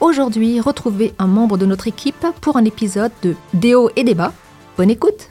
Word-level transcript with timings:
Aujourd'hui, 0.00 0.60
retrouvez 0.60 1.14
un 1.18 1.28
membre 1.28 1.56
de 1.56 1.66
notre 1.66 1.86
équipe 1.86 2.26
pour 2.40 2.56
un 2.56 2.64
épisode 2.64 3.12
de 3.22 3.36
Déo 3.54 3.90
et 3.94 4.02
débat. 4.02 4.32
Bonne 4.76 4.90
écoute 4.90 5.30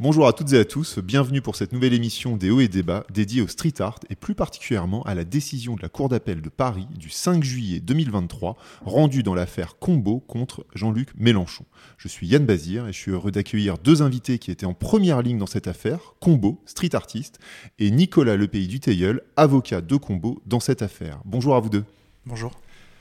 Bonjour 0.00 0.28
à 0.28 0.32
toutes 0.32 0.52
et 0.52 0.58
à 0.58 0.64
tous, 0.64 0.98
bienvenue 0.98 1.40
pour 1.40 1.56
cette 1.56 1.72
nouvelle 1.72 1.92
émission 1.92 2.36
des 2.36 2.50
Hauts 2.50 2.60
et 2.60 2.68
Débats 2.68 3.04
dédiée 3.12 3.42
au 3.42 3.48
street 3.48 3.74
art 3.80 3.98
et 4.10 4.14
plus 4.14 4.36
particulièrement 4.36 5.02
à 5.02 5.14
la 5.16 5.24
décision 5.24 5.74
de 5.74 5.82
la 5.82 5.88
Cour 5.88 6.08
d'appel 6.08 6.40
de 6.40 6.48
Paris 6.48 6.86
du 6.96 7.10
5 7.10 7.42
juillet 7.42 7.80
2023 7.80 8.56
rendue 8.84 9.24
dans 9.24 9.34
l'affaire 9.34 9.76
Combo 9.78 10.20
contre 10.20 10.64
Jean-Luc 10.74 11.08
Mélenchon. 11.16 11.64
Je 11.96 12.06
suis 12.06 12.28
Yann 12.28 12.44
Bazir 12.46 12.86
et 12.86 12.92
je 12.92 12.98
suis 12.98 13.10
heureux 13.10 13.32
d'accueillir 13.32 13.76
deux 13.78 14.02
invités 14.02 14.38
qui 14.38 14.52
étaient 14.52 14.66
en 14.66 14.74
première 14.74 15.20
ligne 15.22 15.38
dans 15.38 15.46
cette 15.46 15.66
affaire, 15.66 16.14
Combo, 16.20 16.60
street 16.64 16.94
artiste, 16.94 17.40
et 17.80 17.90
Nicolas 17.90 18.36
Lepays 18.36 18.66
du 18.66 18.78
Teilleul, 18.78 19.22
avocat 19.36 19.80
de 19.80 19.96
Combo 19.96 20.40
dans 20.46 20.60
cette 20.60 20.82
affaire. 20.82 21.20
Bonjour 21.24 21.56
à 21.56 21.60
vous 21.60 21.70
deux. 21.70 21.84
Bonjour. 22.24 22.52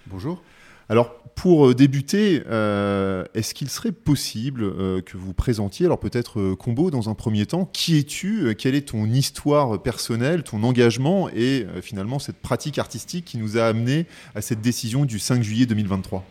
Bonjour. 0.10 0.42
Alors, 0.88 1.22
pour 1.36 1.68
euh, 1.68 1.76
débuter, 1.76 2.44
euh, 2.48 3.26
est-ce 3.34 3.54
qu'il 3.54 3.70
serait 3.70 3.92
possible 3.92 4.64
euh, 4.64 5.02
que 5.02 5.18
vous 5.18 5.34
présentiez, 5.34 5.86
alors 5.86 6.00
peut-être 6.00 6.54
Combo 6.54 6.90
dans 6.92 7.10
un 7.10 7.14
premier 7.14 7.46
temps, 7.46 7.66
qui 7.66 7.98
es-tu 7.98 8.56
Quelle 8.56 8.74
est 8.74 8.90
ton 8.90 9.06
histoire 9.06 9.82
personnelle, 9.82 10.44
ton 10.44 10.64
engagement 10.64 11.30
et 11.30 11.66
finalement 11.82 12.20
cette 12.20 12.38
pratique 12.38 12.80
artistique 12.80 13.26
qui 13.26 13.38
nous 13.38 13.58
a 13.58 13.66
amené 13.66 14.06
à 14.34 14.42
cette 14.42 14.62
décision 14.62 15.04
du 15.04 15.20
5 15.20 15.44
juillet 15.44 15.66
2023 15.66 16.24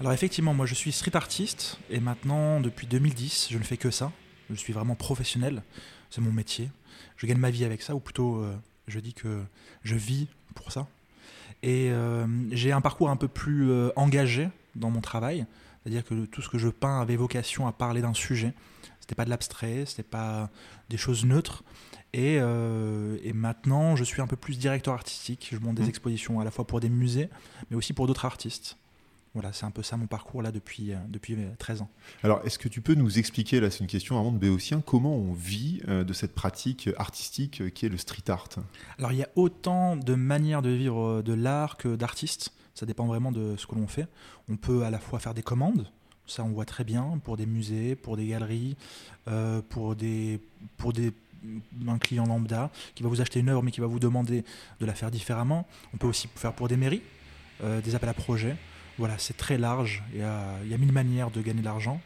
Alors 0.00 0.12
effectivement, 0.12 0.52
moi 0.52 0.66
je 0.66 0.74
suis 0.74 0.92
street 0.92 1.16
artiste 1.16 1.78
et 1.88 2.00
maintenant 2.00 2.60
depuis 2.60 2.86
2010, 2.86 3.48
je 3.50 3.56
ne 3.56 3.64
fais 3.64 3.78
que 3.78 3.90
ça. 3.90 4.12
Je 4.50 4.56
suis 4.56 4.74
vraiment 4.74 4.94
professionnel, 4.94 5.62
c'est 6.10 6.20
mon 6.20 6.32
métier. 6.32 6.68
Je 7.16 7.26
gagne 7.26 7.38
ma 7.38 7.50
vie 7.50 7.64
avec 7.64 7.80
ça, 7.80 7.94
ou 7.94 8.00
plutôt 8.00 8.44
je 8.88 9.00
dis 9.00 9.14
que 9.14 9.42
je 9.84 9.94
vis 9.94 10.26
pour 10.54 10.70
ça. 10.70 10.86
Et 11.62 11.90
euh, 11.90 12.26
j'ai 12.50 12.72
un 12.72 12.80
parcours 12.80 13.10
un 13.10 13.16
peu 13.16 13.28
plus 13.28 13.70
euh, 13.70 13.90
engagé 13.96 14.48
dans 14.74 14.90
mon 14.90 15.00
travail, 15.00 15.46
c'est-à-dire 15.82 16.04
que 16.04 16.24
tout 16.26 16.42
ce 16.42 16.48
que 16.48 16.58
je 16.58 16.68
peins 16.68 17.00
avait 17.00 17.16
vocation 17.16 17.66
à 17.66 17.72
parler 17.72 18.02
d'un 18.02 18.14
sujet. 18.14 18.52
C'était 19.00 19.14
pas 19.14 19.24
de 19.24 19.30
l'abstrait, 19.30 19.84
c'était 19.86 20.02
pas 20.02 20.50
des 20.88 20.96
choses 20.96 21.24
neutres. 21.24 21.64
Et, 22.12 22.38
euh, 22.40 23.16
et, 23.22 23.32
maintenant, 23.32 23.96
je 23.96 24.04
suis 24.04 24.20
un 24.20 24.26
peu 24.26 24.36
plus 24.36 24.58
directeur 24.58 24.94
artistique. 24.94 25.48
Je 25.50 25.58
monte 25.58 25.76
des 25.76 25.84
mmh. 25.84 25.88
expositions 25.88 26.40
à 26.40 26.44
la 26.44 26.50
fois 26.50 26.66
pour 26.66 26.78
des 26.78 26.90
musées, 26.90 27.30
mais 27.70 27.76
aussi 27.76 27.94
pour 27.94 28.06
d'autres 28.06 28.26
artistes. 28.26 28.76
Voilà, 29.34 29.50
c'est 29.54 29.64
un 29.64 29.70
peu 29.70 29.82
ça 29.82 29.96
mon 29.96 30.06
parcours 30.06 30.42
là 30.42 30.52
depuis, 30.52 30.92
euh, 30.92 30.98
depuis 31.08 31.36
13 31.58 31.80
euh, 31.80 31.84
ans. 31.84 31.90
Alors, 32.22 32.42
est-ce 32.44 32.58
que 32.58 32.68
tu 32.68 32.82
peux 32.82 32.94
nous 32.94 33.18
expliquer, 33.18 33.60
là 33.60 33.70
c'est 33.70 33.80
une 33.80 33.86
question 33.86 34.18
avant 34.18 34.30
de 34.30 34.36
Béotien, 34.36 34.82
comment 34.84 35.16
on 35.16 35.32
vit 35.32 35.80
euh, 35.88 36.04
de 36.04 36.12
cette 36.12 36.34
pratique 36.34 36.90
artistique 36.98 37.72
qui 37.72 37.86
est 37.86 37.88
le 37.88 37.96
street 37.96 38.28
art? 38.28 38.48
Alors, 38.98 39.12
il 39.12 39.18
y 39.18 39.22
a 39.22 39.28
autant 39.34 39.96
de 39.96 40.14
manières 40.14 40.60
de 40.60 40.68
vivre 40.68 41.22
de 41.22 41.32
l'art 41.32 41.78
que 41.78 41.96
d'artistes. 41.96 42.52
Ça 42.74 42.84
dépend 42.84 43.06
vraiment 43.06 43.32
de 43.32 43.56
ce 43.56 43.66
que 43.66 43.74
l'on 43.74 43.86
fait. 43.86 44.06
On 44.50 44.56
peut 44.56 44.84
à 44.84 44.90
la 44.90 44.98
fois 44.98 45.18
faire 45.18 45.34
des 45.34 45.42
commandes, 45.42 45.90
ça 46.26 46.44
on 46.44 46.50
voit 46.50 46.64
très 46.64 46.84
bien, 46.84 47.18
pour 47.24 47.38
des 47.38 47.46
musées, 47.46 47.96
pour 47.96 48.16
des 48.16 48.26
galeries, 48.26 48.76
pour, 49.68 49.94
des, 49.94 50.40
pour 50.78 50.94
des, 50.94 51.12
un 51.86 51.98
client 51.98 52.24
lambda 52.24 52.70
qui 52.94 53.02
va 53.02 53.10
vous 53.10 53.20
acheter 53.20 53.40
une 53.40 53.50
œuvre 53.50 53.62
mais 53.62 53.72
qui 53.72 53.80
va 53.80 53.86
vous 53.86 53.98
demander 53.98 54.42
de 54.80 54.86
la 54.86 54.94
faire 54.94 55.10
différemment. 55.10 55.66
On 55.92 55.98
peut 55.98 56.06
aussi 56.06 56.28
faire 56.34 56.54
pour 56.54 56.68
des 56.68 56.78
mairies, 56.78 57.02
des 57.62 57.94
appels 57.94 58.08
à 58.08 58.14
projets. 58.14 58.56
Voilà, 59.02 59.18
c'est 59.18 59.36
très 59.36 59.58
large. 59.58 60.00
Il 60.12 60.20
y, 60.20 60.22
a, 60.22 60.78
mille 60.78 60.92
manières 60.92 61.32
de 61.32 61.42
gagner 61.42 61.58
de 61.58 61.64
l'argent. 61.64 62.00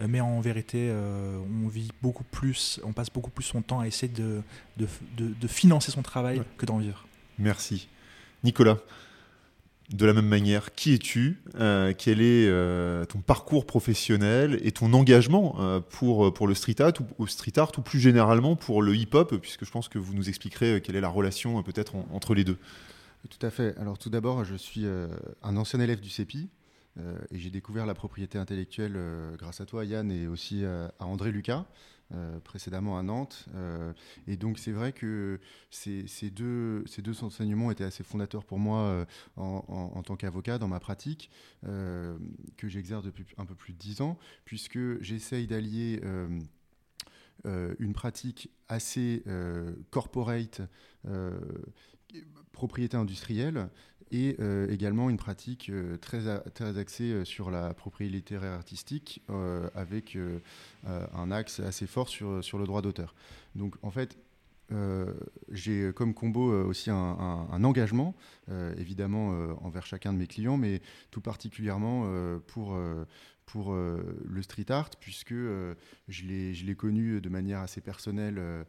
Euh, 0.00 0.06
mais 0.08 0.22
en 0.22 0.40
vérité, 0.40 0.88
euh, 0.90 1.38
on 1.62 1.68
vit 1.68 1.90
beaucoup 2.00 2.24
plus, 2.24 2.80
on 2.84 2.94
passe 2.94 3.10
beaucoup 3.10 3.28
plus 3.28 3.44
son 3.44 3.60
temps 3.60 3.80
à 3.80 3.86
essayer 3.86 4.10
de, 4.10 4.40
de, 4.78 5.46
financer 5.46 5.90
son 5.90 6.00
travail 6.00 6.40
que 6.56 6.64
d'en 6.64 6.78
vivre. 6.78 7.06
Merci. 7.38 7.88
Nicolas, 8.44 8.78
de 9.90 10.06
la 10.06 10.14
même 10.14 10.26
manière, 10.26 10.74
qui 10.74 10.94
es-tu 10.94 11.38
euh, 11.56 11.92
Quel 11.98 12.22
est 12.22 12.50
ton 13.08 13.20
parcours 13.20 13.66
professionnel 13.66 14.58
et 14.62 14.72
ton 14.72 14.94
engagement 14.94 15.54
pour, 15.90 16.32
pour 16.32 16.48
le 16.48 16.54
street 16.54 16.80
art, 16.80 16.94
ou, 17.18 17.26
street 17.26 17.58
art 17.58 17.72
ou 17.76 17.82
plus 17.82 18.00
généralement 18.00 18.56
pour 18.56 18.80
le 18.80 18.96
hip-hop, 18.96 19.36
puisque 19.36 19.66
je 19.66 19.70
pense 19.70 19.90
que 19.90 19.98
vous 19.98 20.14
nous 20.14 20.30
expliquerez 20.30 20.80
quelle 20.80 20.96
est 20.96 21.02
la 21.02 21.10
relation 21.10 21.62
peut-être 21.62 21.94
entre 22.10 22.34
les 22.34 22.44
deux? 22.44 22.56
Tout 23.26 23.44
à 23.44 23.50
fait. 23.50 23.76
Alors 23.78 23.98
tout 23.98 24.10
d'abord, 24.10 24.44
je 24.44 24.54
suis 24.54 24.86
euh, 24.86 25.08
un 25.42 25.56
ancien 25.56 25.80
élève 25.80 26.00
du 26.00 26.08
CEPI 26.08 26.48
euh, 26.98 27.18
et 27.30 27.38
j'ai 27.38 27.50
découvert 27.50 27.84
la 27.84 27.94
propriété 27.94 28.38
intellectuelle 28.38 28.94
euh, 28.96 29.36
grâce 29.36 29.60
à 29.60 29.66
toi, 29.66 29.84
Yann, 29.84 30.10
et 30.10 30.26
aussi 30.28 30.64
à 30.64 30.92
André 31.00 31.32
Lucas. 31.32 31.66
précédemment 32.44 32.96
à 32.98 33.02
Nantes. 33.02 33.46
et 34.26 34.38
donc 34.38 34.58
c'est 34.58 34.72
vrai 34.72 34.92
que 34.92 35.40
ces, 35.70 36.30
deux, 36.30 36.82
ces 36.86 37.02
deux 37.02 37.22
enseignements 37.22 37.70
étaient 37.70 37.84
assez 37.84 38.02
fondateurs 38.02 38.44
pour 38.44 38.58
moi 38.58 39.06
en, 39.36 40.02
tant 40.02 40.16
qu'avocat 40.16 40.56
dans 40.56 40.68
ma 40.68 40.80
pratique, 40.80 41.30
que 41.62 42.68
j'exerce 42.68 43.04
depuis 43.04 43.26
un 43.36 43.44
peu 43.44 43.54
plus 43.54 43.74
de 43.74 43.78
dix 43.78 44.00
ans, 44.00 44.16
puisque 44.46 44.78
j'essaye 45.02 45.46
d'allier... 45.46 46.00
une 47.44 47.92
pratique 47.92 48.50
assez 48.68 49.22
corporate 49.90 50.62
propriété 52.52 52.96
industrielle 52.96 53.68
et 54.10 54.36
euh, 54.40 54.70
également 54.70 55.10
une 55.10 55.16
pratique 55.16 55.70
euh, 55.70 55.96
très, 55.96 56.40
très 56.50 56.78
axée 56.78 57.12
euh, 57.12 57.24
sur 57.24 57.50
la 57.50 57.74
propriété 57.74 58.16
littéraire 58.16 58.52
artistique 58.52 59.22
avec 59.74 60.16
un 60.86 61.30
axe 61.30 61.60
assez 61.60 61.86
fort 61.86 62.08
sur, 62.08 62.42
sur 62.42 62.58
le 62.58 62.64
droit 62.64 62.80
d'auteur. 62.80 63.14
Donc 63.54 63.74
en 63.82 63.90
fait, 63.90 64.16
j'ai 65.50 65.92
comme 65.94 66.14
combo 66.14 66.52
aussi 66.64 66.90
un, 66.90 67.64
engagement, 67.64 68.14
évidemment 68.76 69.30
envers 69.62 69.84
chacun 69.86 70.12
de 70.12 70.18
mes 70.18 70.26
clients, 70.26 70.56
mais 70.56 70.80
tout 71.10 71.20
particulièrement 71.20 72.08
pour, 72.46 72.78
pour 73.48 73.72
euh, 73.72 74.02
le 74.26 74.42
street 74.42 74.70
art, 74.70 74.90
puisque 75.00 75.32
euh, 75.32 75.74
je 76.08 76.24
l'ai 76.26 76.74
connu 76.76 77.20
de 77.20 77.28
manière 77.30 77.60
assez 77.60 77.80
personnelle 77.80 78.36
euh, 78.38 78.64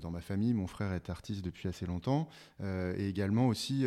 dans 0.00 0.10
ma 0.10 0.20
famille. 0.20 0.54
Mon 0.54 0.66
frère 0.66 0.92
est 0.92 1.08
artiste 1.08 1.44
depuis 1.44 1.68
assez 1.68 1.86
longtemps, 1.86 2.28
et 2.60 3.08
également 3.08 3.46
aussi 3.46 3.86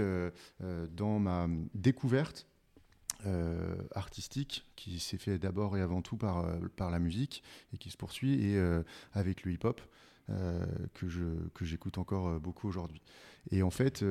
dans 0.92 1.20
ma 1.20 1.48
découverte 1.74 2.48
artistique 3.94 4.66
qui 4.76 5.00
s'est 5.00 5.18
fait 5.18 5.38
d'abord 5.38 5.78
et 5.78 5.82
avant 5.82 6.02
tout 6.02 6.18
par, 6.18 6.46
par 6.76 6.90
la 6.92 7.00
musique 7.00 7.44
et 7.74 7.78
qui 7.78 7.92
se 7.92 7.98
poursuit, 7.98 8.42
et 8.42 8.60
avec 9.14 9.44
le 9.44 9.52
hip-hop. 9.52 9.82
que 10.28 11.66
j'écoute 11.66 11.98
encore 11.98 12.40
beaucoup 12.40 12.68
aujourd'hui. 12.68 13.02
Et 13.52 13.64
en 13.64 13.72
fait, 13.72 14.04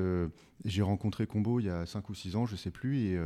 j'ai 0.65 0.83
rencontré 0.83 1.27
Combo 1.27 1.61
il 1.61 1.67
y 1.67 1.71
a 1.71 1.87
5 1.87 2.09
ou 2.11 2.15
6 2.15 2.37
ans, 2.37 2.47
je 2.47 2.57
sais 2.57 2.71
plus, 2.71 2.99
et 2.99 3.19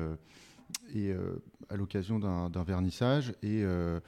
et 0.94 1.10
euh, 1.10 1.42
à 1.68 1.76
l'occasion 1.76 2.18
d'un 2.18 2.64
vernissage. 2.64 3.30
Et 3.42 3.62
euh, 3.62 4.00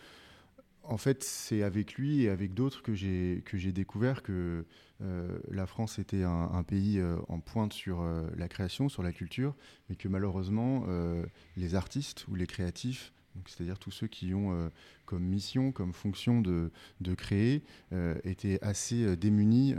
en 0.83 0.97
fait, 0.97 1.25
c'est 1.25 1.63
avec 1.63 1.95
lui 1.95 2.23
et 2.23 2.29
avec 2.29 2.55
d'autres 2.55 2.83
que 2.83 2.95
j'ai 2.95 3.73
découvert 3.73 4.23
que 4.23 4.65
euh, 5.03 5.39
la 5.51 5.67
France 5.67 5.99
était 5.99 6.23
un, 6.23 6.63
pays 6.63 7.03
en 7.29 7.41
pointe 7.41 7.73
sur 7.73 8.05
la 8.37 8.49
création, 8.49 8.89
sur 8.89 9.03
la 9.03 9.13
culture, 9.13 9.55
mais 9.89 9.97
que 9.97 10.09
malheureusement, 10.09 10.87
les 11.57 11.75
artistes 11.75 12.27
ou 12.29 12.37
les 12.37 12.47
créatifs, 12.47 13.13
c'est-à-dire 13.47 13.79
tous 13.79 13.91
ceux 13.91 14.07
qui 14.07 14.33
ont 14.33 14.71
comme 15.07 15.25
mission, 15.25 15.73
comme 15.73 15.93
fonction 15.93 16.41
de, 16.41 16.71
de 17.01 17.15
créer, 17.15 17.65
étaient 18.23 18.63
assez 18.63 19.17
démunis 19.17 19.75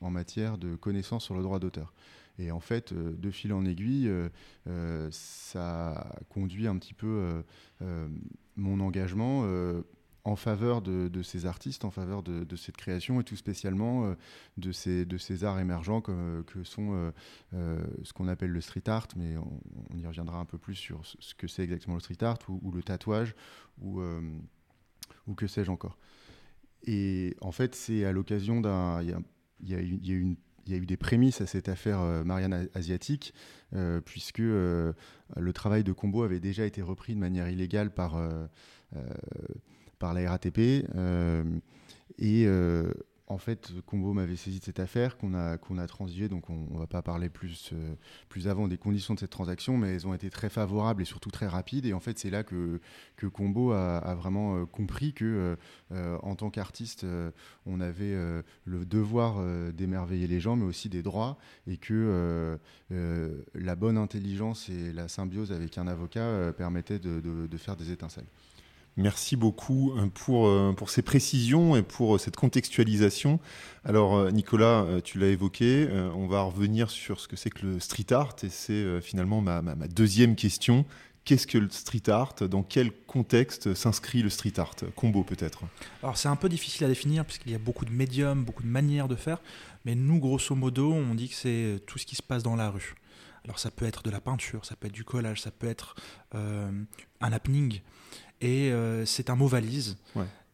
en 0.00 0.10
matière 0.10 0.58
de 0.58 0.74
connaissances 0.74 1.24
sur 1.24 1.36
le 1.36 1.42
droit 1.42 1.60
d'auteur. 1.60 1.94
Et 2.40 2.50
en 2.50 2.60
fait, 2.60 2.92
euh, 2.92 3.14
de 3.16 3.30
fil 3.30 3.52
en 3.52 3.64
aiguille, 3.66 4.08
euh, 4.08 4.28
euh, 4.66 5.08
ça 5.12 6.16
conduit 6.30 6.66
un 6.66 6.78
petit 6.78 6.94
peu 6.94 7.42
mon 8.56 8.80
engagement 8.80 9.44
en 10.24 10.36
faveur 10.36 10.82
de, 10.82 11.22
ces 11.22 11.46
artistes, 11.46 11.84
en 11.84 11.90
faveur 11.90 12.22
de, 12.22 12.56
cette 12.56 12.76
création 12.76 13.20
et 13.20 13.24
tout 13.24 13.36
spécialement 13.36 14.14
de, 14.56 14.72
ces, 14.72 15.04
de 15.04 15.18
ces 15.18 15.44
arts 15.44 15.58
émergents 15.58 16.00
que, 16.00 16.42
que 16.42 16.62
sont 16.62 17.12
ce 17.52 18.12
qu'on 18.12 18.28
appelle 18.28 18.50
le 18.50 18.60
street 18.60 18.88
art, 18.88 19.08
mais 19.16 19.36
on, 19.38 19.96
y 19.96 20.06
reviendra 20.06 20.38
un 20.38 20.44
peu 20.44 20.58
plus 20.58 20.74
sur 20.74 21.02
ce 21.04 21.34
que 21.34 21.46
c'est 21.46 21.62
exactement 21.62 21.96
le 21.96 22.00
street 22.00 22.22
art 22.22 22.38
ou, 22.48 22.70
le 22.70 22.82
tatouage 22.82 23.34
ou, 23.80 24.02
ou 25.26 25.34
que 25.34 25.46
sais-je 25.46 25.70
encore. 25.70 25.96
Et 26.84 27.36
en 27.40 27.52
fait, 27.52 27.74
c'est 27.74 28.04
à 28.04 28.12
l'occasion 28.12 28.60
d'un. 28.60 29.02
Il 29.02 29.08
y, 29.60 29.72
y, 29.72 30.08
y 30.08 30.12
a, 30.12 30.16
une 30.16 30.36
il 30.70 30.76
y 30.76 30.78
a 30.78 30.82
eu 30.82 30.86
des 30.86 30.96
prémices 30.96 31.40
à 31.40 31.46
cette 31.46 31.68
affaire 31.68 32.00
Marianne 32.24 32.68
Asiatique, 32.74 33.34
puisque 34.04 34.38
le 34.38 34.94
travail 35.52 35.82
de 35.82 35.92
Combo 35.92 36.22
avait 36.22 36.40
déjà 36.40 36.64
été 36.64 36.80
repris 36.80 37.14
de 37.14 37.20
manière 37.20 37.48
illégale 37.48 37.90
par, 37.90 38.16
par 39.98 40.14
la 40.14 40.30
RATP. 40.30 40.86
et 42.18 42.46
en 43.30 43.38
fait, 43.38 43.70
Combo 43.86 44.12
m'avait 44.12 44.34
saisi 44.34 44.58
de 44.58 44.64
cette 44.64 44.80
affaire 44.80 45.16
qu'on 45.16 45.34
a, 45.34 45.56
qu'on 45.56 45.76
transigé, 45.86 46.28
donc 46.28 46.50
on 46.50 46.66
ne 46.74 46.78
va 46.78 46.88
pas 46.88 47.00
parler 47.00 47.28
plus, 47.28 47.70
euh, 47.72 47.94
plus 48.28 48.48
avant 48.48 48.66
des 48.66 48.76
conditions 48.76 49.14
de 49.14 49.20
cette 49.20 49.30
transaction, 49.30 49.78
mais 49.78 49.94
elles 49.94 50.06
ont 50.06 50.14
été 50.14 50.30
très 50.30 50.48
favorables 50.48 51.00
et 51.00 51.04
surtout 51.04 51.30
très 51.30 51.46
rapides. 51.46 51.86
Et 51.86 51.92
en 51.92 52.00
fait, 52.00 52.18
c'est 52.18 52.28
là 52.28 52.42
que, 52.42 52.80
Combo 53.32 53.70
a, 53.70 54.14
vraiment 54.16 54.56
euh, 54.56 54.66
compris 54.66 55.12
que, 55.12 55.56
euh, 55.92 56.18
en 56.22 56.34
tant 56.34 56.50
qu'artiste, 56.50 57.06
on 57.66 57.80
avait 57.80 58.16
le 58.64 58.84
devoir 58.84 59.40
d'émerveiller 59.72 60.26
les 60.26 60.40
gens, 60.40 60.56
mais 60.56 60.64
aussi 60.64 60.88
des 60.88 61.02
droits, 61.02 61.38
et 61.68 61.76
que 61.76 62.58
la 62.90 63.76
bonne 63.76 63.96
intelligence 63.96 64.68
et 64.68 64.92
la 64.92 65.06
symbiose 65.06 65.52
avec 65.52 65.78
un 65.78 65.86
avocat 65.86 66.52
permettaient 66.56 66.98
de 66.98 67.56
faire 67.56 67.76
des 67.76 67.92
étincelles. 67.92 68.26
Merci 69.00 69.34
beaucoup 69.34 69.94
euh, 69.96 70.08
pour, 70.12 70.46
euh, 70.46 70.74
pour 70.76 70.90
ces 70.90 71.00
précisions 71.00 71.74
et 71.74 71.82
pour 71.82 72.16
euh, 72.16 72.18
cette 72.18 72.36
contextualisation. 72.36 73.40
Alors 73.82 74.30
Nicolas, 74.30 74.84
tu 75.02 75.18
l'as 75.18 75.28
évoqué, 75.28 75.88
on 76.14 76.26
va 76.26 76.42
revenir 76.42 76.90
sur 76.90 77.18
ce 77.18 77.26
que 77.28 77.34
c'est 77.34 77.48
que 77.48 77.64
le 77.64 77.80
street 77.80 78.12
art 78.12 78.36
et 78.42 78.50
c'est 78.50 79.00
finalement 79.00 79.40
ma, 79.40 79.62
ma, 79.62 79.74
deuxième 79.88 80.36
question. 80.36 80.84
Qu'est-ce 81.24 81.46
que 81.46 81.56
le 81.56 81.70
street 81.70 82.10
art? 82.10 82.34
Dans 82.50 82.62
quel 82.62 82.92
contexte 83.06 83.72
s'inscrit 83.72 84.20
le 84.20 84.28
street 84.28 84.52
art? 84.58 84.76
Combo 84.96 85.24
peut-être 85.24 85.62
Alors 86.02 86.18
c'est 86.18 86.28
un 86.28 86.36
peu 86.36 86.50
difficile 86.50 86.84
à 86.84 86.88
définir 86.88 87.24
puisqu'il 87.24 87.52
y 87.52 87.54
a 87.54 87.58
beaucoup 87.58 87.86
de 87.86 87.90
médiums, 87.90 88.44
beaucoup 88.44 88.62
de 88.62 88.68
manières 88.68 89.08
de 89.08 89.16
faire, 89.16 89.40
mais 89.86 89.94
nous 89.94 90.18
grosso 90.18 90.54
modo 90.54 90.92
on 90.92 91.14
dit 91.14 91.30
que 91.30 91.34
c'est 91.34 91.80
tout 91.86 91.96
ce 91.96 92.04
qui 92.04 92.16
se 92.16 92.22
passe 92.22 92.42
dans 92.42 92.56
la 92.56 92.68
rue. 92.68 92.96
Alors 93.44 93.58
ça 93.58 93.70
peut 93.70 93.86
être 93.86 94.02
de 94.02 94.10
la 94.10 94.20
peinture, 94.20 94.66
ça 94.66 94.76
peut 94.76 94.88
être 94.88 94.92
du 94.92 95.04
collage, 95.04 95.40
ça 95.40 95.50
peut 95.50 95.68
être 95.68 95.94
un 96.34 97.32
happening. 97.32 97.80
Et 98.40 98.70
euh, 98.70 99.04
c'est 99.04 99.30
un 99.30 99.36
mot 99.36 99.46
valise. 99.46 99.98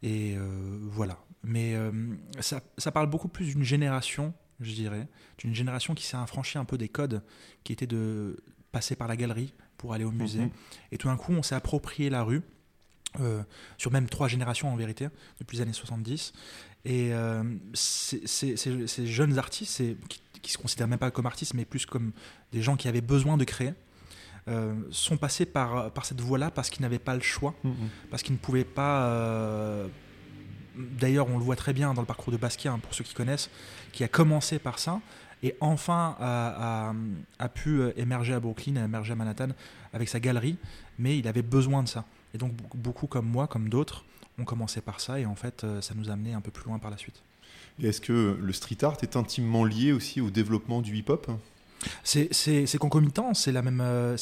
Et 0.02 0.34
euh, 0.36 0.78
voilà. 0.82 1.18
Mais 1.42 1.74
euh, 1.74 1.92
ça, 2.40 2.60
ça, 2.76 2.90
parle 2.90 3.08
beaucoup 3.08 3.28
plus 3.28 3.46
d'une 3.46 3.62
génération, 3.62 4.34
je 4.60 4.74
dirais, 4.74 5.06
d'une 5.38 5.54
génération 5.54 5.94
qui 5.94 6.04
s'est 6.04 6.16
affranchie 6.16 6.58
un 6.58 6.64
peu 6.64 6.76
des 6.76 6.88
codes, 6.88 7.22
qui 7.62 7.72
était 7.72 7.86
de 7.86 8.42
passer 8.72 8.96
par 8.96 9.08
la 9.08 9.16
galerie 9.16 9.54
pour 9.76 9.94
aller 9.94 10.04
au 10.04 10.10
musée. 10.10 10.40
Mhm. 10.40 10.50
Et 10.92 10.98
tout 10.98 11.08
d'un 11.08 11.16
coup, 11.16 11.32
on 11.32 11.42
s'est 11.42 11.54
approprié 11.54 12.10
la 12.10 12.22
rue. 12.22 12.42
sur 13.78 13.90
même 13.90 14.08
trois 14.08 14.28
générations 14.28 14.70
en 14.70 14.76
vérité, 14.76 15.08
depuis 15.38 15.56
les 15.56 15.62
années 15.62 15.72
70. 15.72 16.34
Et 16.84 17.12
ces, 17.72 19.06
jeunes 19.06 19.38
artistes, 19.38 19.82
qui, 20.08 20.20
qui 20.42 20.52
se 20.52 20.58
considèrent 20.58 20.88
même 20.88 20.98
pas 20.98 21.10
comme 21.10 21.26
artistes, 21.26 21.54
mais 21.54 21.64
plus 21.64 21.86
comme 21.86 22.12
des 22.52 22.60
gens 22.60 22.76
qui 22.76 22.88
avaient 22.88 23.00
besoin 23.00 23.38
de 23.38 23.44
créer, 23.44 23.72
euh, 24.48 24.74
sont 24.90 25.16
passés 25.16 25.46
par, 25.46 25.90
par 25.90 26.04
cette 26.04 26.20
voie-là 26.20 26.50
parce 26.50 26.70
qu'ils 26.70 26.82
n'avaient 26.82 26.98
pas 26.98 27.14
le 27.14 27.20
choix, 27.20 27.54
mm, 27.64 27.68
mm. 27.68 27.74
parce 28.10 28.22
qu'ils 28.22 28.34
ne 28.34 28.38
pouvaient 28.38 28.64
pas. 28.64 29.06
Euh, 29.06 29.86
d'ailleurs, 30.76 31.28
on 31.28 31.38
le 31.38 31.44
voit 31.44 31.56
très 31.56 31.72
bien 31.72 31.94
dans 31.94 32.02
le 32.02 32.06
parcours 32.06 32.32
de 32.32 32.38
Basquiat, 32.38 32.72
hein, 32.72 32.78
pour 32.78 32.94
ceux 32.94 33.04
qui 33.04 33.14
connaissent, 33.14 33.50
qui 33.92 34.04
a 34.04 34.08
commencé 34.08 34.58
par 34.58 34.78
ça 34.78 35.00
et 35.42 35.54
enfin 35.60 36.16
a, 36.18 36.94
a, 37.38 37.48
pu 37.50 37.82
émerger 37.96 38.32
à 38.32 38.40
Brooklyn, 38.40 38.76
a 38.76 38.84
émerger 38.84 39.12
à 39.12 39.16
Manhattan 39.16 39.48
avec 39.92 40.08
sa 40.08 40.18
galerie, 40.18 40.56
mais 40.98 41.18
il 41.18 41.28
avait 41.28 41.42
besoin 41.42 41.82
de 41.82 41.88
ça. 41.88 42.04
Et 42.34 42.38
donc 42.38 42.52
beaucoup 42.74 43.06
comme 43.06 43.26
moi, 43.26 43.46
comme 43.46 43.68
d'autres, 43.68 44.04
ont 44.38 44.44
commencé 44.44 44.80
par 44.80 45.00
ça 45.00 45.18
et 45.18 45.26
en 45.26 45.34
fait 45.34 45.64
euh, 45.64 45.80
ça 45.80 45.94
nous 45.94 46.10
a 46.10 46.12
amené 46.12 46.34
un 46.34 46.40
peu 46.40 46.50
plus 46.50 46.66
loin 46.66 46.78
par 46.78 46.90
la 46.90 46.96
suite. 46.96 47.22
Et 47.80 47.88
est-ce 47.88 48.00
que 48.00 48.38
le 48.40 48.52
street 48.52 48.82
art 48.82 48.96
est 49.02 49.16
intimement 49.16 49.64
lié 49.64 49.92
aussi 49.92 50.20
au 50.20 50.30
développement 50.30 50.80
du 50.80 50.96
hip-hop? 50.96 51.30
C'est 52.02 52.78
concomitant, 52.78 53.34
c'est 53.34 53.52
la 53.52 53.62
même. 53.62 53.80
Euh, 53.82 54.16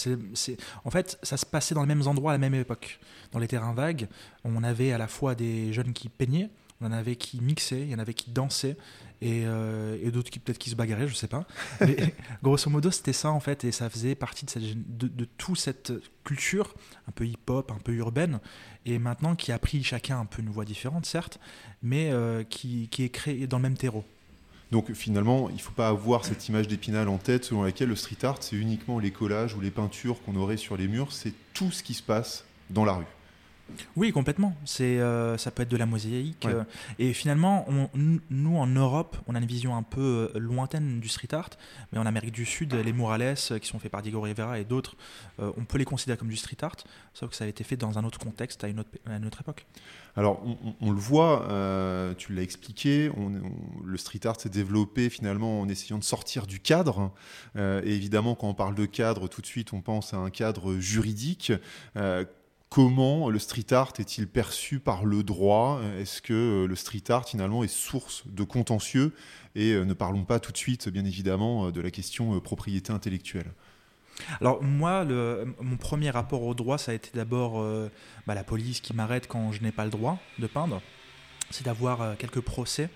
en 0.84 0.90
fait, 0.90 1.18
ça 1.22 1.36
se 1.36 1.46
passait 1.46 1.74
dans 1.74 1.82
les 1.82 1.88
mêmes 1.88 2.06
endroits 2.06 2.32
à 2.32 2.34
la 2.34 2.38
même 2.38 2.54
époque. 2.54 2.98
Dans 3.32 3.38
les 3.38 3.48
terrains 3.48 3.74
vagues, 3.74 4.08
on 4.44 4.62
avait 4.62 4.92
à 4.92 4.98
la 4.98 5.08
fois 5.08 5.34
des 5.34 5.72
jeunes 5.72 5.92
qui 5.92 6.08
peignaient, 6.08 6.50
on 6.80 6.86
en 6.86 6.92
avait 6.92 7.16
qui 7.16 7.40
mixaient, 7.40 7.82
il 7.82 7.90
y 7.90 7.94
en 7.94 7.98
avait 7.98 8.14
qui 8.14 8.30
dansaient, 8.30 8.76
et, 9.20 9.44
euh, 9.46 10.10
d'autres 10.10 10.30
qui 10.30 10.38
peut-être 10.38 10.58
qui 10.58 10.70
se 10.70 10.74
bagarraient, 10.74 11.08
je 11.08 11.14
sais 11.14 11.28
pas. 11.28 11.46
Mais 11.80 12.14
grosso 12.42 12.68
modo, 12.70 12.90
c'était 12.90 13.12
ça 13.12 13.30
en 13.30 13.40
fait, 13.40 13.64
et 13.64 13.72
ça 13.72 13.88
faisait 13.88 14.14
partie 14.14 14.44
de, 14.44 14.50
cette, 14.50 14.96
de, 14.96 15.08
de 15.08 15.24
toute 15.24 15.58
cette 15.58 15.92
culture, 16.24 16.74
un 17.08 17.12
peu 17.12 17.26
hip-hop, 17.26 17.70
un 17.70 17.78
peu 17.78 17.92
urbaine, 17.92 18.40
et 18.86 18.98
maintenant 18.98 19.34
qui 19.34 19.50
a 19.52 19.58
pris 19.58 19.82
chacun 19.82 20.20
un 20.20 20.26
peu 20.26 20.42
une 20.42 20.50
voix 20.50 20.64
différente, 20.64 21.06
certes, 21.06 21.38
mais 21.82 22.10
euh, 22.10 22.44
qui, 22.44 22.88
qui 22.88 23.04
est 23.04 23.10
créé 23.10 23.46
dans 23.46 23.58
le 23.58 23.62
même 23.62 23.76
terreau. 23.76 24.04
Donc 24.74 24.92
finalement, 24.92 25.50
il 25.50 25.54
ne 25.54 25.60
faut 25.60 25.70
pas 25.70 25.86
avoir 25.86 26.24
cette 26.24 26.48
image 26.48 26.66
d'épinal 26.66 27.08
en 27.08 27.16
tête 27.16 27.44
selon 27.44 27.62
laquelle 27.62 27.90
le 27.90 27.94
street 27.94 28.24
art, 28.24 28.38
c'est 28.40 28.56
uniquement 28.56 28.98
les 28.98 29.12
collages 29.12 29.54
ou 29.54 29.60
les 29.60 29.70
peintures 29.70 30.20
qu'on 30.24 30.34
aurait 30.34 30.56
sur 30.56 30.76
les 30.76 30.88
murs, 30.88 31.12
c'est 31.12 31.32
tout 31.52 31.70
ce 31.70 31.84
qui 31.84 31.94
se 31.94 32.02
passe 32.02 32.44
dans 32.70 32.84
la 32.84 32.94
rue. 32.94 33.04
Oui, 33.96 34.12
complètement. 34.12 34.54
C'est, 34.64 34.98
euh, 34.98 35.38
ça 35.38 35.50
peut 35.50 35.62
être 35.62 35.70
de 35.70 35.76
la 35.76 35.86
mosaïque. 35.86 36.46
Euh, 36.46 36.64
et 36.98 37.12
finalement, 37.12 37.66
nous, 37.94 38.56
en 38.56 38.66
Europe, 38.66 39.16
on 39.26 39.34
a 39.34 39.38
une 39.38 39.46
vision 39.46 39.76
un 39.76 39.82
peu 39.82 40.30
euh, 40.34 40.38
lointaine 40.38 41.00
du 41.00 41.08
street 41.08 41.32
art. 41.32 41.50
Mais 41.92 41.98
en 41.98 42.06
Amérique 42.06 42.32
du 42.32 42.44
Sud, 42.44 42.74
les 42.74 42.92
murales 42.92 43.34
qui 43.60 43.68
sont 43.68 43.78
faits 43.78 43.90
par 43.90 44.02
Diego 44.02 44.20
Rivera 44.20 44.58
et 44.58 44.64
d'autres, 44.64 44.96
on 45.38 45.64
peut 45.64 45.78
les 45.78 45.84
considérer 45.84 46.18
comme 46.18 46.28
du 46.28 46.36
street 46.36 46.56
art, 46.62 46.76
sauf 47.12 47.30
que 47.30 47.36
ça 47.36 47.44
a 47.44 47.46
été 47.46 47.64
fait 47.64 47.76
dans 47.76 47.98
un 47.98 48.04
autre 48.04 48.18
contexte, 48.18 48.64
à 48.64 48.68
une 48.68 48.80
autre, 48.80 48.90
à 49.06 49.16
une 49.16 49.26
autre 49.26 49.40
époque. 49.40 49.66
Alors, 50.16 50.44
on, 50.80 50.90
le 50.90 50.98
voit, 50.98 51.46
tu 52.18 52.34
l'as 52.34 52.42
expliqué, 52.42 53.10
le 53.84 53.96
street 53.96 54.26
art 54.26 54.40
s'est 54.40 54.48
développé 54.48 55.10
finalement 55.10 55.60
en 55.60 55.68
essayant 55.68 55.98
de 55.98 56.04
sortir 56.04 56.46
du 56.46 56.60
cadre. 56.60 57.12
et 57.56 57.94
évidemment, 57.94 58.34
quand 58.34 58.48
on 58.48 58.54
parle 58.54 58.74
de 58.74 58.86
cadre, 58.86 59.28
tout 59.28 59.40
de 59.40 59.46
suite, 59.46 59.72
on 59.72 59.80
pense 59.80 60.14
à 60.14 60.18
un 60.18 60.30
cadre 60.30 60.74
juridique 60.76 61.52
comment 62.74 63.30
le 63.30 63.38
street 63.38 63.72
art 63.72 63.92
est-il 64.00 64.26
perçu 64.26 64.80
par 64.80 65.04
le 65.04 65.22
droit? 65.22 65.80
Est-ce 66.00 66.20
que 66.20 66.32
euh, 66.32 66.66
le 66.66 66.74
street 66.74 67.04
art 67.08 67.24
finalement 67.24 67.62
est 67.62 67.68
source 67.68 68.24
de 68.26 68.42
contentieux? 68.42 69.12
Et 69.54 69.70
euh, 69.74 69.84
ne 69.84 69.92
parlons 69.92 70.24
pas 70.24 70.40
tout 70.40 70.50
de 70.50 70.56
suite, 70.56 70.88
bien 70.88 71.04
évidemment, 71.04 71.68
euh, 71.68 71.70
de 71.70 71.80
la 71.80 71.92
question 71.92 72.40
propriété 72.40 72.92
intellectuelle. 72.92 73.46
Alors 74.40 74.60
moi, 74.60 75.04
mon 75.04 75.76
premier 75.76 76.10
rapport 76.10 76.42
au 76.42 76.54
droit, 76.54 76.76
ça 76.76 76.90
a 76.90 76.94
été 76.94 77.10
d'abord 77.14 77.64
bah, 78.26 78.34
la 78.34 78.44
police 78.44 78.80
qui 78.80 78.94
m'arrête 78.94 79.26
quand 79.26 79.52
je 79.52 79.62
n'ai 79.62 79.72
pas 79.72 79.84
le 79.84 79.90
droit 79.90 80.18
de 80.40 80.46
peindre. 80.48 80.80
C'est 81.50 81.64
d'avoir 81.64 82.16
quelques 82.16 82.40
procès 82.40 82.90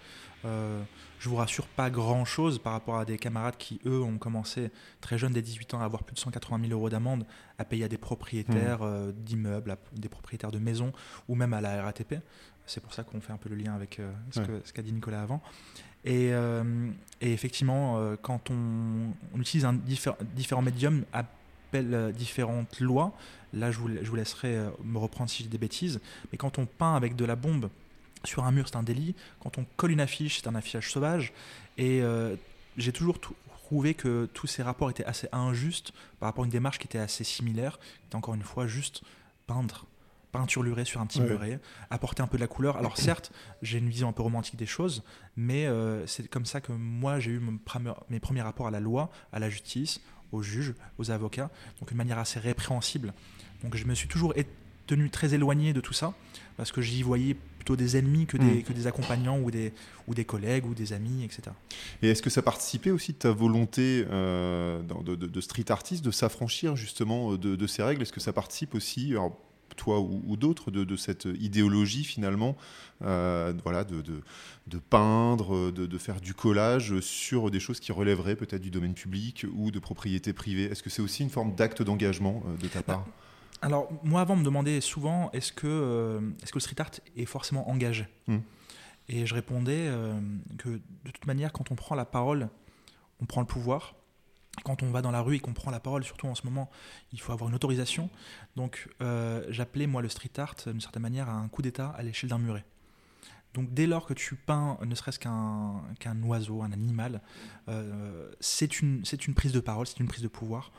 je 1.19 1.29
vous 1.29 1.37
rassure, 1.37 1.67
pas 1.67 1.91
grand-chose 1.91 2.59
par 2.59 2.73
rapport 2.73 2.99
à 2.99 3.05
des 3.05 3.19
camarades 3.19 3.57
qui, 3.57 3.81
eux, 3.87 4.01
ont 4.01 4.19
commencé 4.19 4.71
très 5.01 5.19
jeunes, 5.19 5.33
dès 5.33 5.43
18 5.43 5.75
ans, 5.75 5.81
à 5.81 5.85
avoir 5.85 6.05
plus 6.05 6.15
de 6.15 6.21
180 6.21 6.61
000 6.69 6.73
euros 6.73 6.89
d'amende 6.89 7.27
à 7.59 7.65
payer 7.65 7.85
à 7.85 7.89
des 7.89 7.99
propriétaires 7.99 8.81
mmh. 8.81 8.85
euh, 8.85 9.13
d'immeubles, 9.13 9.73
à 9.73 9.79
des 9.95 10.09
propriétaires 10.09 10.53
de 10.53 10.59
maisons 10.59 10.93
ou 11.29 11.35
même 11.35 11.53
à 11.53 11.61
la 11.61 11.83
RATP. 11.83 12.17
C'est 12.67 12.83
pour 12.83 12.95
ça 12.95 13.03
qu'on 13.03 13.21
fait 13.21 13.33
un 13.33 13.37
peu 13.37 13.49
le 13.49 13.57
lien 13.57 13.75
avec 13.75 13.99
euh, 13.99 14.13
ce 14.31 14.73
qu'a 14.73 14.83
dit 14.83 14.93
Nicolas 14.93 15.23
avant. 15.23 15.43
Et, 16.05 16.33
euh, 16.33 16.91
effectivement, 17.21 18.01
quand 18.23 18.51
on, 18.51 19.13
utilise 19.41 19.65
un 19.65 19.73
différents 19.73 20.63
médiums, 20.63 21.05
appelle 21.13 22.13
différentes 22.17 22.79
lois, 22.79 23.13
là 23.53 23.71
je 23.71 23.79
vous, 23.79 23.89
je 24.01 24.09
vous 24.09 24.17
laisserai 24.17 24.69
me 24.85 24.99
reprendre 24.99 25.29
si 25.29 25.43
j'ai 25.43 25.49
des 25.49 25.59
bêtises, 25.59 26.01
mais 26.31 26.39
quand 26.39 26.59
on 26.59 26.67
peint 26.67 26.95
avec 26.95 27.17
de 27.17 27.25
la 27.25 27.37
bombe, 27.37 27.69
sur 28.25 28.45
un 28.45 28.53
mur, 28.53 28.69
c'est 28.69 28.77
un 28.77 28.83
délit. 28.83 29.15
Quand 29.41 29.59
on 29.59 29.67
colle 29.77 29.93
une 29.93 30.01
affiche, 30.01 30.41
c'est 30.41 30.49
un 30.49 30.55
affichage 30.55 30.91
sauvage. 30.91 31.33
Et 31.77 32.03
euh, 32.03 32.37
j'ai 32.77 32.93
toujours 32.93 33.19
trouvé 33.21 33.95
que 33.95 34.29
tous 34.33 34.47
ces 34.47 34.63
rapports 34.63 34.91
étaient 34.91 35.05
assez 35.05 35.29
injustes 35.33 35.93
par 36.21 36.29
rapport 36.29 36.45
à 36.45 36.47
une 36.47 36.53
démarche 36.53 36.79
qui 36.79 36.87
était 36.87 36.99
assez 36.99 37.25
similaire, 37.25 37.79
qui 37.79 38.07
était 38.07 38.17
encore 38.17 38.35
une 38.35 38.43
fois 38.43 38.67
juste 38.67 39.03
peindre 39.47 39.87
peinturlurer 40.33 40.85
sur 40.85 41.01
un 41.01 41.07
petit 41.07 41.21
muret, 41.21 41.59
apporter 41.91 42.23
un 42.23 42.27
peu 42.27 42.37
de 42.37 42.43
la 42.43 42.49
couleur. 42.49 42.77
Alors 42.77 42.99
certes, 42.99 43.33
j'ai 43.63 43.79
une 43.79 43.89
vision 43.89 44.09
un 44.09 44.13
peu 44.13 44.23
romantique 44.23 44.57
des 44.57 44.67
choses, 44.67 45.03
mais 45.37 45.67
euh, 45.67 46.07
c'est 46.07 46.29
comme 46.29 46.45
ça 46.45 46.61
que 46.61 46.73
moi 46.73 47.19
j'ai 47.19 47.31
eu 47.31 47.41
mes 48.11 48.21
premiers 48.21 48.43
rapports 48.43 48.67
à 48.67 48.71
la 48.71 48.81
loi, 48.81 49.11
à 49.33 49.39
la 49.39 49.49
justice, 49.49 50.01
aux 50.33 50.43
juges, 50.43 50.75
aux 50.99 51.11
avocats, 51.11 51.51
donc 51.81 51.91
une 51.91 51.97
manière 51.97 52.19
assez 52.19 52.39
répréhensible. 52.39 53.15
Donc 53.63 53.77
je 53.77 53.87
me 53.87 53.95
suis 53.95 54.09
toujours 54.09 54.35
tenu 54.87 55.11
très 55.11 55.35
éloigné 55.35 55.73
de 55.73 55.81
tout 55.81 55.95
ça, 55.95 56.15
parce 56.57 56.73
que 56.73 56.83
j'y 56.83 57.03
voyais 57.03 57.37
plutôt 57.69 57.77
des 57.77 57.99
ennemis 57.99 58.25
que 58.25 58.39
des, 58.39 58.63
que 58.63 58.73
des 58.73 58.87
accompagnants 58.87 59.39
ou 59.41 59.51
des, 59.51 59.75
ou 60.07 60.15
des 60.15 60.25
collègues 60.25 60.65
ou 60.65 60.75
des 60.75 60.95
amis, 60.95 61.23
etc. 61.23 61.43
Et 62.03 62.09
est-ce 62.09 62.23
que 62.23 62.31
ça 62.31 62.41
participait 62.41 62.91
aussi 62.91 63.13
de 63.13 63.19
ta 63.19 63.31
volonté 63.31 64.07
euh, 64.11 64.81
de, 65.05 65.15
de, 65.15 65.41
street 65.43 65.71
artiste 65.71 66.03
de 66.03 66.11
s'affranchir 66.11 66.77
justement 66.77 67.37
de, 67.37 67.57
de, 67.57 67.67
ces 67.67 67.83
règles? 67.83 68.01
Est-ce 68.01 68.13
que 68.13 68.21
ça 68.21 68.33
participe 68.33 68.75
aussi, 68.75 69.15
toi 69.77 70.01
ou, 70.01 70.37
d'autres, 70.39 70.71
de, 70.71 70.97
cette 70.97 71.29
idéologie 71.39 72.05
finalement, 72.05 72.57
euh, 73.03 73.53
voilà, 73.63 73.85
de, 73.85 74.03
de, 74.67 74.79
peindre, 74.79 75.71
de, 75.71 75.99
faire 75.99 76.23
du 76.23 76.33
collage 76.33 77.01
sur 77.01 77.51
des 77.51 77.61
choses 77.61 77.81
qui 77.81 77.93
relèveraient 77.93 78.37
peut-être 78.37 78.63
du 78.63 78.71
domaine 78.71 78.95
public 78.95 79.45
ou 79.55 79.71
de 79.71 79.79
propriété 79.79 80.33
privée 80.33 80.65
Est-ce 80.65 80.83
que 80.83 80.91
c'est 80.91 81.03
aussi 81.03 81.23
une 81.23 81.31
forme 81.31 81.55
d'acte 81.55 81.83
d'engagement 81.83 82.43
euh, 82.47 82.57
de 82.63 82.69
ta 82.69 82.83
part? 82.83 83.05
Alors, 83.61 83.89
moi, 84.05 84.21
avant, 84.21 84.35
on 84.35 84.39
me 84.39 84.45
demandait 84.45 84.81
souvent 84.81 85.31
est-ce 85.33 85.53
que, 85.53 85.67
euh, 85.67 86.21
est-ce 86.43 86.53
que 86.53 86.59
le 86.59 86.61
street 86.61 86.81
art 86.81 86.91
est 87.17 87.25
forcément 87.25 87.69
engagé? 87.69 88.07
Hmm. 88.27 88.39
Et 89.09 89.27
je 89.27 89.35
répondais 89.35 89.87
euh, 89.89 90.19
que 90.59 90.69
de 90.69 91.11
toute 91.11 91.27
manière, 91.27 91.53
quand 91.53 91.71
on 91.71 91.75
prend 91.75 91.95
la 91.95 92.05
parole 92.05 92.49
on 93.21 93.27
prend 93.27 93.41
le 93.41 93.47
pouvoir. 93.47 93.95
Quand 94.65 94.83
on 94.83 94.91
va 94.91 95.03
dans 95.03 95.13
la 95.13 95.21
rue 95.21 95.37
et 95.37 95.41
qu'on 95.41 95.53
prend 95.53 95.71
la 95.71 95.79
parole, 95.79 96.03
surtout 96.03 96.27
en 96.27 96.35
ce 96.35 96.45
moment, 96.45 96.69
il 97.13 97.21
faut 97.21 97.33
avoir 97.33 97.49
une 97.49 97.55
autorisation. 97.55 98.11
Donc 98.57 98.89
euh, 99.01 99.45
j'appelais 99.51 99.87
moi 99.87 100.03
le 100.03 100.09
street 100.09 100.33
art 100.39 100.57
d'une 100.67 100.81
certaine 100.81 101.03
manière 101.03 101.29
à 101.29 101.35
un 101.35 101.49
coup 101.49 101.63
d'état 101.63 101.91
à 101.91 102.03
l'échelle 102.03 102.31
d'un 102.31 102.39
muret. 102.39 102.65
Donc 103.55 103.73
dès 103.75 103.87
lors 103.87 104.07
que 104.07 104.15
tu 104.15 104.37
peins 104.37 104.79
ne 104.85 104.95
serait-ce 104.95 105.19
qu'un 105.19 105.83
qu'un 105.99 106.23
oiseau, 106.23 106.63
un 106.63 106.71
animal, 106.73 107.21
euh, 107.69 108.31
c'est 108.41 108.81
une, 108.81 109.03
une 109.27 109.35
prise 109.35 109.53
de 109.53 109.61
parole, 109.61 109.87
c'est 109.87 109.99
une 110.01 110.07
prise 110.09 110.23
de 110.23 110.29
pouvoir. 110.29 110.71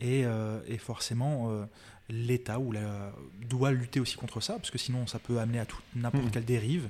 Et, 0.00 0.24
euh, 0.24 0.60
et 0.66 0.78
forcément, 0.78 1.50
euh, 1.50 1.64
l'État 2.08 2.58
doit 3.48 3.70
lutter 3.72 4.00
aussi 4.00 4.16
contre 4.16 4.40
ça, 4.40 4.54
parce 4.54 4.70
que 4.70 4.78
sinon 4.78 5.06
ça 5.06 5.18
peut 5.18 5.40
amener 5.40 5.60
à 5.60 5.66
n'importe 5.94 6.24
Mhm. 6.26 6.30
quelle 6.30 6.44
dérive. 6.44 6.88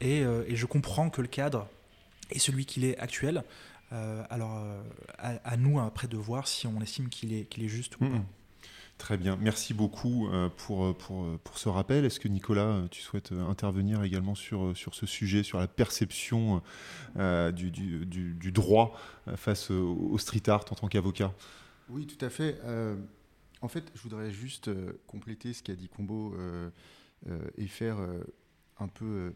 Et, 0.00 0.22
euh, 0.22 0.44
et 0.46 0.56
je 0.56 0.66
comprends 0.66 1.10
que 1.10 1.22
le 1.22 1.28
cadre 1.28 1.68
est 2.30 2.38
celui 2.38 2.66
qu'il 2.66 2.84
est 2.84 2.98
actuel. 2.98 3.44
Alors 3.92 4.60
à, 5.16 5.28
à 5.44 5.56
nous 5.56 5.78
après 5.78 6.08
de 6.08 6.16
voir 6.16 6.48
si 6.48 6.66
on 6.66 6.80
estime 6.80 7.08
qu'il 7.08 7.32
est, 7.32 7.44
qu'il 7.44 7.62
est 7.64 7.68
juste 7.68 7.98
ou 8.00 8.04
Mhm. 8.04 8.10
pas. 8.18 8.24
Très 8.98 9.18
bien, 9.18 9.36
merci 9.38 9.74
beaucoup 9.74 10.26
euh, 10.28 10.48
pour, 10.48 10.96
pour, 10.96 11.38
pour 11.40 11.58
ce 11.58 11.68
rappel. 11.68 12.06
Est-ce 12.06 12.18
que 12.18 12.28
Nicolas, 12.28 12.62
euh, 12.62 12.88
tu 12.90 13.02
souhaites 13.02 13.30
euh, 13.32 13.46
intervenir 13.46 14.02
également 14.02 14.34
sur, 14.34 14.68
euh, 14.68 14.74
sur 14.74 14.94
ce 14.94 15.04
sujet, 15.04 15.42
sur 15.42 15.58
la 15.58 15.68
perception 15.68 16.62
euh, 17.18 17.52
du, 17.52 17.70
du, 17.70 18.06
du- 18.06 18.52
droit 18.52 18.98
euh, 19.28 19.36
face 19.36 19.70
au, 19.70 20.16
street 20.18 20.48
art 20.48 20.64
en 20.70 20.76
tant 20.76 20.88
qu'avocat? 20.88 21.34
Oui, 21.88 22.06
tout 22.06 22.22
à 22.24 22.30
fait. 22.30 22.58
Euh, 22.64 22.96
en 23.60 23.68
fait, 23.68 23.90
je 23.94 24.02
voudrais 24.02 24.30
juste 24.32 24.68
euh, 24.68 24.92
compléter 25.06 25.52
ce 25.52 25.62
qu'a 25.62 25.74
dit 25.74 25.88
Combo 25.88 26.34
euh, 26.34 26.70
euh, 27.28 27.40
et 27.56 27.66
faire 27.68 27.98
euh, 27.98 28.20
un 28.78 28.88
peu 28.88 29.04
euh, 29.04 29.32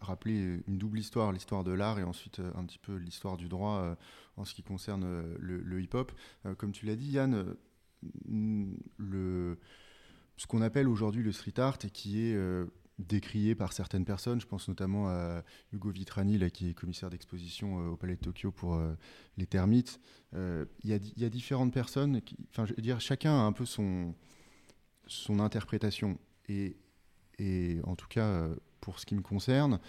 rappeler 0.00 0.60
une 0.66 0.78
double 0.78 0.98
histoire, 0.98 1.32
l'histoire 1.32 1.64
de 1.64 1.72
l'art 1.72 1.98
et 1.98 2.04
ensuite 2.04 2.38
euh, 2.40 2.50
un 2.54 2.64
petit 2.64 2.78
peu 2.78 2.96
l'histoire 2.96 3.36
du 3.36 3.48
droit 3.48 3.80
euh, 3.80 3.94
en 4.36 4.44
ce 4.44 4.54
qui 4.54 4.62
concerne 4.62 5.04
euh, 5.04 5.36
le, 5.40 5.80
hip-hop. 5.80 6.12
Euh, 6.44 6.54
comme 6.54 6.72
tu 6.72 6.86
l'as 6.86 6.96
dit, 6.96 7.10
Yann, 7.12 7.34
euh, 7.34 7.58
le, 8.98 9.58
ce 10.36 10.46
qu'on 10.46 10.62
appelle 10.62 10.88
aujourd'hui 10.88 11.22
le 11.22 11.32
street 11.32 11.58
art 11.58 11.78
et 11.84 11.90
qui 11.90 12.26
est 12.26 12.34
euh, 12.34 12.66
décrié 12.98 13.54
par 13.54 13.72
certaines 13.72 14.04
personnes, 14.04 14.40
je 14.40 14.46
pense 14.46 14.68
notamment 14.68 15.08
à 15.08 15.42
Hugo 15.72 15.90
Vitrani, 15.90 16.38
qui 16.50 16.70
est 16.70 16.74
commissaire 16.74 17.10
d'exposition 17.10 17.80
euh, 17.80 17.88
au 17.90 17.96
Palais 17.96 18.16
de 18.16 18.20
Tokyo 18.20 18.52
pour 18.52 18.74
euh, 18.74 18.94
les 19.36 19.46
termites. 19.46 20.00
Il 20.32 20.66
y, 20.84 21.20
y 21.20 21.24
a 21.24 21.30
différentes 21.30 21.72
personnes, 21.72 22.20
enfin, 22.50 22.66
je 22.66 22.74
veux 22.74 22.82
dire, 22.82 23.00
chacun 23.00 23.32
a 23.32 23.42
un 23.42 23.52
peu 23.52 23.64
son, 23.64 24.14
son 25.06 25.40
interprétation. 25.40 26.18
Et, 26.48 26.76
et 27.38 27.80
en 27.84 27.96
tout 27.96 28.08
cas, 28.08 28.48
pour 28.80 28.98
ce 28.98 29.06
qui 29.06 29.14
me 29.14 29.22
concerne, 29.22 29.80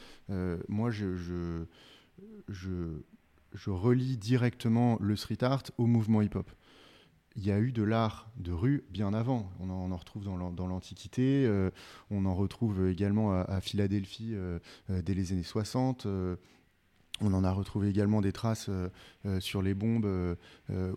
moi, 0.69 0.89
je, 0.89 1.15
je, 1.15 1.65
je, 2.47 3.01
je 3.53 3.69
relie 3.69 4.17
directement 4.17 4.97
le 5.01 5.15
street 5.17 5.43
art 5.43 5.63
au 5.77 5.85
mouvement 5.85 6.21
hip-hop. 6.21 6.49
Il 7.37 7.45
y 7.45 7.51
a 7.51 7.59
eu 7.59 7.71
de 7.71 7.83
l'art 7.83 8.31
de 8.37 8.51
rue 8.51 8.83
bien 8.89 9.13
avant. 9.13 9.51
On 9.59 9.69
en, 9.69 9.95
retrouve 9.95 10.23
dans 10.23 10.35
l'an- 10.35 10.51
dans 10.51 10.65
l'Antiquité. 10.65 11.45
euh, 11.45 11.69
on 12.09 12.25
en 12.25 12.33
retrouve 12.33 12.87
également 12.87 13.31
à, 13.31 13.61
Philadelphie 13.61 14.31
euh, 14.33 14.57
euh, 14.89 15.03
dès 15.03 15.13
les 15.13 15.31
années 15.33 15.43
60. 15.43 16.07
euh, 16.07 16.35
on 17.21 17.33
en 17.33 17.43
a 17.43 17.51
retrouvé 17.51 17.89
également 17.89 18.21
des 18.21 18.31
traces 18.31 18.69
sur 19.39 19.63
les 19.63 19.73
bombes 19.73 20.37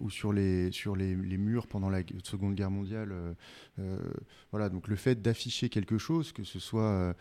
ou 0.01 0.11
sur, 0.11 0.35
les, 0.35 0.71
murs 1.39 1.67
pendant 1.67 1.89
la 1.89 2.01
Seconde 2.25 2.55
Guerre 2.57 2.71
mondiale. 2.71 3.15
voilà, 4.51 4.69
donc 4.69 4.89
le 4.89 4.97
fait 4.97 5.23
d'afficher 5.23 5.71
quelque 5.71 5.97
chose, 5.97 6.33
que 6.33 6.45
ce 6.45 6.59
soit 6.59 7.17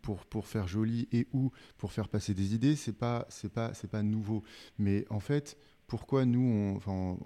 pour, 0.00 0.46
faire 0.46 0.66
joli 0.66 1.06
et 1.12 1.26
ou 1.34 1.52
pour 1.76 1.92
faire 1.92 2.08
passer 2.08 2.32
des 2.32 2.54
idées, 2.54 2.76
c'est 2.76 2.96
pas 2.96 3.28
pas 3.52 3.72
pas 3.90 4.02
nouveau. 4.02 4.42
Mais 4.78 5.04
en 5.10 5.20
fait, 5.20 5.58
pourquoi 5.88 6.26
nous, 6.26 6.74
enfin, 6.76 7.16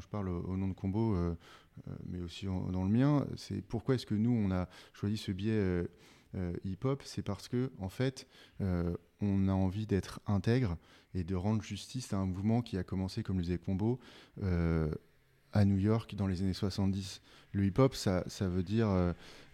je 0.00 0.08
parle 0.08 0.28
au, 0.28 0.56
nom 0.56 0.68
de 0.68 0.74
Combo, 0.74 1.14
euh, 1.14 1.34
euh, 1.86 1.92
mais 2.06 2.20
aussi 2.20 2.48
en- 2.48 2.68
dans 2.70 2.82
le 2.82 2.90
mien, 2.90 3.26
c'est 3.36 3.62
pourquoi 3.62 3.94
est-ce 3.94 4.04
que 4.06 4.16
nous 4.16 4.32
on 4.32 4.50
a 4.50 4.68
choisi 4.92 5.16
ce 5.16 5.32
biais 5.32 5.86
euh, 6.34 6.52
hip-hop, 6.64 7.02
c'est 7.04 7.22
parce 7.22 7.48
que 7.48 7.70
en 7.78 7.88
fait, 7.88 8.26
on 8.60 9.48
a 9.48 9.52
envie 9.52 9.86
d'être 9.86 10.20
intègre 10.26 10.76
et 11.14 11.24
de 11.24 11.34
rendre 11.34 11.62
justice 11.62 12.12
à 12.12 12.18
un 12.18 12.26
mouvement 12.26 12.60
qui 12.60 12.76
a 12.76 12.84
commencé, 12.84 13.22
comme 13.22 13.36
le 13.38 13.44
disait 13.44 13.58
Combo, 13.58 13.98
à 14.42 15.64
New 15.64 15.78
York 15.78 16.14
dans 16.16 16.26
les 16.26 16.42
années 16.42 16.52
70. 16.52 17.22
Le 17.52 17.64
hip-hop, 17.64 17.94
ça, 17.94 18.24
ça 18.26 18.46
veut 18.46 18.62
dire 18.62 18.88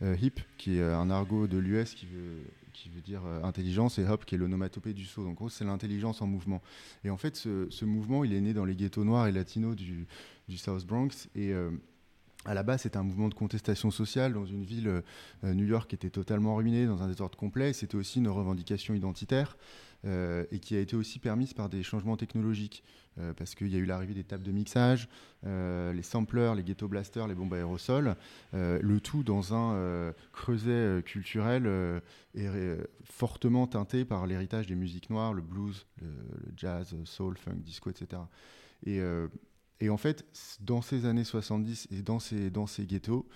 hip, 0.02 0.40
qui 0.59 0.78
est 0.78 0.83
un 0.83 1.11
argot 1.11 1.47
de 1.47 1.59
l'US 1.59 1.94
qui 1.94 2.06
veut, 2.06 2.42
qui 2.74 2.90
veut 2.90 3.00
dire 3.00 3.22
euh, 3.24 3.42
intelligence, 3.42 3.98
et 3.98 4.06
hop, 4.06 4.26
qui 4.26 4.34
est 4.34 4.38
l'onomatopée 4.38 4.92
du 4.92 5.06
saut. 5.06 5.24
Donc, 5.24 5.38
c'est 5.50 5.64
l'intelligence 5.64 6.20
en 6.20 6.26
mouvement. 6.26 6.60
Et 7.04 7.10
en 7.10 7.16
fait, 7.16 7.36
ce, 7.36 7.84
mouvement, 7.84 8.24
il 8.24 8.34
est 8.34 8.40
né 8.40 8.52
dans 8.52 8.66
les 8.66 8.74
ghettos 8.74 9.04
noirs 9.04 9.26
et 9.26 9.32
latinos 9.32 9.74
du, 9.76 10.06
South 10.56 10.84
Bronx. 10.84 11.28
Et 11.34 11.52
euh, 11.52 11.70
à 12.44 12.52
la 12.52 12.62
base, 12.62 12.82
c'était 12.82 12.98
un 12.98 13.02
mouvement 13.02 13.28
de 13.28 13.34
contestation 13.34 13.90
sociale 13.90 14.34
dans 14.34 14.44
une 14.44 14.64
ville, 14.64 14.88
euh, 14.88 15.54
New 15.54 15.64
York, 15.64 15.88
qui 15.88 15.94
était 15.94 16.10
totalement 16.10 16.56
ruinée, 16.56 16.86
dans 16.86 17.02
un 17.02 17.08
désordre 17.08 17.38
complet. 17.38 17.72
C'était 17.72 17.96
aussi 17.96 18.18
une 18.18 18.28
revendication 18.28 18.94
identitaire 18.94 19.56
et 20.06 20.58
qui 20.58 20.76
a 20.76 20.80
été 20.80 20.96
aussi 20.96 21.18
permise 21.18 21.54
par 21.54 21.70
des 21.70 21.82
changements 21.82 22.18
technologiques. 22.18 22.84
Euh, 23.18 23.33
parce 23.33 23.54
qu'il 23.54 23.68
y 23.68 23.76
a 23.76 23.78
eu 23.78 23.85
l'arrivée 23.85 24.14
des 24.14 24.25
tables 24.25 24.42
de 24.42 24.50
mixage, 24.50 25.09
euh, 25.47 25.92
les 25.92 26.02
samplers, 26.02 26.54
les 26.56 26.64
ghetto 26.64 26.88
blasters, 26.88 27.28
les 27.28 27.35
bombes 27.35 27.54
à 27.54 27.59
aérosols, 27.59 28.16
euh, 28.54 28.80
le 28.83 29.00
tout 29.00 29.23
dans 29.23 29.54
un 29.54 30.12
creuset 30.33 31.02
culturel 31.04 31.68
et 32.35 32.47
fortement 33.04 33.66
teinté 33.66 34.04
par 34.04 34.26
l'héritage 34.26 34.66
des 34.66 34.75
musiques 34.75 35.11
noires, 35.11 35.33
le 35.33 35.42
blues, 35.42 35.87
le, 36.00 36.06
le 36.06 36.52
jazz, 36.56 36.94
soul, 37.04 37.37
funk, 37.37 37.56
disco, 37.56 37.90
etc. 37.90 38.23
Et, 38.87 39.88
en 39.88 39.97
fait, 39.97 40.25
dans 40.61 40.83
ces 40.83 41.06
années 41.06 41.25
70 41.25 41.88
et 41.90 42.02
dans 42.02 42.18
ces, 42.18 42.50
dans 42.50 42.66
ghettos, 42.66 43.28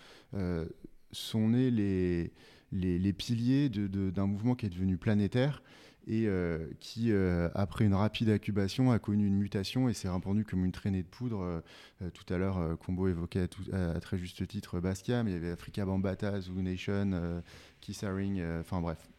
sont 1.12 1.48
nés 1.48 1.70
les, 1.70 3.12
piliers 3.12 3.68
d'un 3.68 4.26
mouvement 4.26 4.54
qui 4.54 4.66
est 4.66 4.70
devenu 4.70 4.96
planétaire 4.96 5.62
et 6.08 6.26
euh, 6.26 6.66
qui, 6.80 7.12
euh, 7.12 7.50
après 7.54 7.84
une 7.84 7.94
rapide 7.94 8.30
incubation, 8.30 8.90
a 8.90 8.98
connu 8.98 9.26
une 9.26 9.36
mutation 9.36 9.90
et 9.90 9.94
s'est 9.94 10.08
répandu 10.08 10.42
comme 10.42 10.64
une 10.64 10.72
traînée 10.72 11.02
de 11.02 11.08
poudre. 11.08 11.42
Euh, 11.42 12.10
tout 12.14 12.32
à 12.32 12.38
l'heure, 12.38 12.78
Combo 12.78 13.08
évoquait 13.08 13.46
à, 13.72 14.00
très 14.00 14.16
juste 14.16 14.46
titre 14.46 14.80
Basquiat, 14.80 15.22
mais 15.22 15.32
il 15.32 15.34
y 15.34 15.36
avait 15.36 15.50
Africa 15.50 15.84
Bambata, 15.84 16.40
Zoo 16.40 16.62
Nation, 16.62 17.42
Kiss 17.82 18.02
Haring, 18.04 18.40
euh, 18.40 18.60
enfin 18.60 18.80
bref. 18.80 19.10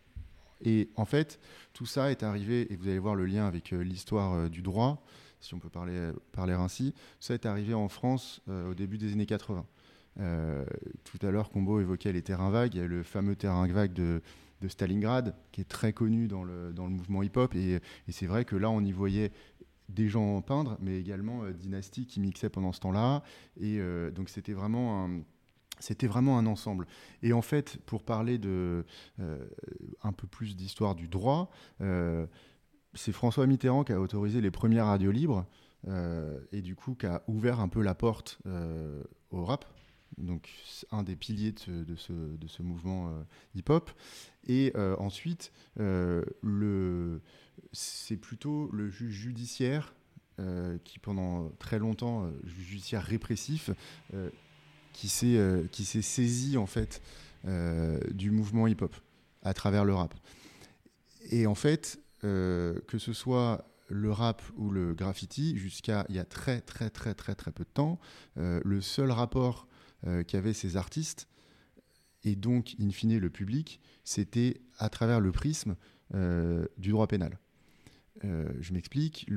Et 0.62 0.89
en 0.96 1.05
fait, 1.05 1.39
tout 1.74 1.86
ça 1.86 2.10
est 2.10 2.24
arrivé, 2.24 2.74
et 2.74 2.75
vous 2.75 2.88
allez 2.88 3.00
voir 3.00 3.15
le 3.15 3.27
lien 3.27 3.48
avec 3.48 3.69
l'histoire 3.69 4.50
du 4.50 4.62
droit, 4.62 5.05
si 5.39 5.53
on 5.53 5.60
peut 5.60 5.69
parler, 5.69 6.53
ainsi, 6.53 6.93
ça 7.19 7.36
est 7.36 7.46
arrivé 7.46 7.74
en 7.74 7.88
France 7.88 8.41
au 8.50 8.74
début 8.74 8.98
des 8.98 9.13
années 9.13 9.25
80. 9.25 9.65
Euh, 10.19 10.65
tout 11.03 11.25
à 11.25 11.31
l'heure, 11.31 11.50
Combo 11.50 11.79
évoquait 11.79 12.12
les 12.12 12.22
terrains 12.22 12.50
vagues. 12.50 12.75
Il 12.75 12.81
y 12.81 12.84
a 12.84 12.88
le 12.88 13.03
fameux 13.03 13.36
terrain 13.36 13.67
vague 13.67 13.93
de, 13.93 14.22
de 14.62 14.68
Stalingrad, 14.68 15.36
qui 15.51 15.62
est 15.62 15.70
très 15.70 15.94
connu 15.94 16.28
dans 16.28 16.44
le, 16.44 16.74
dans 16.74 16.86
le 16.86 16.92
mouvement 16.92 17.24
hip-hop. 17.24 17.56
Et, 17.56 17.75
et 17.75 18.12
c'est 18.12 18.28
vrai 18.28 18.46
que 18.46 18.56
là, 18.56 18.70
on 18.70 18.82
y 18.82 18.92
voyait 18.92 19.32
des 19.89 20.08
gens 20.08 20.42
peindre, 20.42 20.78
mais 20.80 21.00
également 21.00 21.44
euh, 21.44 21.82
qui 22.08 22.20
mixait 22.20 22.50
pendant 22.50 22.72
ce 22.72 22.80
temps-là. 22.80 23.24
Et 23.60 23.80
euh, 23.80 24.12
donc, 24.12 24.30
c'était 24.30 24.54
vraiment 24.54 25.06
un. 25.06 25.22
C'était 25.82 26.08
vraiment 26.08 26.38
un 26.38 26.46
ensemble. 26.46 26.88
Et 27.24 27.32
en 27.32 27.42
fait, 27.42 27.78
pour 27.86 28.04
parler 28.04 28.38
de 28.38 28.86
euh, 29.22 29.48
un 30.04 30.12
peu 30.12 30.28
plus 30.28 30.58
d'histoire 30.58 30.94
du 30.94 31.08
droit, 31.08 31.50
euh, 31.80 32.28
c'est 32.94 33.13
François 33.13 33.48
Mitterrand 33.48 33.86
qui 33.86 33.94
a 33.94 34.01
autorisé 34.01 34.42
les 34.42 34.51
premières 34.51 34.88
radios 34.88 35.12
libres 35.12 35.46
et 36.51 36.62
du 36.62 36.75
coup 36.75 36.96
qui 36.96 37.06
a 37.06 37.24
ouvert 37.30 37.62
un 37.62 37.70
peu 37.70 37.82
la 37.82 37.96
porte 37.96 38.39
au 39.32 39.46
rap. 39.46 39.63
Donc 40.18 40.50
un 40.92 41.04
des 41.04 41.16
piliers 41.16 41.51
de 41.51 41.96
ce, 41.96 42.12
de 42.12 42.48
ce, 42.48 42.62
mouvement 42.62 43.10
euh, 43.10 43.22
hip-hop. 43.56 43.92
Et 44.48 44.74
euh, 44.75 44.96
ensuite, 44.98 45.51
euh, 45.80 46.24
le, 46.42 47.22
c'est 47.72 48.18
plutôt 48.18 48.70
le 48.72 48.89
juge 48.89 49.13
judiciaire 49.13 49.94
qui 50.86 51.00
pendant 51.00 51.50
très 51.60 51.80
longtemps, 51.80 52.32
juge 52.46 52.68
judiciaire 52.68 53.04
répressif, 53.04 53.72
qui 54.94 55.10
s'est 55.10 55.66
qui 55.70 55.84
s'est 55.84 56.01
saisi 56.01 56.56
en 56.56 56.66
fait 56.66 57.01
du 58.13 58.32
mouvement 58.32 58.66
hip-hop 58.66 58.96
à 59.44 59.54
travers 59.54 59.84
le 59.84 59.94
rap. 59.94 60.16
Et 61.30 61.46
en 61.46 61.56
fait, 61.56 62.00
que 62.22 62.98
ce 62.98 63.12
soit 63.12 63.70
le 63.89 64.13
rap 64.13 64.42
ou 64.56 64.70
le 64.70 64.94
graffiti, 64.94 65.58
jusqu'à 65.58 66.06
il 66.08 66.16
y 66.16 66.20
a 66.20 66.24
très 66.24 66.62
très 66.62 66.89
très 66.89 67.13
très 67.13 67.36
très 67.36 67.51
peu 67.51 67.66
de 67.66 67.70
temps, 67.74 68.00
le 68.38 68.80
seul 68.80 69.12
rapport 69.12 69.68
qu'avaient 70.27 70.53
ces 70.53 70.77
artistes, 70.77 71.27
et 72.24 72.36
donc 72.36 72.75
in 72.79 72.91
fine 72.91 73.18
le 73.18 73.29
public, 73.29 73.79
c'était 74.03 74.62
à 74.77 74.89
travers 74.89 75.20
le 75.20 75.32
prisme 75.32 75.75
euh, 76.15 76.65
du 76.77 76.89
droit 76.89 77.08
pénal. 77.08 77.39
Euh, 78.25 78.50
je 78.60 78.74
m'explique, 78.74 79.27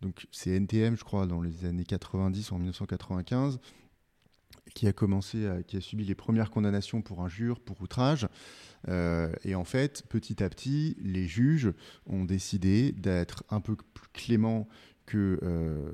donc 0.00 0.26
c'est 0.30 0.50
NTM, 0.50 0.96
je 0.96 1.04
crois, 1.04 1.26
dans 1.26 1.42
les 1.42 1.64
années 1.64 1.84
90 1.84 2.50
ou 2.50 2.54
en 2.54 2.58
1995, 2.58 3.60
qui 4.74 4.86
a 4.86 4.92
commencé, 4.92 5.46
qui 5.66 5.76
a 5.76 5.80
subi 5.80 6.04
les 6.04 6.14
premières 6.14 6.50
condamnations 6.50 7.02
pour 7.02 7.22
injure, 7.22 7.60
pour 7.60 7.80
outrage. 7.82 8.28
Euh, 8.88 9.32
et 9.44 9.54
en 9.54 9.64
fait, 9.64 10.04
petit 10.08 10.42
à 10.42 10.48
petit, 10.48 10.96
les 11.00 11.26
juges 11.26 11.72
ont 12.06 12.24
décidé 12.24 12.92
d'être 12.92 13.44
un 13.50 13.60
peu 13.60 13.76
plus 13.76 14.08
cléments 14.12 14.68
que, 15.04 15.38
euh, 15.42 15.90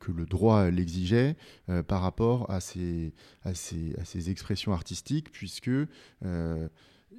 que 0.00 0.10
le 0.10 0.26
droit 0.26 0.70
l'exigeait 0.70 1.36
euh, 1.68 1.82
par 1.84 2.02
rapport 2.02 2.50
à 2.50 2.60
ces, 2.60 3.12
à, 3.42 3.54
ces, 3.54 3.94
à 4.00 4.04
ces 4.04 4.30
expressions 4.30 4.72
artistiques, 4.72 5.30
puisque 5.30 5.70
euh, 6.24 6.68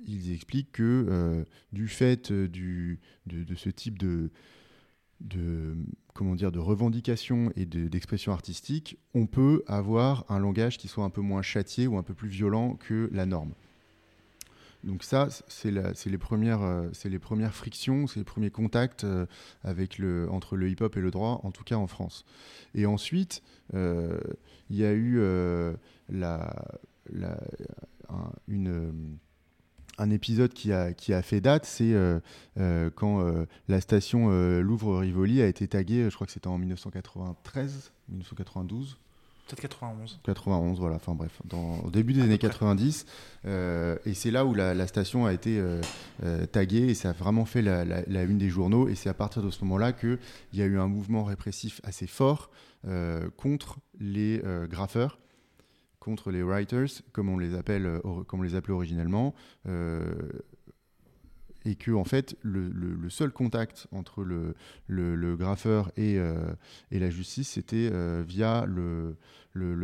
ils 0.06 0.34
expliquent 0.34 0.72
que 0.74 1.06
euh, 1.10 1.46
du 1.72 1.88
fait 1.88 2.32
du, 2.34 3.00
de, 3.28 3.44
de 3.44 3.56
ce 3.56 3.70
type 3.70 3.98
de, 4.00 4.32
de 5.22 5.76
comment 6.14 6.36
dire 6.36 6.52
de 6.52 6.60
revendication 6.60 7.52
et 7.56 7.66
de- 7.66 7.88
d'expression 7.88 8.32
artistique, 8.34 8.98
on 9.14 9.28
peut 9.28 9.64
avoir 9.68 10.26
un 10.30 10.40
langage 10.40 10.78
qui 10.78 10.88
soit 10.88 11.04
un 11.04 11.10
peu 11.10 11.22
moins 11.22 11.42
châtié 11.42 11.88
ou 11.88 11.98
un 11.98 12.04
peu 12.04 12.14
plus 12.14 12.30
violent 12.30 12.76
que 12.76 13.10
la 13.14 13.26
norme. 13.26 13.54
Donc 14.84 15.04
ça, 15.04 15.28
c'est 15.48 15.70
la- 15.72 15.94
c'est 15.94 16.10
les 16.10 16.18
premières, 16.18 16.64
euh, 16.64 16.90
c'est 16.94 17.10
les 17.10 17.20
premières 17.20 17.54
frictions, 17.54 18.08
c'est 18.08 18.20
les 18.20 18.24
premiers 18.26 18.50
contacts 18.50 19.04
euh, 19.04 19.26
avec 19.64 19.98
le, 20.00 20.30
entre 20.32 20.56
le 20.56 20.70
hip-hop 20.70 20.98
et 20.98 21.02
le 21.02 21.12
droit, 21.12 21.40
en 21.44 21.52
tout 21.52 21.64
cas 21.64 21.76
en 21.76 21.88
France. 21.88 22.26
Et 22.74 22.86
ensuite, 22.86 23.44
euh, 23.76 24.20
il 24.70 24.78
y 24.78 24.86
a 24.86 24.94
eu 24.94 25.20
la, 26.10 26.54
la- 27.12 27.40
un, 29.98 30.10
épisode 30.10 30.54
qui 30.54 30.72
a, 30.74 31.22
fait 31.22 31.42
date, 31.42 31.66
c'est 31.66 31.94
quand 32.96 33.46
la 33.68 33.82
station 33.82 34.30
Louvre-Rivoli 34.62 35.42
a 35.42 35.48
été 35.48 35.68
taguée, 35.68 36.10
je 36.10 36.16
crois 36.16 36.26
que 36.26 36.34
c'était 36.34 36.48
en 36.48 36.58
1993, 36.58 37.92
1992. 38.10 38.98
Peut-être 39.56 39.70
91. 39.70 40.20
91, 40.24 40.80
voilà, 40.80 40.96
enfin 40.96 41.14
bref, 41.14 41.42
dans, 41.46 41.80
au 41.80 41.90
début 41.92 42.14
des 42.14 42.22
années 42.22 42.38
90. 42.38 43.06
euh, 43.46 43.98
et 44.06 44.14
c'est 44.14 44.32
là 44.32 44.46
où 44.46 44.54
la, 44.54 44.74
la 44.74 44.88
station 44.88 45.26
a 45.26 45.34
été 45.34 45.60
euh, 45.60 45.82
euh, 46.24 46.46
taguée 46.46 46.90
et 46.90 46.94
ça 46.94 47.10
a 47.10 47.14
vraiment 47.14 47.46
fait 47.46 47.62
la, 47.62 47.84
la- 47.86 48.04
la 48.08 48.24
une 48.24 48.38
des 48.38 48.50
journaux. 48.50 48.88
Et 48.88 48.96
c'est 48.96 49.10
à 49.10 49.14
partir 49.14 49.42
de 49.44 49.50
ce 49.50 49.64
moment-là 49.64 49.92
qu'il 49.94 50.18
y 50.54 50.62
a 50.62 50.66
eu 50.66 50.80
un 50.80 50.88
mouvement 50.88 51.24
répressif 51.24 51.82
assez 51.84 52.08
fort 52.08 52.50
euh, 52.88 53.30
contre 53.38 53.80
les 54.00 54.42
graffeurs, 54.70 55.20
contre 56.00 56.32
les 56.32 56.42
writers, 56.44 56.88
comme 57.12 57.30
on 57.30 57.38
les 57.38 57.54
appelle, 57.56 58.00
comme 58.28 58.40
on 58.40 58.44
les 58.44 58.56
appelait 58.56 58.74
originellement. 58.74 59.36
euh, 59.68 60.12
et 61.66 61.76
que 61.76 61.92
en 61.92 62.04
fait 62.04 62.38
le, 62.42 63.10
seul 63.10 63.32
contact 63.32 63.88
entre 63.92 64.24
le, 64.24 65.36
graffeur 65.36 65.92
et, 65.98 66.18
euh, 66.18 66.54
et 66.92 67.00
la 67.00 67.10
justice 67.10 67.50
c'était 67.50 67.90
euh, 67.92 68.24
via 68.28 68.66
le, 68.66 69.18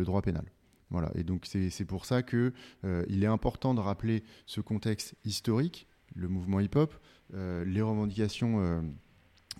droit 0.04 0.22
pénal. 0.22 0.44
Voilà. 0.90 1.10
Et 1.14 1.22
donc 1.22 1.46
c'est 1.46 1.84
pour 1.84 2.06
ça 2.06 2.22
que 2.22 2.52
euh, 2.84 3.04
il 3.08 3.22
est 3.22 3.28
important 3.28 3.74
de 3.74 3.80
rappeler 3.80 4.24
ce 4.46 4.60
contexte 4.60 5.14
historique, 5.24 5.86
le 6.14 6.28
mouvement 6.28 6.60
hip-hop, 6.60 6.94
les 7.32 7.82
revendications 7.82 8.82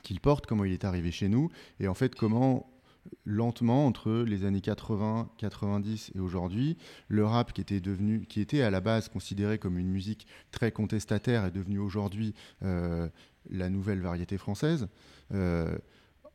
qu'il 0.03 0.21
porte, 0.21 0.47
comment 0.47 0.65
il 0.65 0.73
est 0.73 0.85
arrivé 0.85 1.11
chez 1.11 1.29
nous, 1.29 1.51
et 1.81 1.89
en 1.89 1.95
fait 1.95 2.15
comment 2.15 2.78
lentement 3.25 3.87
entre 3.87 4.25
les 4.27 4.45
années 4.45 4.61
80, 4.61 5.31
90 5.39 6.13
et 6.15 6.19
aujourd'hui, 6.19 6.77
le 7.09 7.25
rap 7.25 7.53
qui 7.53 7.61
était 7.61 7.81
devenu, 7.81 8.27
qui 8.27 8.41
était 8.41 8.63
à 8.63 8.71
la 8.71 8.81
base 8.81 9.09
considéré 9.09 9.59
comme 9.59 9.79
une 9.79 9.89
musique 9.89 10.27
très 10.51 10.73
contestataire 10.73 11.45
est 11.45 11.51
devenu 11.51 11.79
aujourd'hui 11.79 12.35
euh, 12.63 13.09
la 13.51 13.69
nouvelle 13.69 14.01
variété 14.01 14.39
française. 14.39 14.89
Euh, 15.33 15.77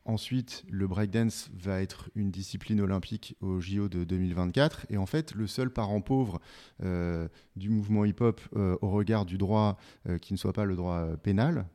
Ensuite, 0.05 0.65
le 0.70 0.86
breakdance 0.86 1.50
va 1.58 1.79
être 1.79 2.10
une 2.13 2.29
discipline 2.29 2.82
olympique 2.82 3.38
au 3.39 3.62
JO 3.62 3.88
de 3.88 4.03
2024. 4.03 4.88
Et 4.89 4.98
en 4.98 5.05
fait, 5.05 5.34
le 5.34 5.48
seul 5.48 5.70
parent 5.70 6.01
pauvre 6.01 6.41
euh, 6.84 7.29
du 7.55 7.70
mouvement 7.70 8.03
hip-hop 8.03 8.41
au 8.53 8.89
regard 8.89 9.25
du 9.25 9.38
droit 9.38 9.77
qui 10.20 10.34
ne 10.34 10.38
soit 10.38 10.51
pas 10.51 10.65
le 10.65 10.75
droit 10.75 11.08
pénal, 11.24 11.67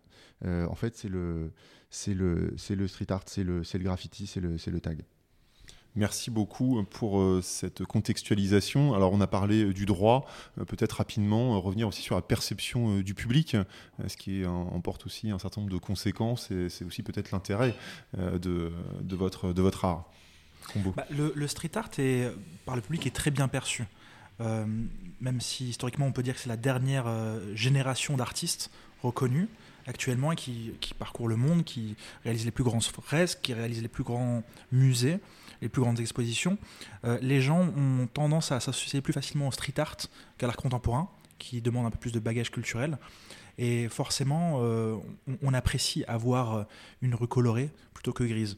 en 0.45 0.75
fait, 0.75 0.95
c'est 0.95 1.09
le, 1.09 1.53
c'est 1.91 2.15
le, 2.15 2.55
c'est 2.57 2.75
le 2.75 2.87
street 2.89 3.11
art, 3.11 3.23
c'est 3.27 3.45
le, 3.45 3.65
c'est 3.65 3.79
le 3.79 3.85
graffiti, 3.85 4.27
c'est 4.27 4.41
le, 4.41 4.59
c'est 4.59 4.71
le 4.71 4.81
tag. 4.81 5.05
Merci 5.97 6.31
beaucoup 6.31 6.85
pour 6.85 7.19
euh, 7.19 7.41
cette 7.43 7.85
contextualisation. 7.85 8.95
Alors 8.95 9.13
on 9.13 9.21
a 9.21 9.27
parlé 9.27 9.65
euh, 9.65 9.73
du 9.73 9.85
droit, 9.87 10.27
euh, 10.59 10.65
peut-être 10.65 10.93
rapidement 10.93 11.55
euh, 11.55 11.59
revenir 11.59 11.89
aussi 11.89 12.03
sur 12.03 12.15
la 12.15 12.23
perception 12.23 12.99
euh, 12.99 13.03
du 13.03 13.15
public, 13.15 13.55
euh, 13.55 13.65
ce 14.07 14.17
qui 14.17 14.45
emporte 14.47 15.07
aussi 15.07 15.31
un 15.31 15.39
certain 15.39 15.63
nombre 15.63 15.73
de 15.73 15.79
conséquences 15.79 16.51
et 16.51 16.69
c'est 16.69 16.85
aussi 16.85 17.03
peut-être 17.03 17.33
l'intérêt 17.33 17.75
euh, 18.19 18.39
de, 18.39 18.71
de, 19.01 19.17
votre, 19.17 19.53
de 19.53 19.63
votre 19.63 19.85
art. 19.85 20.05
Combo. 20.73 20.93
Bah, 20.95 21.07
le, 21.11 21.33
le 21.35 21.49
street 21.49 21.71
art 21.75 21.91
est, 21.99 22.31
par 22.67 22.77
le 22.77 22.83
public 22.83 23.07
est 23.07 23.15
très 23.15 23.31
bien 23.31 23.49
perçu. 23.49 23.85
Euh, 24.41 24.67
même 25.21 25.41
si 25.41 25.71
historiquement 25.71 26.07
on 26.07 26.13
peut 26.13 26.23
dire 26.23 26.35
que 26.35 26.41
c'est 26.41 26.49
la 26.49 26.57
dernière 26.59 27.09
euh, 27.09 27.57
génération 27.57 28.17
d'artistes 28.17 28.71
reconnus 29.03 29.49
actuellement 29.89 30.33
et 30.33 30.37
qui, 30.37 30.73
qui 30.81 30.95
parcourent 30.95 31.29
le 31.29 31.37
monde, 31.37 31.65
qui 31.65 31.97
réalisent 32.25 32.45
les 32.45 32.51
plus 32.51 32.65
grands 32.65 32.81
fresques, 32.81 33.41
qui 33.43 33.55
réalisent 33.55 33.83
les 33.83 33.89
plus 33.89 34.05
grands 34.05 34.43
musées, 34.71 35.19
les 35.63 35.69
plus 35.69 35.83
grandes 35.83 36.01
expositions. 36.01 36.59
Euh, 37.05 37.19
les 37.21 37.41
gens 37.41 37.61
ont 37.61 38.07
tendance 38.07 38.53
à 38.53 38.61
s'associer 38.61 39.01
plus 39.01 39.13
facilement 39.13 39.49
au 39.49 39.53
street 39.53 39.75
art 39.79 39.97
qu'à 40.37 40.47
l'art 40.47 40.57
contemporain, 40.57 41.09
qui 41.39 41.61
demande 41.61 41.87
un 41.87 41.91
peu 41.91 41.99
plus 41.99 42.13
de 42.13 42.21
bagage 42.21 42.51
culturel. 42.51 42.99
Et 43.57 43.89
forcément, 43.89 44.61
euh, 44.63 44.97
on, 45.27 45.37
on 45.43 45.55
apprécie 45.55 46.05
avoir 46.07 46.67
une 47.03 47.15
rue 47.15 47.27
colorée 47.27 47.71
plutôt 47.93 48.13
que 48.13 48.23
grise. 48.25 48.57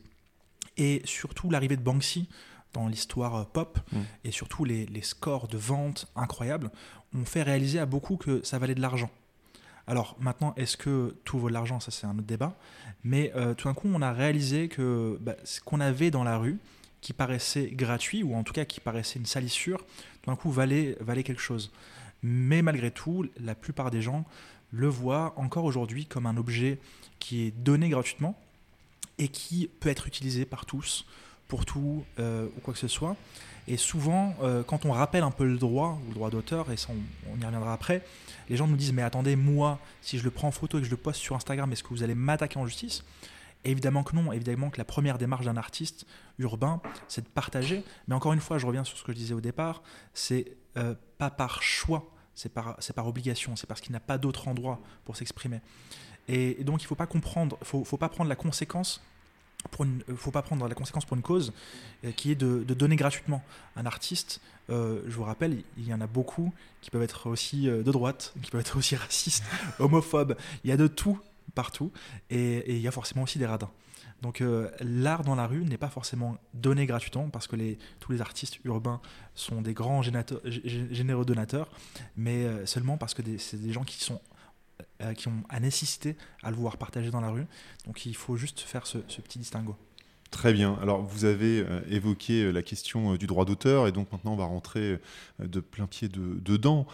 Et 0.76 1.00
surtout 1.04 1.50
l'arrivée 1.50 1.76
de 1.76 1.82
Banksy 1.82 2.28
dans 2.72 2.88
l'histoire 2.88 3.36
euh, 3.36 3.44
pop 3.44 3.78
Mm. 3.92 3.98
et 4.24 4.30
surtout 4.30 4.64
les, 4.64 4.86
les 4.86 5.02
scores 5.02 5.48
de 5.48 5.58
vente 5.58 6.06
incroyables 6.14 6.70
ont 7.14 7.24
fait 7.24 7.42
réaliser 7.42 7.78
à 7.78 7.86
beaucoup 7.86 8.16
que 8.16 8.40
ça 8.44 8.58
valait 8.58 8.74
de 8.74 8.80
l'argent. 8.80 9.10
Alors 9.90 10.14
maintenant, 10.20 10.54
est-ce 10.56 10.76
que 10.76 11.16
tout 11.24 11.36
vaut 11.40 11.48
l'argent? 11.48 11.80
Ça, 11.80 11.90
c'est 11.90 12.06
un 12.06 12.12
autre 12.12 12.22
débat. 12.22 12.54
Mais 13.02 13.32
euh, 13.34 13.54
tout 13.54 13.66
d'un 13.66 13.74
coup, 13.74 13.90
on 13.92 14.00
a 14.02 14.12
réalisé 14.12 14.68
que 14.68 15.18
bah, 15.20 15.34
ce 15.42 15.60
qu'on 15.60 15.80
avait 15.80 16.12
dans 16.12 16.22
la 16.22 16.38
rue, 16.38 16.58
qui 17.00 17.12
paraissait 17.12 17.70
gratuit, 17.72 18.22
ou 18.22 18.36
en 18.36 18.44
tout 18.44 18.52
cas 18.52 18.64
qui 18.64 18.78
paraissait 18.78 19.18
une 19.18 19.26
salissure, 19.26 19.78
tout 20.22 20.30
d'un 20.30 20.36
coup 20.36 20.52
valait, 20.52 20.96
valait 21.00 21.24
quelque 21.24 21.42
chose. 21.42 21.72
Mais 22.22 22.62
malgré 22.62 22.92
tout, 22.92 23.26
la 23.40 23.56
plupart 23.56 23.90
des 23.90 24.00
gens 24.00 24.24
le 24.70 24.86
voient 24.86 25.34
encore 25.36 25.64
aujourd'hui 25.64 26.06
comme 26.06 26.26
un 26.26 26.36
objet 26.36 26.78
qui 27.18 27.42
est 27.42 27.50
donné 27.50 27.88
gratuitement 27.88 28.38
et 29.18 29.26
qui 29.26 29.68
peut 29.80 29.88
être 29.88 30.06
utilisé 30.06 30.44
par 30.44 30.66
tous, 30.66 31.04
pour 31.48 31.64
tout 31.64 32.04
euh, 32.20 32.46
ou 32.56 32.60
quoi 32.60 32.74
que 32.74 32.78
ce 32.78 32.86
soit. 32.86 33.16
Et 33.66 33.76
souvent, 33.76 34.36
euh, 34.42 34.62
quand 34.62 34.84
on 34.84 34.92
rappelle 34.92 35.24
un 35.24 35.32
peu 35.32 35.44
le 35.44 35.58
droit, 35.58 35.98
ou 36.04 36.08
le 36.10 36.14
droit 36.14 36.30
d'auteur, 36.30 36.70
et 36.70 36.76
ça 36.76 36.90
on 37.28 37.40
y 37.40 37.44
reviendra 37.44 37.72
après, 37.72 38.04
les 38.50 38.56
gens 38.56 38.66
nous 38.66 38.76
disent 38.76 38.92
mais 38.92 39.02
attendez, 39.02 39.36
moi, 39.36 39.78
si 40.02 40.18
je 40.18 40.24
le 40.24 40.30
prends 40.30 40.48
en 40.48 40.52
photo 40.52 40.76
et 40.76 40.80
que 40.82 40.86
je 40.86 40.90
le 40.90 40.98
poste 40.98 41.20
sur 41.20 41.36
Instagram, 41.36 41.72
est-ce 41.72 41.82
que 41.82 41.88
vous 41.88 42.02
allez 42.02 42.16
m'attaquer 42.16 42.58
en 42.58 42.66
justice? 42.66 43.04
Évidemment 43.64 44.02
que 44.02 44.16
non, 44.16 44.32
évidemment 44.32 44.70
que 44.70 44.78
la 44.78 44.84
première 44.84 45.18
démarche 45.18 45.44
d'un 45.44 45.56
artiste 45.56 46.06
urbain, 46.38 46.82
c'est 47.08 47.22
de 47.22 47.28
partager. 47.28 47.84
Mais 48.08 48.14
encore 48.14 48.32
une 48.32 48.40
fois, 48.40 48.58
je 48.58 48.66
reviens 48.66 48.84
sur 48.84 48.98
ce 48.98 49.04
que 49.04 49.12
je 49.12 49.16
disais 49.16 49.34
au 49.34 49.40
départ, 49.40 49.82
c'est 50.14 50.56
euh, 50.76 50.94
pas 51.18 51.30
par 51.30 51.62
choix, 51.62 52.10
c'est 52.34 52.52
par, 52.52 52.78
par 52.94 53.06
obligation, 53.06 53.54
c'est 53.54 53.66
parce 53.66 53.80
qu'il 53.80 53.92
n'a 53.92 54.00
pas 54.00 54.18
d'autre 54.18 54.48
endroit 54.48 54.80
pour 55.04 55.16
s'exprimer. 55.16 55.60
Et, 56.26 56.64
donc 56.64 56.82
il 56.82 56.86
faut 56.86 56.94
pas 56.94 57.06
comprendre, 57.06 57.56
faut, 57.62 57.84
faut 57.84 57.96
pas 57.98 58.08
prendre 58.08 58.28
la 58.28 58.36
conséquence 58.36 59.02
une, 59.80 60.02
euh, 60.08 60.16
faut 60.16 60.30
pas 60.30 60.42
prendre 60.42 60.66
la 60.66 60.74
conséquence 60.74 61.04
pour 61.04 61.16
une 61.16 61.22
cause 61.22 61.52
euh, 62.04 62.12
qui 62.12 62.30
est 62.32 62.34
de, 62.34 62.62
donner 62.74 62.96
gratuitement. 62.96 63.42
Un 63.76 63.86
artiste, 63.86 64.40
euh, 64.70 65.02
je 65.06 65.14
vous 65.14 65.24
rappelle, 65.24 65.62
il 65.76 65.88
y 65.88 65.94
en 65.94 66.00
a 66.00 66.06
beaucoup 66.06 66.52
qui 66.80 66.90
peuvent 66.90 67.02
être 67.02 67.28
aussi 67.28 67.66
de 67.66 67.82
droite, 67.82 68.34
qui 68.42 68.50
peuvent 68.50 68.60
être 68.60 68.76
aussi 68.76 68.96
racistes, 68.96 69.44
homophobes. 69.78 70.36
Il 70.64 70.70
y 70.70 70.72
a 70.72 70.76
de 70.76 70.86
tout 70.86 71.18
partout 71.54 71.90
et, 72.30 72.76
il 72.76 72.80
y 72.80 72.88
a 72.88 72.92
forcément 72.92 73.22
aussi 73.22 73.38
des 73.38 73.46
radins. 73.46 73.70
Donc 74.22 74.42
l'art 74.80 75.24
dans 75.24 75.34
la 75.34 75.46
rue 75.46 75.64
n'est 75.64 75.78
pas 75.78 75.88
forcément 75.88 76.36
donné 76.52 76.84
gratuitement 76.84 77.30
parce 77.30 77.46
que 77.46 77.56
tous 78.00 78.12
les 78.12 78.20
artistes 78.20 78.58
urbains 78.64 79.00
sont 79.34 79.62
des 79.62 79.72
grands 79.72 80.02
généreux 80.02 81.24
donateurs, 81.24 81.70
mais 82.18 82.66
seulement 82.66 82.98
parce 82.98 83.14
que 83.14 83.22
c'est 83.38 83.60
des 83.60 83.72
gens 83.72 83.82
qui 83.82 84.04
sont 84.04 84.20
qui 85.16 85.28
ont 85.28 85.42
à 85.48 85.60
nécessité 85.60 86.16
à 86.42 86.50
le 86.50 86.56
voir 86.56 86.76
partager 86.76 87.10
dans 87.10 87.20
la 87.20 87.30
rue. 87.30 87.46
Donc 87.86 88.06
il 88.06 88.16
faut 88.16 88.36
juste 88.36 88.60
faire 88.60 88.86
ce 88.86 88.98
petit 88.98 89.38
distinguo. 89.38 89.76
Très 90.30 90.52
bien. 90.52 90.78
Alors, 90.80 91.02
vous 91.02 91.24
avez 91.24 91.60
euh, 91.60 91.80
évoqué 91.90 92.44
euh, 92.44 92.52
la 92.52 92.62
question 92.62 93.14
euh, 93.14 93.18
du 93.18 93.26
droit 93.26 93.44
d'auteur, 93.44 93.88
et 93.88 93.92
donc 93.92 94.12
maintenant 94.12 94.34
on 94.34 94.36
va 94.36 94.44
rentrer 94.44 95.00
de 95.40 95.58
plein 95.58 95.86
pied 95.86 96.08
de- 96.08 96.38
dedans. 96.40 96.86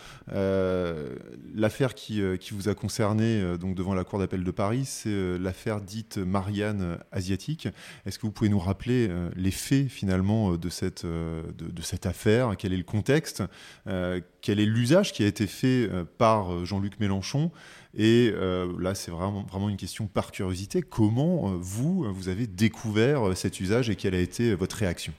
L'affaire 1.54 1.94
qui, 1.94 2.22
vous 2.52 2.68
a 2.68 2.74
concerné 2.74 3.56
donc 3.58 3.74
devant 3.74 3.94
la 3.94 4.04
Cour 4.04 4.18
d'appel 4.18 4.44
de 4.44 4.50
Paris, 4.50 4.84
c'est 4.84 5.38
l'affaire 5.38 5.80
dite 5.80 6.18
Marianne 6.18 6.98
asiatique. 7.12 7.68
Est-ce 8.06 8.18
que 8.18 8.26
vous 8.26 8.32
pouvez 8.32 8.50
nous 8.50 8.58
rappeler 8.58 9.10
les 9.34 9.50
faits 9.50 9.88
finalement 9.88 10.56
de 10.56 10.68
cette, 10.68 11.04
de, 11.04 11.82
cette 11.82 12.06
affaire? 12.06 12.54
Quel 12.56 12.72
est 12.72 12.78
le 12.78 12.84
contexte? 12.84 13.42
Quel 13.84 14.60
est 14.60 14.66
l'usage 14.66 15.12
qui 15.12 15.24
a 15.24 15.26
été 15.26 15.46
fait 15.46 15.90
par 16.18 16.64
Jean-Luc 16.64 17.00
Mélenchon? 17.00 17.50
Et 17.96 18.30
euh, 18.34 18.72
là, 18.78 18.94
c'est 18.94 19.10
vraiment, 19.10 19.42
vraiment 19.44 19.68
une 19.68 19.76
question 19.76 20.06
par 20.06 20.30
curiosité. 20.30 20.82
Comment, 20.82 21.50
euh, 21.50 21.56
vous, 21.58 22.04
vous 22.12 22.28
avez 22.28 22.46
découvert 22.46 23.28
euh, 23.28 23.34
cet 23.34 23.58
usage 23.60 23.88
et 23.88 23.96
quelle 23.96 24.14
a 24.14 24.20
été 24.20 24.50
euh, 24.50 24.54
votre 24.54 24.76
réaction? 24.76 25.14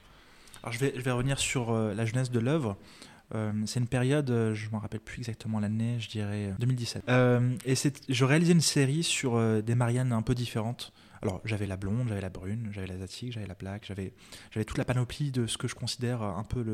Alors 0.62 0.72
je 0.72 0.78
vais, 0.78 1.10
revenir 1.10 1.38
sur 1.38 1.70
euh, 1.70 1.94
la 1.94 2.04
jeunesse 2.04 2.30
de 2.30 2.38
l'œuvre. 2.38 2.76
Euh, 3.34 3.52
c'est 3.66 3.80
une 3.80 3.88
période, 3.88 4.30
euh, 4.30 4.54
je 4.54 4.68
ne 4.68 4.72
me 4.72 4.78
rappelle 4.78 5.00
plus 5.00 5.18
exactement 5.18 5.60
l'année, 5.60 5.96
je 5.98 6.08
dirais 6.08 6.54
2017. 6.58 7.04
Euh, 7.08 7.56
et 7.66 7.74
je 8.08 8.24
réalisais 8.24 8.52
une 8.52 8.60
série 8.60 9.02
sur 9.02 9.36
euh, 9.36 9.60
des 9.60 9.74
Marianne 9.74 10.12
un 10.12 10.22
peu 10.22 10.34
différentes. 10.34 10.92
Alors 11.20 11.40
j'avais 11.44 11.66
la 11.66 11.76
blonde, 11.76 12.08
j'avais 12.08 12.20
la 12.20 12.30
brune, 12.30 12.68
j'avais 12.72 12.86
l'asiatique, 12.86 13.32
j'avais 13.32 13.46
la 13.46 13.54
black, 13.54 13.84
j'avais, 13.86 14.14
toute 14.64 14.78
la 14.78 14.84
panoplie 14.84 15.30
de 15.30 15.46
ce 15.46 15.58
que 15.58 15.66
je 15.66 15.74
considère 15.74 16.22
un 16.22 16.44
peu 16.44 16.64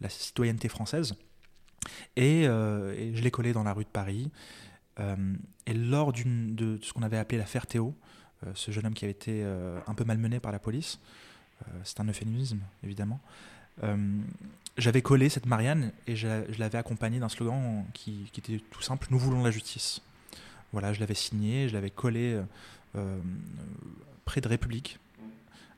la 0.00 0.08
citoyenneté 0.08 0.68
française. 0.68 1.16
Et, 2.16 2.44
euh, 2.46 2.94
et 2.96 3.14
je 3.14 3.22
l'ai 3.22 3.30
collé 3.30 3.52
dans 3.52 3.64
la 3.64 3.72
rue 3.72 3.84
de 3.84 3.88
Paris. 3.88 4.30
Euh, 5.00 5.16
et 5.66 5.74
lors 5.74 6.12
de 6.12 6.78
ce 6.82 6.92
qu'on 6.92 7.02
avait 7.02 7.18
appelé 7.18 7.38
l'affaire 7.38 7.66
Théo, 7.66 7.94
euh, 8.46 8.50
ce 8.54 8.70
jeune 8.70 8.86
homme 8.86 8.94
qui 8.94 9.04
avait 9.04 9.12
été 9.12 9.42
euh, 9.44 9.78
un 9.86 9.94
peu 9.94 10.04
malmené 10.04 10.40
par 10.40 10.52
la 10.52 10.58
police, 10.58 10.98
c'est 11.82 12.00
un 12.00 12.04
euphémisme 12.08 12.60
évidemment, 12.82 13.18
j'avais 14.76 15.00
collé 15.00 15.30
cette 15.30 15.46
Marianne 15.46 15.92
et 16.06 16.14
je, 16.14 16.28
l'avais 16.58 16.76
accompagnée 16.76 17.18
d'un 17.18 17.30
slogan 17.30 17.86
qui, 17.94 18.30
était 18.36 18.60
tout 18.70 18.82
simple 18.82 19.06
Nous 19.10 19.18
voulons 19.18 19.42
la 19.42 19.50
justice. 19.50 20.02
Voilà, 20.72 20.92
je 20.92 21.00
l'avais 21.00 21.14
signé, 21.14 21.68
je 21.68 21.74
l'avais 21.74 21.90
collé 21.90 22.38
près 24.26 24.42
de 24.42 24.48
République, 24.48 24.98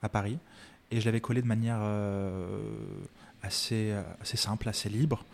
à 0.03 0.09
Paris, 0.09 0.39
et 0.91 1.01
je 1.01 1.05
l'avais 1.05 1.21
collé 1.21 1.41
de 1.41 1.47
manière 1.47 1.83
assez 3.43 3.95
simple, 4.25 4.69
assez 4.69 4.89
libre, 4.89 5.25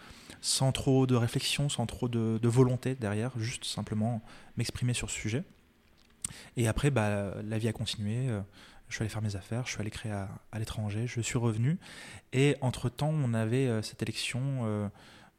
sans 0.42 0.72
trop 0.72 1.06
de 1.06 1.14
réflexion, 1.14 1.70
sans 1.70 1.86
trop 1.86 2.08
de, 2.08 2.38
de 2.42 2.48
volonté 2.48 2.94
derrière, 2.94 3.30
juste 3.38 3.64
simplement 3.64 4.20
m'exprimer 4.58 4.92
sur 4.92 5.08
ce 5.08 5.16
sujet. 5.18 5.44
Et 6.58 6.68
après, 6.68 6.90
bah, 6.90 7.34
la 7.42 7.58
vie 7.58 7.68
a 7.68 7.72
continué. 7.72 8.28
euh, 8.28 8.40
Je 8.88 8.96
suis 8.96 9.02
allé 9.02 9.08
faire 9.08 9.22
mes 9.22 9.36
affaires, 9.36 9.64
je 9.66 9.70
suis 9.72 9.80
allé 9.80 9.90
créer 9.90 10.12
à, 10.12 10.28
à 10.50 10.58
l'étranger, 10.58 11.06
je 11.06 11.20
suis 11.22 11.38
revenu. 11.38 11.78
Et 12.34 12.56
entre-temps, 12.60 13.08
on 13.10 13.32
avait 13.32 13.66
euh, 13.66 13.80
cette 13.82 14.02
élection, 14.02 14.40
euh, 14.64 14.88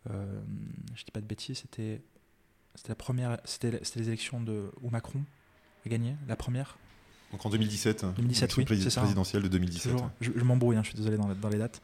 euh, 0.10 0.42
je 0.96 1.04
dis 1.04 1.12
pas 1.12 1.22
de 1.22 1.26
bêtises, 1.28 1.60
c'était 1.60 2.02
la 2.88 2.96
première, 2.96 3.38
c'était 3.46 3.80
les 3.96 4.08
élections 4.08 4.42
de, 4.42 4.72
où 4.82 4.90
Macron 4.90 5.24
a 5.86 5.90
gagné, 5.90 6.16
la 6.28 6.36
première. 6.36 6.78
Donc 7.32 7.46
en 7.46 7.50
2017, 7.50 8.06
2017, 8.16 8.58
l'élection 8.58 8.76
oui, 8.76 8.82
c'est 8.84 8.90
ça. 8.90 9.02
présidentielle 9.02 9.44
de 9.44 9.48
2017. 9.50 9.92
Toujours. 9.92 10.10
Je, 10.22 10.32
je 10.36 10.44
m'embrouille, 10.44 10.78
hein, 10.78 10.84
je 10.84 10.90
suis 10.90 10.98
désolé 10.98 11.18
dans, 11.18 11.28
dans 11.36 11.50
les 11.50 11.58
dates. 11.58 11.82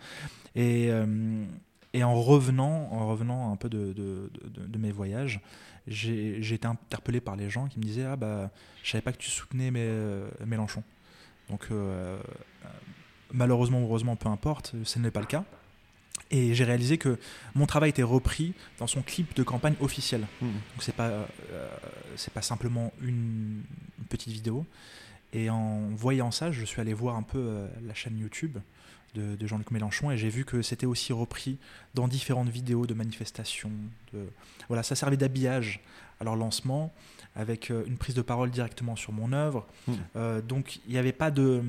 Et, 0.55 0.87
euh, 0.89 1.45
et 1.93 2.03
en 2.03 2.19
revenant, 2.21 2.89
en 2.91 3.07
revenant 3.07 3.51
un 3.51 3.55
peu 3.55 3.69
de, 3.69 3.93
de, 3.93 4.29
de- 4.55 4.65
de 4.67 4.77
mes 4.77 4.91
voyages, 4.91 5.39
j'ai 5.87 6.39
été 6.53 6.67
interpellé 6.67 7.19
par 7.19 7.35
les 7.35 7.49
gens 7.49 7.67
qui 7.67 7.79
me 7.79 7.83
disaient 7.83 8.05
Ah 8.05 8.15
bah, 8.15 8.51
je 8.83 8.91
savais 8.91 9.01
pas 9.01 9.11
que 9.11 9.17
tu 9.17 9.29
soutenais 9.29 9.71
mes, 9.71 9.79
euh, 9.81 10.29
Mélenchon. 10.45 10.83
Donc, 11.49 11.67
euh, 11.71 12.19
euh, 12.65 12.67
malheureusement 13.33 13.81
ou 13.81 13.85
heureusement, 13.85 14.15
peu 14.15 14.29
importe, 14.29 14.75
ce 14.83 14.99
n'est 14.99 15.11
pas 15.11 15.19
le 15.21 15.25
cas. 15.25 15.43
Et 16.31 16.53
j'ai 16.53 16.63
réalisé 16.63 16.99
que 16.99 17.17
mon 17.55 17.65
travail 17.65 17.89
était 17.89 18.03
repris 18.03 18.53
dans 18.77 18.85
son 18.85 19.01
clip 19.01 19.35
de 19.35 19.41
campagne 19.41 19.73
officiel. 19.79 20.27
Mhm. 20.41 20.51
Donc 20.51 20.81
c'est 20.81 20.93
pas 20.95 21.07
euh, 21.07 21.25
c'est 22.17 22.31
pas 22.33 22.43
simplement 22.43 22.93
une, 23.01 23.63
une 23.97 24.05
petite 24.09 24.31
vidéo. 24.31 24.63
Et 25.33 25.49
en 25.49 25.87
voyant 25.95 26.29
ça, 26.29 26.51
je 26.51 26.63
suis 26.65 26.81
allé 26.81 26.93
voir 26.93 27.15
un 27.15 27.23
peu 27.23 27.39
euh, 27.39 27.67
la 27.87 27.95
chaîne 27.95 28.17
YouTube 28.19 28.57
de, 29.15 29.35
de 29.35 29.47
Jean-Luc 29.47 29.71
Mélenchon 29.71 30.11
et 30.11 30.17
j'ai 30.17 30.29
vu 30.29 30.45
que 30.45 30.61
c'était 30.61 30.85
aussi 30.85 31.13
repris 31.13 31.57
dans 31.93 32.07
différentes 32.07 32.49
vidéos 32.49 32.85
de 32.85 32.93
manifestations. 32.93 33.71
De... 34.13 34.25
Voilà, 34.67 34.83
ça 34.83 34.95
servait 34.95 35.17
d'habillage 35.17 35.81
à 36.19 36.23
leur 36.23 36.35
lancement 36.35 36.93
avec 37.35 37.71
euh, 37.71 37.83
une 37.85 37.97
prise 37.97 38.15
de 38.15 38.21
parole 38.21 38.51
directement 38.51 38.95
sur 38.95 39.13
mon 39.13 39.33
œuvre. 39.33 39.65
Mhm. 39.87 39.97
Euh, 40.15 40.41
donc 40.41 40.79
il 40.87 40.93
n'y 40.93 40.97
avait 40.97 41.11
pas 41.11 41.31
de 41.31 41.61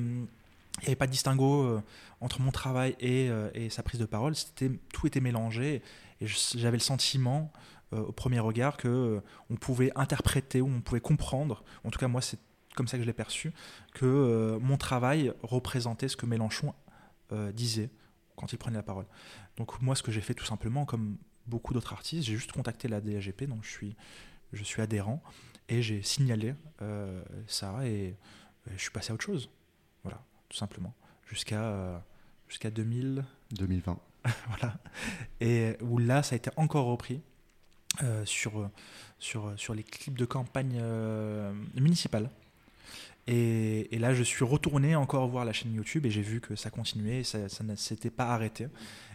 il 0.79 0.83
n'y 0.83 0.87
avait 0.87 0.95
pas 0.95 1.07
de 1.07 1.11
distinguo 1.11 1.63
euh, 1.63 1.81
entre 2.21 2.41
mon 2.41 2.51
travail 2.51 2.95
et, 2.99 3.29
et 3.53 3.69
sa 3.69 3.83
prise 3.83 3.99
de 3.99 4.05
parole. 4.05 4.35
C'était 4.35 4.71
tout 4.93 5.07
était 5.07 5.19
mélangé 5.19 5.81
et 6.21 6.27
j'avais 6.27 6.77
le 6.77 6.83
sentiment 6.83 7.51
euh, 7.93 7.99
au 7.99 8.11
premier 8.13 8.39
regard 8.39 8.77
que 8.77 8.87
euh, 8.87 9.19
on 9.49 9.55
pouvait 9.55 9.91
interpréter 9.95 10.61
ou 10.61 10.67
on 10.67 10.79
pouvait 10.79 11.01
comprendre. 11.01 11.63
En 11.83 11.89
tout 11.89 11.99
cas, 11.99 12.07
moi, 12.07 12.21
c'est 12.21 12.39
comme 12.75 12.87
ça 12.87 12.95
que 12.95 13.03
je 13.03 13.07
l'ai 13.07 13.13
perçu 13.13 13.51
que 13.93 14.57
mon 14.61 14.77
travail 14.77 15.33
représentait 15.43 16.07
ce 16.07 16.15
que 16.15 16.25
Mélenchon 16.25 16.73
euh, 17.31 17.51
disait 17.51 17.89
quand 18.35 18.51
il 18.53 18.57
prenait 18.57 18.77
la 18.77 18.83
parole. 18.83 19.05
Donc 19.57 19.81
moi, 19.81 19.95
ce 19.95 20.03
que 20.03 20.11
j'ai 20.11 20.21
fait 20.21 20.33
tout 20.33 20.45
simplement, 20.45 20.85
comme 20.85 21.17
beaucoup 21.47 21.73
d'autres 21.73 21.93
artistes, 21.93 22.27
j'ai 22.27 22.35
juste 22.35 22.51
contacté 22.51 22.87
la 22.87 23.01
DGP, 23.01 23.43
donc 23.43 23.63
je 23.63 23.69
suis, 23.69 23.95
je 24.53 24.63
suis 24.63 24.81
adhérent, 24.81 25.21
et 25.69 25.81
j'ai 25.81 26.01
signalé 26.01 26.55
euh, 26.81 27.23
ça, 27.47 27.85
et, 27.85 28.15
et 28.67 28.73
je 28.75 28.81
suis 28.81 28.91
passé 28.91 29.11
à 29.11 29.13
autre 29.15 29.23
chose. 29.23 29.49
Voilà, 30.03 30.23
tout 30.49 30.57
simplement. 30.57 30.93
Jusqu'à 31.25 31.63
euh, 31.63 31.97
jusqu'à 32.47 32.69
2000, 32.69 33.23
2020. 33.51 33.99
voilà. 34.47 34.77
Et 35.39 35.77
où 35.81 35.97
là, 35.97 36.21
ça 36.21 36.35
a 36.35 36.37
été 36.37 36.51
encore 36.57 36.85
repris 36.85 37.21
euh, 38.03 38.25
sur, 38.25 38.69
sur, 39.19 39.53
sur 39.57 39.73
les 39.73 39.83
clips 39.83 40.17
de 40.17 40.25
campagne 40.25 40.77
euh, 40.81 41.53
municipale. 41.75 42.29
Et, 43.27 43.97
là, 43.99 44.13
je 44.13 44.23
suis 44.23 44.43
retourné 44.43 44.95
encore 44.95 45.27
voir 45.27 45.45
la 45.45 45.53
chaîne 45.53 45.73
YouTube 45.73 46.05
et 46.05 46.11
j'ai 46.11 46.21
vu 46.21 46.41
que 46.41 46.55
ça 46.55 46.69
continuait, 46.69 47.19
et 47.19 47.23
ça, 47.23 47.39
ne 47.63 47.75
s'était 47.75 48.09
pas 48.09 48.27
arrêté. 48.27 48.67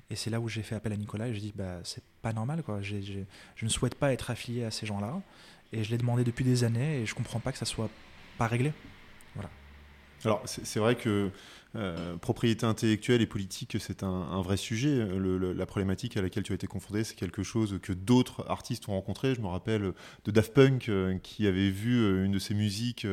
Et 0.08 0.16
c'est 0.16 0.30
là 0.30 0.40
où 0.40 0.48
j'ai 0.48 0.62
fait 0.62 0.76
appel 0.76 0.92
à 0.92 0.96
Nicolas 0.96 1.28
et 1.28 1.34
j'ai 1.34 1.40
dit, 1.40 1.52
bah, 1.54 1.80
c'est 1.82 2.02
pas 2.22 2.32
normal, 2.32 2.62
quoi. 2.62 2.80
Je 2.82 3.24
ne 3.62 3.68
souhaite 3.68 3.96
pas 3.96 4.12
être 4.12 4.30
affilié 4.30 4.64
à 4.64 4.70
ces 4.70 4.86
gens-là. 4.86 5.20
Et 5.72 5.82
je 5.82 5.90
l'ai 5.90 5.98
demandé 5.98 6.22
depuis 6.22 6.44
des 6.44 6.62
années 6.62 7.00
et 7.00 7.06
je 7.06 7.14
comprends 7.14 7.40
pas 7.40 7.50
que 7.50 7.58
ça 7.58 7.64
soit 7.64 7.90
pas 8.38 8.46
réglé. 8.46 8.72
Alors, 10.26 10.42
c'est 10.44 10.80
vrai 10.80 10.96
que 10.96 11.30
euh, 11.76 12.16
propriété 12.16 12.66
intellectuelle 12.66 13.20
et 13.20 13.26
politique, 13.26 13.76
c'est 13.78 14.02
un, 14.02 14.42
vrai 14.42 14.56
sujet. 14.56 15.06
La 15.54 15.66
problématique 15.66 16.16
à 16.16 16.22
laquelle 16.22 16.42
tu 16.42 16.50
as 16.50 16.56
été 16.56 16.66
confronté, 16.66 17.04
c'est 17.04 17.14
quelque 17.14 17.44
chose 17.44 17.78
que 17.80 17.92
d'autres 17.92 18.44
artistes 18.48 18.88
ont 18.88 18.92
rencontré. 18.92 19.36
Je 19.36 19.40
me 19.40 19.46
rappelle 19.46 19.92
de 20.24 20.30
Daft 20.32 20.52
Punk 20.52 20.88
euh, 20.88 21.16
qui 21.18 21.46
avait 21.46 21.70
vu 21.70 22.02
euh, 22.02 22.24
une 22.24 22.32
de 22.32 22.38
ses 22.40 22.54
musiques 22.54 23.06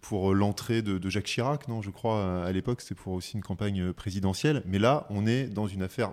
pour 0.00 0.34
l'entrée 0.34 0.82
de, 0.82 0.98
de 0.98 1.08
Jacques 1.08 1.26
Chirac, 1.26 1.68
non 1.68 1.82
Je 1.82 1.90
crois 1.90 2.44
à 2.44 2.50
l'époque, 2.50 2.80
c'était 2.80 2.96
pour 2.96 3.12
aussi 3.12 3.36
une 3.36 3.42
campagne 3.42 3.92
présidentielle. 3.92 4.62
Mais 4.66 4.80
là, 4.80 5.06
on 5.10 5.24
est 5.24 5.44
dans 5.44 5.68
une 5.68 5.82
affaire 5.82 6.12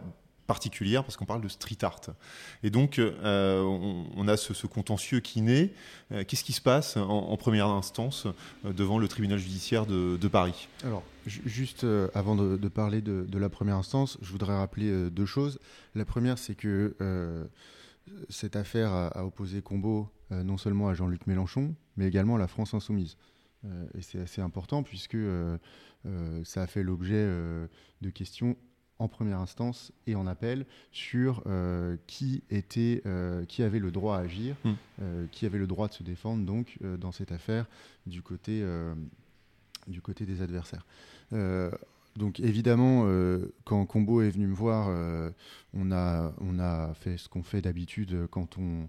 particulière 0.54 1.04
parce 1.04 1.18
qu'on 1.18 1.26
parle 1.26 1.42
de 1.42 1.48
street 1.48 1.80
art. 1.82 2.02
Et 2.62 2.70
donc, 2.70 3.00
euh, 3.00 3.64
on, 4.16 4.28
a 4.28 4.38
ce, 4.38 4.68
contentieux 4.68 5.20
qui 5.20 5.42
naît. 5.42 5.74
Euh, 6.12 6.24
Qu'est-ce 6.28 6.44
qui 6.44 6.54
se 6.54 6.62
passe 6.62 6.96
en, 6.96 7.36
première 7.38 7.70
instance 7.70 8.28
euh, 8.28 8.72
devant 8.72 9.00
le 9.00 9.08
tribunal 9.08 9.40
judiciaire 9.40 9.88
de, 9.88 10.28
Paris? 10.28 10.68
Alors, 10.84 11.02
ju- 11.26 11.42
juste 11.46 11.88
avant 12.14 12.36
de, 12.36 12.68
parler 12.68 13.02
de, 13.02 13.38
la 13.40 13.50
première 13.50 13.78
instance, 13.78 14.20
je 14.22 14.32
voudrais 14.32 14.56
rappeler 14.56 15.10
deux 15.10 15.26
choses. 15.26 15.58
La 15.96 16.06
première, 16.06 16.38
c'est 16.38 16.56
que 16.56 16.96
cette 18.30 18.56
affaire 18.56 18.92
a, 18.92 19.08
a 19.08 19.24
opposé 19.24 19.64
Combo 19.64 20.08
non 20.30 20.58
seulement 20.58 20.88
à 20.88 20.94
Jean-Luc 20.94 21.26
Mélenchon, 21.26 21.74
mais 21.98 22.08
également 22.08 22.36
à 22.36 22.40
la 22.40 22.48
France 22.48 22.76
Insoumise. 22.76 23.18
Et 23.98 24.02
c'est 24.02 24.20
assez 24.20 24.42
important 24.42 24.84
puisque 24.84 25.18
ça 26.44 26.62
a 26.62 26.68
fait 26.68 26.84
l'objet 26.84 27.26
de 28.02 28.10
questions 28.14 28.56
en 29.00 29.08
première 29.08 29.40
instance 29.40 29.92
et 30.08 30.16
en 30.16 30.28
appel 30.28 30.66
sur 30.92 31.44
euh, 31.48 31.98
qui 32.08 32.44
était, 32.50 33.02
euh, 33.06 33.44
qui 33.46 33.64
avait 33.64 33.80
le 33.80 33.92
droit 33.92 34.18
à 34.18 34.22
agir, 34.22 34.56
Mm. 34.64 34.72
euh, 35.02 35.26
qui 35.32 35.46
avait 35.46 35.58
le 35.58 35.68
droit 35.68 35.88
de 35.88 35.94
se 35.94 36.04
défendre 36.04 36.46
donc 36.46 36.78
dans 37.00 37.12
cette 37.12 37.32
affaire 37.32 37.66
du 38.06 38.22
côté 38.22 38.64
du 39.88 40.02
côté 40.02 40.26
des 40.26 40.42
adversaires. 40.42 40.86
Donc 42.16 42.40
évidemment, 42.40 43.08
quand 43.66 43.86
Combo 43.86 44.22
est 44.22 44.30
venu 44.30 44.48
me 44.48 44.56
voir, 44.56 44.88
on, 45.74 45.92
a, 45.92 46.34
on 46.40 46.60
a 46.60 46.94
fait 46.94 47.18
ce 47.18 47.28
qu'on 47.28 47.44
fait 47.44 47.62
d'habitude 47.62 48.28
quand 48.30 48.58
on, 48.58 48.88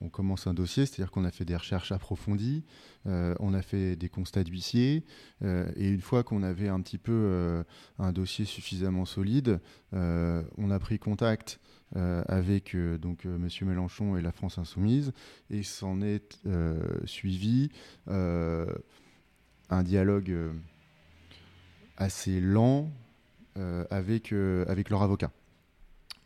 on- 0.00 0.08
commence 0.08 0.46
un 0.46 0.54
dossier, 0.54 0.86
c'est-à-dire 0.86 1.10
qu'on 1.10 1.24
a 1.24 1.30
fait 1.30 1.44
des 1.44 1.56
recherches 1.56 1.92
approfondies, 1.92 2.64
euh, 3.06 3.34
on 3.38 3.52
a 3.52 3.60
fait 3.60 3.96
des 3.96 4.08
constats 4.08 4.44
d'huissier, 4.44 5.04
euh, 5.42 5.70
et 5.76 5.90
une 5.90 6.00
fois 6.00 6.22
qu'on 6.22 6.42
avait 6.42 6.68
un 6.68 6.80
petit 6.80 6.96
peu 6.96 7.12
euh, 7.12 7.64
un 7.98 8.12
dossier 8.12 8.44
suffisamment 8.46 9.04
solide, 9.04 9.60
on 9.92 10.70
a 10.70 10.78
pris 10.78 10.98
contact 10.98 11.60
avec 11.94 12.76
donc 13.00 13.24
Monsieur 13.24 13.64
Mélenchon 13.66 14.16
et 14.16 14.22
la 14.22 14.32
France 14.32 14.58
Insoumise, 14.58 15.12
et 15.50 15.62
s'en 15.62 16.02
est 16.02 16.40
suivi 17.04 17.70
un 18.06 18.66
dialogue 19.82 20.34
assez 21.96 22.40
lent 22.40 22.90
avec, 23.90 24.32
avec 24.32 24.90
leur 24.90 25.02
avocat. 25.02 25.30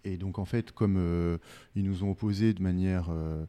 Et 0.05 0.17
donc 0.17 0.39
en 0.39 0.45
fait, 0.45 0.73
comme 0.73 0.97
euh, 0.97 1.39
ils 1.75 1.85
nous 1.85 2.05
ont 2.05 2.11
opposé 2.11 2.55
de 2.55 2.63
manière 2.63 3.09
euh, 3.11 3.45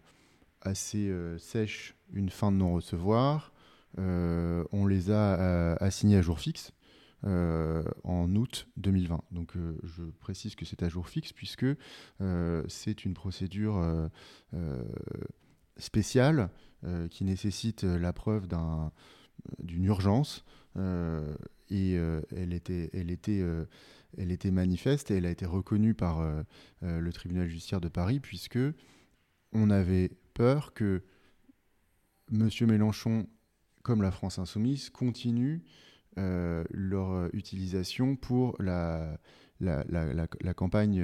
assez 0.61 1.09
euh, 1.09 1.37
sèche 1.37 1.95
une 2.13 2.29
fin 2.29 2.51
de 2.51 2.57
non-recevoir, 2.57 3.53
on 3.97 4.85
les 4.87 5.11
a 5.11 5.73
assignés 5.75 6.15
à 6.17 6.21
jour 6.21 6.39
fixe 6.39 6.71
en 7.23 8.35
août 8.35 8.67
2020. 8.77 9.21
Donc 9.31 9.53
je 9.83 10.03
précise 10.21 10.55
que 10.55 10.63
c'est 10.63 10.81
à 10.81 10.87
jour 10.87 11.09
fixe 11.09 11.33
puisque 11.33 11.65
c'est 12.69 13.03
une 13.05 13.13
procédure 13.13 14.09
spéciale 15.75 16.49
qui 17.09 17.25
nécessite 17.25 17.83
la 17.83 18.13
preuve 18.13 18.47
d'un- 18.47 18.93
d'une 19.61 19.83
urgence 19.85 20.45
et 21.69 21.93
elle 22.31 22.53
était, 22.53 22.89
elle 22.93 23.11
était 23.11 23.43
elle 24.17 24.31
était 24.31 24.51
manifeste 24.51 25.11
et 25.11 25.17
elle 25.17 25.25
a 25.25 25.31
été 25.31 25.45
reconnue 25.45 25.93
par 25.93 26.23
le 26.81 27.13
tribunal 27.13 27.47
judiciaire 27.47 27.81
de 27.81 27.87
Paris, 27.87 28.19
puisque 28.19 28.59
on 29.53 29.69
avait 29.69 30.11
peur 30.33 30.73
que 30.73 31.03
M. 32.31 32.49
Mélenchon, 32.67 33.27
comme 33.83 34.01
la 34.01 34.11
France 34.11 34.39
insoumise, 34.39 34.89
continuent 34.89 35.59
leur 36.17 37.33
utilisation 37.33 38.15
pour 38.15 38.55
la, 38.59 39.17
la, 39.59 39.83
la, 39.87 40.53
campagne, 40.53 41.03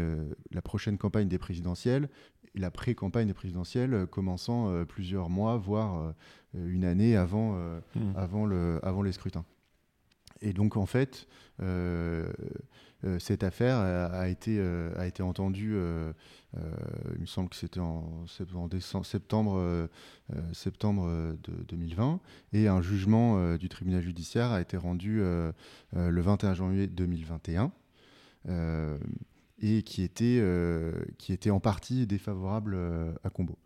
la 0.52 0.62
prochaine 0.62 0.98
campagne 0.98 1.28
des 1.28 1.40
présidentielles 1.40 2.10
la 2.58 2.72
pré-campagne 2.72 3.34
présidentielle 3.34 3.94
euh, 3.94 4.06
commençant 4.06 4.70
euh, 4.70 4.86
plusieurs 4.86 5.30
mois, 5.30 5.58
voire 5.58 6.02
euh, 6.02 6.12
une 6.54 6.86
année 6.86 7.16
avant, 7.16 7.54
hmm. 7.96 8.14
avant, 8.16 8.46
le, 8.46 8.80
avant 8.84 9.02
les 9.02 9.12
scrutins. 9.12 9.46
Et 10.42 10.54
donc, 10.54 10.78
en 10.78 10.86
fait, 10.86 11.28
cette 13.20 13.44
affaire 13.44 13.78
a, 13.78 14.30
été, 14.30 14.60
a 14.60 15.08
été 15.08 15.24
entendue, 15.24 15.76
il 16.54 17.22
me 17.22 17.26
semble 17.26 17.50
que 17.50 17.56
c'était 17.56 17.80
en, 17.80 18.26
en 18.54 19.04
septembre, 19.04 19.90
septembre 20.54 21.38
de 21.44 21.64
2020, 21.68 22.20
et 22.54 22.68
un 22.68 22.82
jugement 22.82 23.56
du 23.56 23.70
tribunal 23.70 24.02
judiciaire 24.02 24.52
a 24.52 24.62
été 24.62 24.78
rendu 24.78 25.20
le 25.20 26.22
21 26.22 26.54
janvier 26.54 26.88
2021 26.88 27.72
et 29.62 29.84
qui 29.84 30.04
était, 30.04 30.40
euh, 30.40 30.94
qui 31.18 31.34
était 31.34 31.50
en 31.50 31.60
partie 31.60 32.06
défavorable 32.06 32.76
euh, 32.76 33.12
à 33.24 33.30
Combo. 33.30 33.58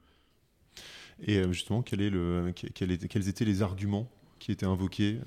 Et 1.20 1.38
euh, 1.38 1.52
justement, 1.52 1.82
quel 1.82 2.02
est 2.02 2.10
le, 2.10 2.54
quel 2.54 2.98
quels 2.98 3.28
étaient 3.28 3.46
les 3.46 3.62
arguments 3.62 4.10
qui 4.42 4.52
étaient 4.52 4.66
invoqués 4.66 5.20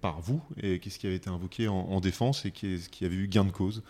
par 0.00 0.20
vous 0.20 0.42
et 0.56 0.78
qu'est-ce 0.78 0.98
qui 0.98 1.06
avait 1.06 1.16
été 1.16 1.30
invoqué 1.30 1.66
en, 1.66 2.00
défense 2.00 2.44
et 2.44 2.50
qui, 2.50 2.78
qui, 2.90 3.04
avait 3.04 3.16
eu 3.16 3.26
gain 3.26 3.44
de 3.44 3.50
cause? 3.50 3.82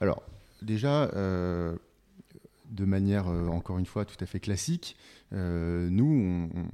Alors, 0.00 0.22
déjà, 0.62 1.10
de 1.12 2.84
manière, 2.84 3.26
encore 3.26 3.78
une 3.78 3.86
fois, 3.86 4.04
tout 4.04 4.16
à 4.20 4.26
fait 4.26 4.40
classique, 4.40 4.96
nous, 5.32 6.48
on, 6.54 6.68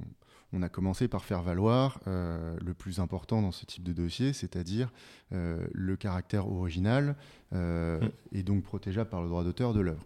on 0.53 0.61
a 0.61 0.69
commencé 0.69 1.07
par 1.07 1.25
faire 1.25 1.41
valoir 1.41 1.99
euh, 2.07 2.55
le 2.63 2.73
plus 2.73 2.99
important 2.99 3.41
dans 3.41 3.51
ce 3.51 3.65
type 3.65 3.83
de 3.83 3.91
dossier, 3.91 4.33
c'est-à-dire 4.33 4.93
euh, 5.33 5.65
le 5.73 5.97
caractère 5.97 6.47
original 6.47 7.15
euh, 7.53 7.99
mmh. 7.99 8.09
et 8.33 8.43
donc 8.43 8.63
protégeable 8.63 9.09
par 9.09 9.23
le 9.23 9.27
droit 9.27 9.43
d'auteur 9.43 9.73
de 9.73 9.81
l'œuvre. 9.81 10.05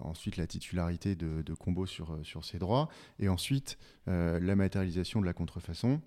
ensuite, 0.00 0.36
la 0.36 0.46
titularité 0.46 1.14
de, 1.14 1.54
Combo 1.54 1.86
sur, 1.86 2.18
sur 2.22 2.44
ses 2.44 2.58
droits, 2.58 2.88
et 3.18 3.28
ensuite 3.28 3.78
la 4.06 4.56
matérialisation 4.56 5.20
de 5.20 5.26
la 5.26 5.32
contrefaçon. 5.32 6.02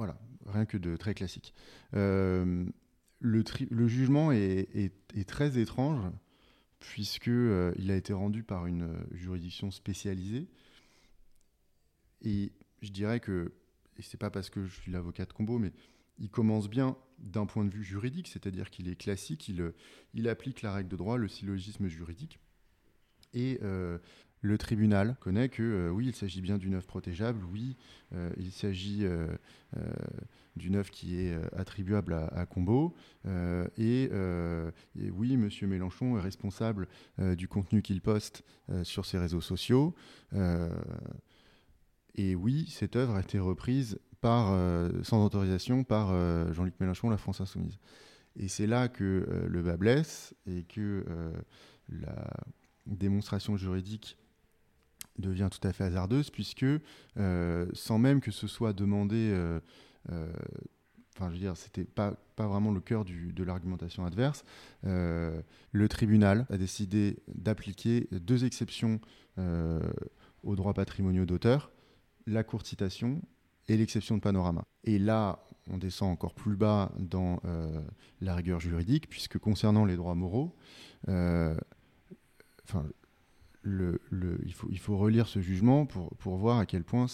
Voilà, 0.00 0.18
rien 0.46 0.64
que 0.64 0.78
de 0.78 0.96
très 0.96 1.12
classique. 1.12 1.52
Le, 1.92 2.72
le, 3.20 3.86
jugement 3.86 4.32
est, 4.32 4.92
très 5.26 5.58
étrange 5.58 6.02
puisqu'il 6.78 7.74
il 7.76 7.90
a 7.90 7.96
été 7.96 8.14
rendu 8.14 8.42
par 8.42 8.64
une 8.64 8.96
juridiction 9.12 9.70
spécialisée 9.70 10.48
et 12.22 12.52
je 12.82 12.90
dirais 12.90 13.20
que, 13.20 13.52
et 13.98 14.02
c'est 14.02 14.16
pas 14.16 14.30
parce 14.30 14.50
que 14.50 14.64
je 14.64 14.80
suis 14.80 14.90
l'avocat 14.90 15.26
de 15.26 15.32
combo, 15.32 15.58
mais 15.58 15.72
il 16.18 16.30
commence 16.30 16.68
bien 16.68 16.96
d'un 17.18 17.46
point 17.46 17.64
de 17.64 17.70
vue 17.70 17.84
juridique, 17.84 18.28
c'est-à-dire 18.28 18.70
qu'il 18.70 18.88
est 18.88 18.96
classique, 18.96 19.48
il, 19.48 19.72
il 20.14 20.28
applique 20.28 20.62
la 20.62 20.72
règle 20.72 20.88
de 20.88 20.96
droit, 20.96 21.18
le 21.18 21.28
syllogisme 21.28 21.88
juridique. 21.88 22.38
Et 23.32 23.58
euh, 23.62 23.98
le 24.42 24.58
tribunal 24.58 25.16
connaît 25.20 25.48
que 25.48 25.62
euh, 25.62 25.90
oui, 25.90 26.06
il 26.06 26.14
s'agit 26.14 26.40
bien 26.40 26.58
d'une 26.58 26.74
œuvre 26.74 26.86
protégeable, 26.86 27.44
oui, 27.52 27.76
euh, 28.14 28.30
il 28.38 28.52
s'agit 28.52 29.06
d'une 30.56 30.76
œuvre 30.76 30.90
qui 30.90 31.20
est 31.20 31.34
attribuable 31.56 32.14
à, 32.14 32.46
Combo, 32.46 32.94
et, 33.76 34.10
oui, 34.94 35.34
M. 35.34 35.48
Mélenchon 35.62 36.18
est 36.18 36.20
responsable 36.20 36.88
du 37.18 37.48
contenu 37.48 37.82
qu'il 37.82 38.00
poste 38.00 38.44
sur 38.82 39.06
ses 39.06 39.18
réseaux 39.18 39.40
sociaux. 39.40 39.94
Et 42.14 42.34
oui, 42.34 42.66
cette 42.68 42.96
œuvre 42.96 43.14
a 43.14 43.20
été 43.20 43.38
reprise 43.38 43.98
par, 44.20 44.52
euh, 44.52 44.90
sans 45.02 45.24
autorisation 45.24 45.84
par 45.84 46.10
euh, 46.10 46.52
Jean-Luc 46.52 46.74
Mélenchon, 46.80 47.10
la 47.10 47.16
France 47.16 47.40
Insoumise. 47.40 47.78
Et 48.36 48.48
c'est 48.48 48.66
là 48.66 48.88
que 48.88 49.26
euh, 49.28 49.48
le 49.48 49.62
bas 49.62 49.76
blesse 49.76 50.34
et 50.46 50.64
que 50.64 51.04
la 51.88 52.30
démonstration 52.86 53.56
juridique 53.56 54.16
devient 55.20 55.48
tout 55.50 55.66
à 55.66 55.72
fait 55.72 55.84
hasardeuse, 55.84 56.30
puisque 56.30 56.66
sans 57.16 57.98
même 57.98 58.20
que 58.20 58.30
ce 58.30 58.46
soit 58.46 58.72
demandé, 58.72 59.32
enfin 60.08 61.28
je 61.28 61.32
veux 61.32 61.38
dire, 61.38 61.56
c'était 61.56 61.84
pas, 61.84 62.14
pas 62.36 62.46
vraiment 62.46 62.72
le 62.72 62.80
cœur 62.80 63.04
du, 63.04 63.32
de 63.32 63.44
l'argumentation 63.44 64.04
adverse, 64.04 64.44
le 64.82 65.88
tribunal 65.88 66.46
a 66.50 66.56
décidé 66.56 67.18
d'appliquer 67.34 68.08
deux 68.10 68.44
exceptions 68.44 69.00
aux 69.36 70.56
droits 70.56 70.74
patrimoniaux 70.74 71.26
d'auteur 71.26 71.70
la 72.26 72.44
courte 72.44 72.66
citation 72.66 73.20
et 73.68 73.76
l'exception 73.76 74.16
de 74.16 74.20
panorama. 74.20 74.64
Et 74.84 74.98
là, 74.98 75.44
on 75.68 75.78
descend 75.78 76.10
encore 76.10 76.34
plus 76.34 76.56
bas 76.56 76.90
dans 76.98 77.40
euh, 77.44 77.80
la 78.20 78.34
rigueur 78.34 78.60
juridique, 78.60 79.08
puisque 79.08 79.38
concernant 79.38 79.84
les 79.84 79.96
droits 79.96 80.14
moraux, 80.14 80.56
euh, 81.08 81.56
enfin, 82.64 82.84
il, 83.64 84.78
faut, 84.78 84.96
relire 84.96 85.26
ce 85.26 85.40
jugement 85.40 85.86
pour, 85.86 86.36
voir 86.36 86.58
à 86.58 86.66
quel 86.66 86.84
point 86.84 87.06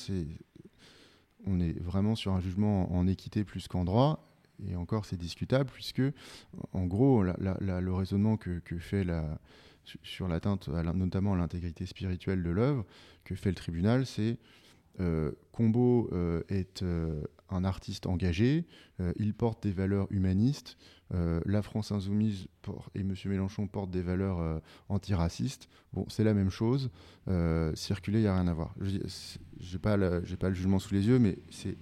on 1.46 1.60
est 1.60 1.78
vraiment 1.80 2.14
sur 2.14 2.32
un 2.32 2.40
jugement 2.40 2.92
en 2.92 3.06
équité 3.06 3.44
plus 3.44 3.68
qu'en 3.68 3.84
droit. 3.84 4.22
Et 4.66 4.74
encore, 4.74 5.04
c'est 5.04 5.18
discutable, 5.18 5.70
puisque, 5.72 6.02
en 6.72 6.86
gros, 6.86 7.22
le 7.22 7.92
raisonnement 7.92 8.36
que, 8.36 8.60
fait 8.78 9.06
sur 10.02 10.28
l'atteinte 10.28 10.68
notamment 10.68 11.34
à 11.34 11.36
l'intégrité 11.36 11.86
spirituelle 11.86 12.42
de 12.42 12.50
l'œuvre, 12.50 12.84
que 13.24 13.34
fait 13.34 13.50
le 13.50 13.54
tribunal, 13.54 14.06
c'est 14.06 14.38
euh, 15.00 15.32
Combo 15.52 16.08
euh, 16.12 16.42
est 16.48 16.82
euh, 16.82 17.22
un 17.50 17.64
artiste 17.64 18.06
engagé, 18.06 18.66
il 19.16 19.34
porte 19.34 19.62
des 19.62 19.72
valeurs 19.72 20.06
humanistes, 20.10 20.76
la 21.10 21.62
France 21.62 21.92
insoumise 21.92 22.48
et 22.94 23.00
M. 23.00 23.14
Mélenchon 23.26 23.66
portent 23.68 23.90
des 23.90 24.02
valeurs 24.02 24.60
antiracistes. 24.88 25.68
Bon, 25.92 26.04
c'est 26.08 26.24
la 26.24 26.34
même 26.34 26.50
chose, 26.50 26.90
circuler, 27.74 28.18
il 28.18 28.22
n'y 28.22 28.28
a 28.28 28.34
rien 28.34 28.48
à 28.48 28.52
voir. 28.52 28.74
Je 28.80 28.96
n'ai 28.96 29.78
pas, 29.78 29.96
pas, 30.38 30.48
le 30.48 30.54
jugement 30.54 30.78
sous 30.78 30.94
les 30.94 31.06
yeux, 31.06 31.18
mais 31.18 31.38
c'est 31.50 31.76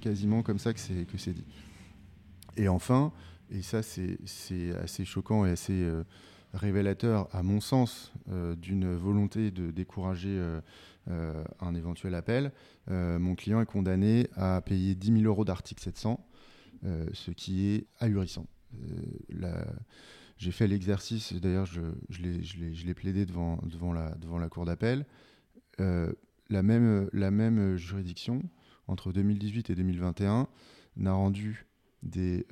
quasiment 0.00 0.42
comme 0.42 0.58
ça 0.58 0.72
que 0.72 0.80
c'est 0.80 1.34
dit. 1.34 1.44
Et 2.56 2.68
enfin, 2.68 3.12
et 3.50 3.62
ça 3.62 3.82
c'est 3.82 4.18
assez 4.82 5.04
choquant 5.04 5.44
et 5.44 5.50
assez 5.50 5.86
révélateur, 6.56 7.28
à 7.34 7.42
mon 7.42 7.60
sens, 7.60 8.12
d'une 8.56 8.94
volonté 8.94 9.50
de 9.50 9.70
décourager 9.70 10.40
euh, 11.08 11.44
un 11.60 11.76
éventuel 11.76 12.16
appel, 12.16 12.50
euh, 12.90 13.20
mon 13.20 13.36
client 13.36 13.60
est 13.60 13.66
condamné 13.66 14.28
à 14.34 14.60
payer 14.60 14.96
10 14.96 15.20
000 15.20 15.24
euros 15.26 15.44
d'article 15.44 15.80
700, 15.80 16.26
euh, 16.84 17.06
ce 17.12 17.30
qui 17.30 17.68
est 17.68 17.86
ahurissant. 18.00 18.48
j'ai 20.36 20.50
fait 20.50 20.66
l'exercice, 20.66 21.32
d'ailleurs 21.34 21.66
je, 21.66 21.80
je 22.10 22.22
l'ai 22.84 22.94
plaidé 22.94 23.24
devant, 23.24 23.60
la, 23.92 24.48
cour 24.48 24.64
d'appel. 24.64 25.06
la 25.78 26.62
même 26.62 27.76
juridiction, 27.76 28.42
entre 28.88 29.12
2018 29.12 29.70
et 29.70 29.74
2021, 29.76 30.48
n'a 30.96 31.12
rendu 31.12 31.65
des 32.02 32.46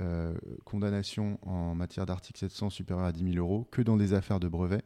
condamnations 0.65 1.39
en 1.43 1.75
matière 1.75 2.07
d'article 2.07 2.39
700 2.39 2.71
supérieures 2.71 3.07
à 3.07 3.13
10 3.13 3.33
000 3.35 3.37
euros 3.37 3.69
que 3.71 3.83
dans 3.83 3.97
des 3.97 4.13
affaires 4.13 4.41
de 4.41 4.49
brevets 4.49 4.85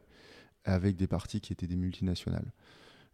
avec 0.65 0.95
des 0.95 1.07
parties 1.07 1.41
qui 1.41 1.53
étaient 1.53 1.67
des 1.67 1.75
multinationales. 1.75 2.51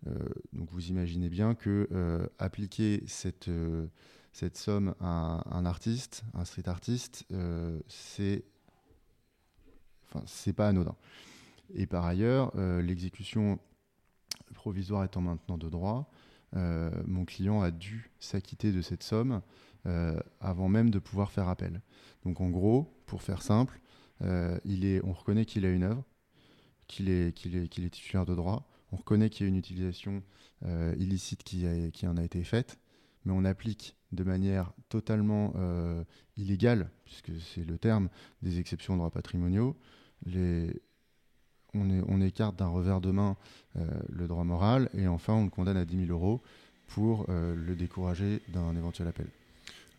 Euh, 0.07 0.13
donc 0.53 0.69
vous 0.71 0.87
imaginez 0.89 1.29
bien 1.29 1.55
que 1.55 1.87
euh, 1.91 2.27
appliquer 2.37 3.03
cette, 3.07 3.47
euh, 3.47 3.87
cette 4.33 4.57
somme 4.57 4.95
à 4.99 5.43
un 5.49 5.65
artiste, 5.65 6.23
un 6.33 6.45
street 6.45 6.67
artiste, 6.67 7.25
c'est 7.87 8.43
enfin, 10.07 10.23
c'est 10.27 10.53
pas 10.53 10.67
anodin. 10.67 10.95
Et 11.73 11.87
par 11.87 12.05
ailleurs, 12.05 12.55
l'exécution 12.81 13.59
provisoire 14.53 15.03
étant 15.03 15.21
maintenant 15.21 15.57
de 15.57 15.69
droit, 15.69 16.11
mon 16.53 17.25
client 17.25 17.61
a 17.61 17.71
dû 17.71 18.11
s'acquitter 18.19 18.71
de 18.71 18.81
cette 18.81 19.01
somme 19.03 19.41
avant 20.39 20.67
même 20.67 20.89
de 20.89 20.99
pouvoir 20.99 21.31
faire 21.31 21.47
appel. 21.47 21.81
Donc 22.23 22.41
en 22.41 22.49
gros, 22.49 22.91
pour 23.05 23.21
faire 23.21 23.41
simple, 23.41 23.79
est, 24.21 25.01
on 25.03 25.13
reconnaît 25.13 25.45
qu'il 25.45 25.65
a 25.65 25.69
une 25.69 25.83
œuvre, 25.83 26.03
qu'il 26.87 27.09
est, 27.09 27.33
qu'il 27.33 27.55
est, 27.55 27.89
titulaire 27.89 28.25
de 28.25 28.35
droit, 28.35 28.67
on 28.91 28.97
reconnaît 28.97 29.29
qu'il 29.29 29.45
y 29.45 29.47
a 29.47 29.49
une 29.49 29.57
utilisation 29.57 30.23
euh, 30.63 30.95
illicite 30.97 31.43
qui, 31.43 31.67
en 32.07 32.17
a 32.17 32.23
été 32.23 32.43
faite, 32.43 32.79
mais 33.25 33.33
on 33.33 33.43
applique 33.45 33.95
de 34.11 34.23
manière 34.23 34.71
totalement 34.89 35.53
euh, 35.57 36.03
illégale, 36.37 36.89
puisque 37.05 37.31
c'est 37.41 37.65
le 37.65 37.77
terme 37.77 38.09
des 38.41 38.59
exceptions 38.59 38.93
aux 38.93 38.97
droits 38.97 39.11
patrimoniaux, 39.11 39.75
on, 41.73 42.21
écarte 42.21 42.55
d'un 42.55 42.67
revers 42.67 43.01
de 43.01 43.11
main 43.11 43.35
euh, 43.75 43.85
le 44.09 44.27
droit 44.27 44.45
moral, 44.45 44.89
et 44.93 45.07
enfin 45.07 45.33
on 45.33 45.43
le 45.43 45.49
condamne 45.49 45.77
à 45.77 45.85
10 45.85 46.07
000 46.07 46.11
euros 46.11 46.41
pour 46.87 47.25
le 47.27 47.73
décourager 47.73 48.43
d'un 48.49 48.75
éventuel 48.75 49.07
appel. 49.07 49.27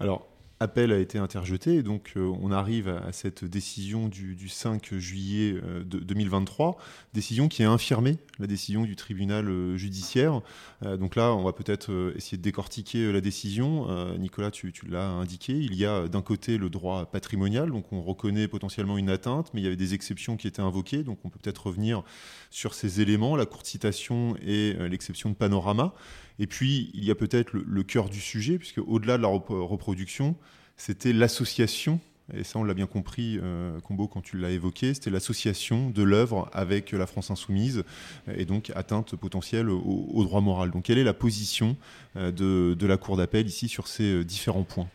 Alors, 0.00 0.26
appel 0.58 0.90
a 0.92 0.98
été 0.98 1.18
interjeté, 1.18 1.76
et 1.76 1.82
donc 1.82 2.12
euh, 2.16 2.32
on 2.40 2.50
arrive 2.50 2.88
à, 2.88 3.12
cette 3.12 3.44
décision 3.44 4.08
du, 4.08 4.48
5 4.48 4.94
juillet 4.94 5.54
euh, 5.62 5.84
de, 5.84 5.98
2023, 5.98 6.78
décision 7.12 7.48
qui 7.48 7.62
a 7.62 7.70
infirmé 7.70 8.16
la 8.38 8.46
décision 8.46 8.84
du 8.84 8.96
tribunal 8.96 9.48
euh, 9.48 9.76
judiciaire. 9.76 10.40
donc 10.82 11.16
là, 11.16 11.34
on 11.34 11.42
va 11.42 11.52
peut-être 11.52 12.12
essayer 12.16 12.38
de 12.38 12.42
décortiquer 12.42 13.12
la 13.12 13.20
décision. 13.20 13.86
Nicolas, 14.18 14.50
tu, 14.50 14.72
tu 14.72 14.86
l'as 14.86 15.08
indiqué, 15.08 15.52
il 15.52 15.74
y 15.74 15.86
a 15.86 16.08
d'un 16.08 16.22
côté 16.22 16.58
le 16.58 16.68
droit 16.68 17.06
patrimonial, 17.06 17.70
donc 17.70 17.92
on 17.92 18.02
reconnaît 18.02 18.48
potentiellement 18.48 18.98
une 18.98 19.10
atteinte, 19.10 19.50
mais 19.52 19.60
il 19.60 19.64
y 19.64 19.66
avait 19.66 19.76
des 19.76 19.94
exceptions 19.94 20.36
qui 20.36 20.46
étaient 20.46 20.62
invoquées, 20.62 21.02
donc 21.02 21.18
on 21.24 21.30
peut 21.30 21.38
peut-être 21.42 21.66
revenir 21.66 22.02
sur 22.50 22.74
ces 22.74 23.00
éléments, 23.00 23.36
la 23.36 23.46
courte 23.46 23.66
citation 23.66 24.36
et 24.42 24.74
l'exception 24.88 25.30
de 25.30 25.34
panorama. 25.34 25.94
Et 26.38 26.46
puis, 26.46 26.90
il 26.94 27.04
y 27.04 27.10
a 27.10 27.14
peut-être 27.14 27.52
le, 27.52 27.82
cœur 27.82 28.08
du 28.08 28.20
sujet, 28.20 28.58
puisque 28.58 28.78
au-delà 28.78 29.16
de 29.16 29.22
la 29.22 29.28
reproduction, 29.28 30.36
c'était 30.76 31.12
l'association, 31.12 32.00
et 32.34 32.44
ça 32.44 32.58
on 32.58 32.64
l'a 32.64 32.74
bien 32.74 32.86
compris, 32.86 33.38
euh, 33.40 33.80
Combo, 33.80 34.08
quand 34.08 34.20
tu 34.20 34.36
l'as 34.36 34.50
évoqué, 34.50 34.92
c'était 34.92 35.10
l'association 35.10 35.90
de 35.90 36.02
l'œuvre 36.02 36.50
avec 36.52 36.92
la 36.92 37.06
France 37.06 37.30
insoumise, 37.30 37.84
et 38.28 38.44
donc 38.44 38.70
atteinte 38.74 39.16
potentielle 39.16 39.70
au, 39.70 40.24
droit 40.24 40.40
moral. 40.40 40.70
Donc 40.70 40.84
quelle 40.84 40.98
est 40.98 41.04
la 41.04 41.14
position 41.14 41.76
euh, 42.16 42.32
de, 42.32 42.86
la 42.86 42.96
Cour 42.96 43.16
d'appel 43.16 43.46
ici 43.46 43.68
sur 43.68 43.88
ces 43.88 44.12
euh, 44.12 44.24
différents 44.24 44.64
points? 44.64 44.88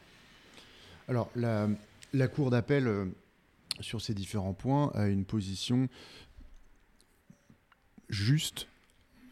Alors, 1.07 1.29
la, 1.35 1.67
la 2.13 2.27
Cour 2.27 2.51
d'appel, 2.51 3.11
sur 3.79 4.01
ces 4.01 4.13
différents 4.13 4.53
points, 4.53 4.91
a 4.93 5.07
une 5.07 5.25
position 5.25 5.89
juste, 8.09 8.67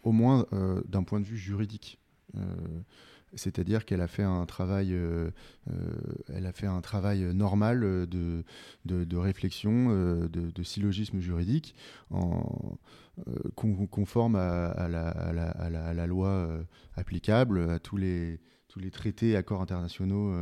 au 0.03 0.11
moins 0.11 0.45
d'un 0.87 1.03
point 1.03 1.19
de 1.19 1.25
vue 1.25 1.37
juridique. 1.37 1.99
Euh, 2.35 2.39
c'est-à-dire 3.35 3.85
qu'elle 3.85 4.01
a 4.01 4.07
fait 4.07 4.23
un 4.23 4.45
travail, 4.47 4.91
euh, 4.91 5.29
euh, 5.69 5.73
elle 6.33 6.47
a 6.47 6.51
fait 6.51 6.65
un 6.65 6.81
travail 6.81 7.21
normal 7.35 7.81
de, 7.81 8.43
de, 8.85 9.17
réflexion, 9.17 9.89
de, 10.27 10.63
syllogisme 10.63 11.19
juridique, 11.19 11.75
en, 12.09 12.77
conforme 13.55 14.35
à, 14.35 14.87
la, 14.89 16.07
loi 16.07 16.49
applicable, 16.95 17.69
à 17.69 17.77
tous 17.77 17.97
les, 17.97 18.39
tous 18.69 18.79
les 18.79 18.91
traités, 18.91 19.35
accords 19.35 19.61
internationaux 19.61 20.33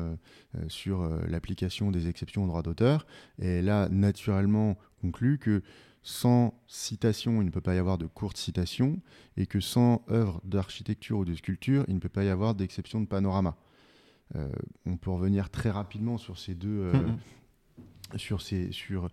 sur 0.68 1.10
l'application 1.28 1.90
des 1.90 2.08
exceptions 2.08 2.44
au 2.44 2.48
droit 2.48 2.62
d'auteur. 2.62 3.08
Et 3.42 3.48
elle 3.48 3.70
a 3.70 3.90
naturellement 3.90 4.78
conclu 5.02 5.40
que 5.40 5.64
sans 6.08 6.54
citation, 6.68 7.42
il 7.42 7.46
ne 7.46 7.52
peut 7.52 7.60
pas 7.60 7.76
y 7.76 7.80
avoir 7.80 7.98
de 7.98 8.06
courte 8.06 8.38
citation, 8.38 9.02
et 9.36 9.46
que 9.46 9.60
sans 9.60 10.06
œuvre 10.10 10.40
d'architecture 10.46 11.18
ou 11.18 11.26
de 11.26 11.36
sculpture, 11.36 11.84
il 11.90 11.96
ne 11.96 12.00
peut 12.00 12.08
pas 12.08 12.24
y 12.24 12.30
avoir 12.30 12.56
d'exception 12.56 13.02
de 13.02 13.08
panorama. 13.08 13.58
Euh, 14.36 14.48
on 14.86 14.96
peut 14.96 15.10
revenir 15.10 15.50
très 15.50 15.70
rapidement 15.70 16.18
sur 16.18 16.40
ces 16.40 16.56
deux, 16.56 16.70
euh, 16.70 16.94
mm-hmm. 16.94 18.18
sur 18.18 18.42
ces, 18.42 18.72
sur, 18.72 19.10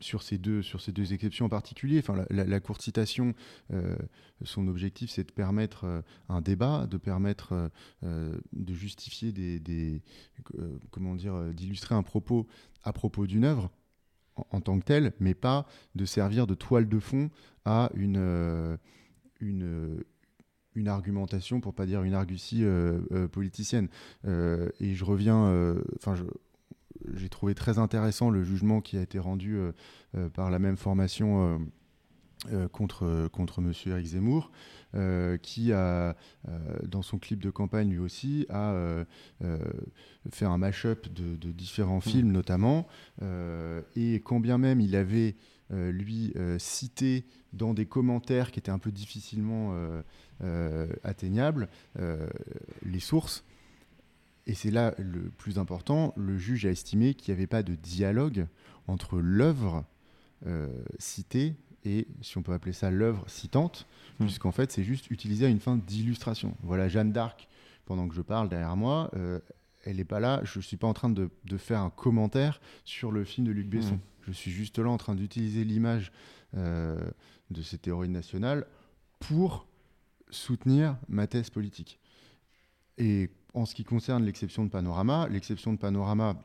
sur 0.00 0.22
ces 0.22 0.38
deux, 0.38 0.62
sur 0.62 0.80
ces 0.80 0.92
deux 0.92 1.12
exceptions 1.12 1.46
en 1.46 1.48
particulier. 1.48 1.98
Enfin, 1.98 2.24
la, 2.30 2.60
courte 2.60 2.82
citation, 2.82 3.34
euh, 3.72 3.96
son 4.42 4.68
objectif, 4.68 5.10
c'est 5.10 5.24
de 5.24 5.32
permettre 5.32 6.02
un 6.28 6.40
débat, 6.40 6.86
de 6.86 6.96
permettre 6.96 7.70
de 8.02 8.74
justifier 8.74 9.32
des, 9.32 10.02
comment 10.90 11.14
dire, 11.14 11.52
d'illustrer 11.54 11.94
un 11.94 12.02
propos 12.02 12.46
à 12.84 12.92
propos 12.92 13.26
d'une 13.26 13.44
œuvre 13.44 13.70
en, 14.50 14.60
tant 14.60 14.78
que 14.78 14.84
tel, 14.84 15.12
mais 15.20 15.34
pas 15.34 15.66
de 15.94 16.04
servir 16.04 16.46
de 16.46 16.54
toile 16.54 16.88
de 16.88 16.98
fond 16.98 17.30
à 17.64 17.90
une, 17.94 18.16
euh, 18.16 18.76
une, 19.40 20.04
argumentation, 20.86 21.60
pour 21.60 21.74
pas 21.74 21.86
dire 21.86 22.02
une 22.02 22.14
argutie 22.14 22.64
euh, 22.64 23.00
euh, 23.12 23.28
politicienne. 23.28 23.88
et 24.24 24.94
je 24.94 25.04
reviens, 25.04 25.74
enfin, 25.96 26.14
j'ai 27.14 27.28
trouvé 27.28 27.54
très 27.54 27.78
intéressant 27.78 28.30
le 28.30 28.42
jugement 28.42 28.80
qui 28.80 28.96
a 28.96 29.02
été 29.02 29.18
rendu 29.18 29.58
par 30.34 30.50
la 30.50 30.58
même 30.58 30.76
formation 30.76 31.60
euh, 32.52 32.68
contre, 32.68 33.28
contre 33.32 33.58
M. 33.58 33.72
Eric 33.86 34.06
Zemmour, 34.06 34.52
euh, 34.94 35.38
qui 35.38 35.72
a, 35.72 36.14
euh, 36.46 36.58
dans 36.86 37.02
son 37.02 37.18
clip 37.18 37.42
de 37.42 37.50
campagne 37.50 37.90
lui 37.90 37.98
aussi, 37.98 38.46
a 38.48 39.04
fait 40.30 40.44
un 40.44 40.56
mash-up 40.56 41.08
de, 41.12 41.50
différents 41.50 41.98
mmh. 41.98 42.02
films 42.02 42.32
notamment, 42.32 42.86
et 43.96 44.14
quand 44.24 44.38
bien 44.38 44.56
même 44.56 44.80
il 44.80 44.94
avait, 44.94 45.34
lui, 45.70 46.32
cité 46.58 47.24
dans 47.52 47.74
des 47.74 47.86
commentaires 47.86 48.52
qui 48.52 48.60
étaient 48.60 48.70
un 48.70 48.78
peu 48.78 48.92
difficilement 48.92 49.74
atteignables, 51.02 51.68
les 52.84 53.00
sources, 53.00 53.44
et 54.48 54.54
c'est 54.54 54.72
là 54.72 54.94
le 54.98 55.30
plus 55.30 55.58
important, 55.58 56.12
le 56.16 56.36
juge 56.36 56.66
a 56.66 56.70
estimé 56.70 57.14
qu'il 57.14 57.32
n'y 57.32 57.38
avait 57.38 57.46
pas 57.46 57.62
de 57.62 57.76
dialogue 57.76 58.46
entre 58.88 59.18
l'œuvre 59.18 59.84
citée 60.98 61.54
et, 61.84 62.06
si 62.22 62.38
on 62.38 62.42
peut 62.42 62.52
appeler 62.52 62.72
ça, 62.72 62.90
l'œuvre 62.90 63.28
citante, 63.28 63.86
hmm. 64.18 64.24
puisqu'en 64.24 64.52
fait, 64.52 64.72
c'est 64.72 64.84
juste 64.84 65.10
utilisé 65.10 65.46
à 65.46 65.48
une 65.48 65.60
fin 65.60 65.76
d'illustration. 65.76 66.56
Voilà 66.62 66.88
Jeanne 66.88 67.12
d'Arc, 67.12 67.48
pendant 67.84 68.08
que 68.08 68.14
je 68.14 68.22
parle 68.22 68.48
derrière 68.48 68.76
moi, 68.76 69.10
euh, 69.14 69.40
elle 69.84 69.96
n'est 69.96 70.04
pas 70.04 70.20
là, 70.20 70.40
je 70.44 70.58
ne 70.58 70.62
suis 70.62 70.76
pas 70.76 70.86
en 70.86 70.94
train 70.94 71.10
de, 71.10 71.30
faire 71.56 71.80
un 71.80 71.90
commentaire 71.90 72.60
sur 72.84 73.12
le 73.12 73.24
film 73.24 73.46
de 73.46 73.52
Luc 73.52 73.68
Besson. 73.68 73.94
Hmm. 73.94 74.00
Je 74.26 74.32
suis 74.32 74.50
juste 74.50 74.78
là 74.78 74.90
en 74.90 74.98
train 74.98 75.14
d'utiliser 75.14 75.64
l'image 75.64 76.12
euh, 76.56 76.98
de 77.50 77.62
cette 77.62 77.86
héroïne 77.86 78.12
nationale 78.12 78.66
pour 79.20 79.66
soutenir 80.30 80.96
ma 81.08 81.26
thèse 81.26 81.48
politique. 81.48 81.98
Et 82.98 83.30
en 83.58 83.66
ce 83.66 83.74
qui 83.74 83.84
concerne 83.84 84.24
l'exception 84.24 84.64
de 84.64 84.70
Panorama, 84.70 85.28
l'exception 85.28 85.72
de 85.72 85.78
Panorama, 85.78 86.40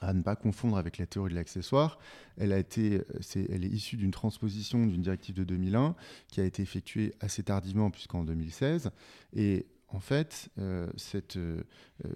à 0.00 0.12
ne 0.12 0.22
pas 0.22 0.36
confondre 0.36 0.78
avec 0.78 0.98
la 0.98 1.06
théorie 1.06 1.30
de 1.30 1.34
l'accessoire. 1.34 1.98
Elle, 2.36 2.52
est, 2.52 2.78
elle 2.78 3.64
est 3.64 3.68
issue 3.68 3.96
d'une 3.96 4.12
transposition 4.12 4.86
d'une 4.86 5.02
directive 5.02 5.34
de 5.34 5.44
2001 5.44 5.94
qui 6.28 6.40
a 6.40 6.44
été 6.44 6.62
effectuée 6.62 7.14
assez 7.20 7.42
tardivement 7.42 7.90
puisqu'en 7.90 8.24
2016. 8.24 8.90
Et 9.34 9.66
en 9.88 10.00
fait, 10.00 10.50
euh, 10.58 10.88
cette 10.96 11.36
euh, 11.36 11.62
euh, 12.04 12.10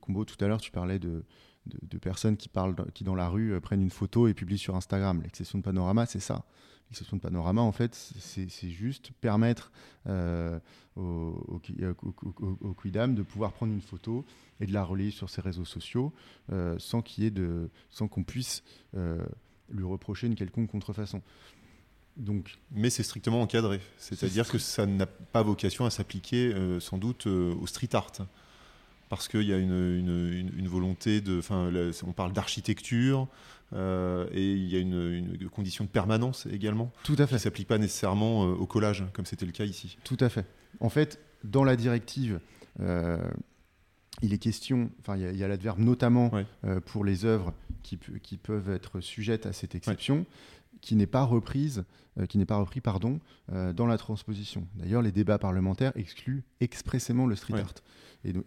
combo 0.00 0.24
tout 0.24 0.42
à 0.44 0.48
l'heure, 0.48 0.60
tu 0.60 0.70
parlais 0.70 0.98
de, 0.98 1.24
de, 1.66 1.98
personnes 1.98 2.36
qui, 2.36 2.48
parlent, 2.48 2.76
qui 2.94 3.02
dans 3.02 3.14
la 3.14 3.28
rue 3.28 3.60
prennent 3.60 3.82
une 3.82 3.90
photo 3.90 4.28
et 4.28 4.34
publient 4.34 4.58
sur 4.58 4.76
Instagram. 4.76 5.20
L'exception 5.22 5.58
de 5.58 5.64
panorama, 5.64 6.06
c'est 6.06 6.20
ça. 6.20 6.44
L'exception 6.90 7.16
de 7.16 7.22
panorama, 7.22 7.62
en 7.62 7.72
fait, 7.72 7.94
c'est 7.94 8.70
juste 8.70 9.10
permettre 9.20 9.72
euh, 10.06 10.58
au, 10.94 11.02
au, 11.48 11.60
de 11.60 13.22
pouvoir 13.22 13.52
prendre 13.52 13.72
une 13.72 13.80
photo 13.80 14.24
et 14.60 14.66
de 14.66 14.72
la 14.72 14.84
relayer 14.84 15.10
sur 15.10 15.28
ses 15.28 15.40
réseaux 15.40 15.64
sociaux 15.64 16.12
euh, 16.52 16.76
sans 16.78 17.02
qu'on 18.08 18.22
puisse 18.22 18.62
euh, 18.96 19.18
lui 19.68 19.84
reprocher 19.84 20.28
une 20.28 20.36
quelconque 20.36 20.70
contrefaçon. 20.70 21.22
Donc, 22.16 22.56
mais 22.70 22.88
c'est 22.88 23.02
strictement 23.02 23.42
encadré, 23.42 23.80
c'est-à-dire 23.98 24.48
que 24.48 24.58
ça 24.58 24.86
n'a 24.86 25.06
pas 25.06 25.42
vocation 25.42 25.84
à 25.84 25.90
s'appliquer 25.90 26.54
sans 26.80 26.96
doute 26.96 27.26
au 27.26 27.66
street 27.66 27.90
art 27.94 28.12
parce 29.08 29.28
qu'il 29.28 29.42
y 29.42 29.52
a 29.52 29.58
une, 29.58 30.50
une, 30.56 30.68
volonté 30.68 31.20
de. 31.20 31.38
Enfin, 31.38 31.70
on 32.06 32.12
parle 32.12 32.32
d'architecture 32.32 33.28
euh, 33.72 34.26
et 34.32 34.52
il 34.52 34.68
y 34.68 34.76
a 34.76 34.80
une, 34.80 35.48
condition 35.50 35.84
de 35.84 35.90
permanence 35.90 36.46
également. 36.52 36.92
Tout 37.04 37.14
à 37.14 37.26
fait. 37.26 37.28
Qui 37.28 37.34
ne 37.34 37.38
s'applique 37.38 37.68
pas 37.68 37.78
nécessairement 37.78 38.44
euh, 38.44 38.54
au 38.54 38.66
collage, 38.66 39.04
comme 39.12 39.26
c'était 39.26 39.46
le 39.46 39.52
cas 39.52 39.64
ici. 39.64 39.96
Tout 40.04 40.18
à 40.20 40.28
fait. 40.28 40.46
En 40.80 40.88
fait, 40.88 41.20
dans 41.44 41.64
la 41.64 41.76
directive, 41.76 42.40
euh, 42.80 43.18
il 44.22 44.32
est 44.32 44.38
question. 44.38 44.90
Enfin, 45.00 45.16
il 45.16 45.36
y 45.36 45.44
a, 45.44 45.48
l'adverbe 45.48 45.78
notamment 45.78 46.30
pour 46.86 47.04
les 47.04 47.24
œuvres 47.24 47.52
qui, 47.82 47.98
qui, 48.22 48.36
peuvent 48.36 48.70
être 48.70 49.00
sujettes 49.00 49.46
à 49.46 49.52
cette 49.52 49.74
exception. 49.74 50.26
Qui 50.80 50.96
n'est 50.96 51.06
pas 51.06 51.24
reprise, 51.24 51.84
qui 52.28 52.38
n'est 52.38 52.46
pas 52.46 52.56
repris, 52.56 52.80
pardon, 52.80 53.20
dans 53.48 53.86
la 53.86 53.98
transposition. 53.98 54.66
D'ailleurs, 54.76 55.02
les 55.02 55.12
débats 55.12 55.38
parlementaires 55.38 55.92
excluent 55.96 56.44
expressément 56.60 57.26
le 57.26 57.36
street 57.36 57.60
art. 57.60 57.74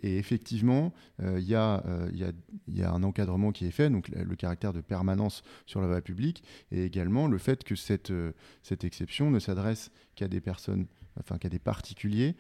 Et, 0.04 0.18
effectivement, 0.18 0.94
euh, 1.22 1.40
il 1.40 1.54
euh, 1.54 2.32
y, 2.68 2.84
a 2.84 2.92
un 2.92 3.04
encadrement 3.04 3.52
qui 3.52 3.66
est 3.66 3.72
fait, 3.72 3.90
donc 3.90 4.10
le, 4.10 4.36
caractère 4.36 4.74
de 4.74 4.82
permanence 4.82 5.44
sur 5.66 5.82
la 5.82 5.88
voie 5.88 6.02
publique, 6.02 6.44
et 6.72 6.84
également 6.86 7.28
le 7.28 7.38
fait 7.38 7.64
que 7.64 7.76
cette, 7.76 8.12
euh, 8.12 8.34
cette 8.64 8.84
exception 8.84 9.32
ne 9.32 9.40
s'adresse 9.40 9.92
qu'à 10.16 10.28
des 10.28 10.42
personnes, 10.42 10.88
enfin 11.20 11.38
qu'à 11.38 11.50
des 11.50 11.60
particuliers 11.60 12.36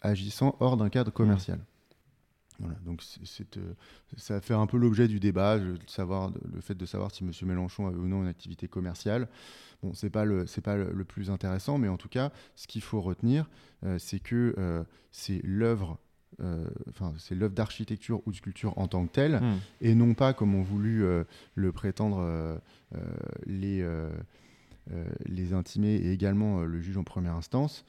agissant 0.00 0.56
hors 0.60 0.76
d'un 0.76 0.90
cadre 0.90 1.12
commercial. 1.12 1.58
Voilà, 2.58 2.74
donc 2.84 3.02
ça 4.16 4.40
fait 4.40 4.54
un 4.54 4.66
peu 4.66 4.78
l'objet 4.78 5.06
du 5.06 5.20
débat, 5.20 5.56
le, 5.56 5.76
savoir, 5.86 6.32
le 6.52 6.60
fait 6.60 6.74
de 6.74 6.86
savoir 6.86 7.12
si 7.12 7.22
M. 7.22 7.30
Mélenchon 7.42 7.86
avait 7.86 7.96
ou 7.96 8.08
non 8.08 8.22
une 8.22 8.28
activité 8.28 8.66
commerciale. 8.66 9.28
Bon, 9.82 9.94
c'est 9.94 10.10
pas 10.10 10.24
le 10.24 10.46
c'est 10.48 10.60
pas 10.60 10.76
le, 10.76 11.04
plus 11.04 11.30
intéressant, 11.30 11.78
mais 11.78 11.86
en 11.88 11.96
tout 11.96 12.08
cas, 12.08 12.32
ce 12.56 12.66
qu'il 12.66 12.82
faut 12.82 13.00
retenir, 13.00 13.48
c'est 13.98 14.18
que 14.18 14.84
c'est 15.12 15.40
l'œuvre 15.44 16.00
euh, 16.40 16.64
c'est 17.18 17.34
l'œuvre 17.34 17.54
d'architecture 17.54 18.20
ou 18.26 18.30
de 18.30 18.36
sculpture 18.36 18.76
en 18.78 18.86
tant 18.86 19.04
que 19.06 19.12
telle, 19.12 19.40
hmm. 19.40 19.58
et 19.80 19.94
non 19.94 20.14
pas 20.14 20.32
comme 20.32 20.54
ont 20.54 20.62
voulu 20.62 21.04
euh, 21.04 21.24
le 21.56 21.72
prétendre 21.72 22.18
euh, 22.20 22.56
les, 23.46 23.84
les 25.26 25.52
intimés 25.52 25.96
et 25.96 26.12
également 26.12 26.62
le 26.62 26.80
juge 26.80 26.96
en 26.96 27.02
première 27.02 27.34
instance, 27.34 27.84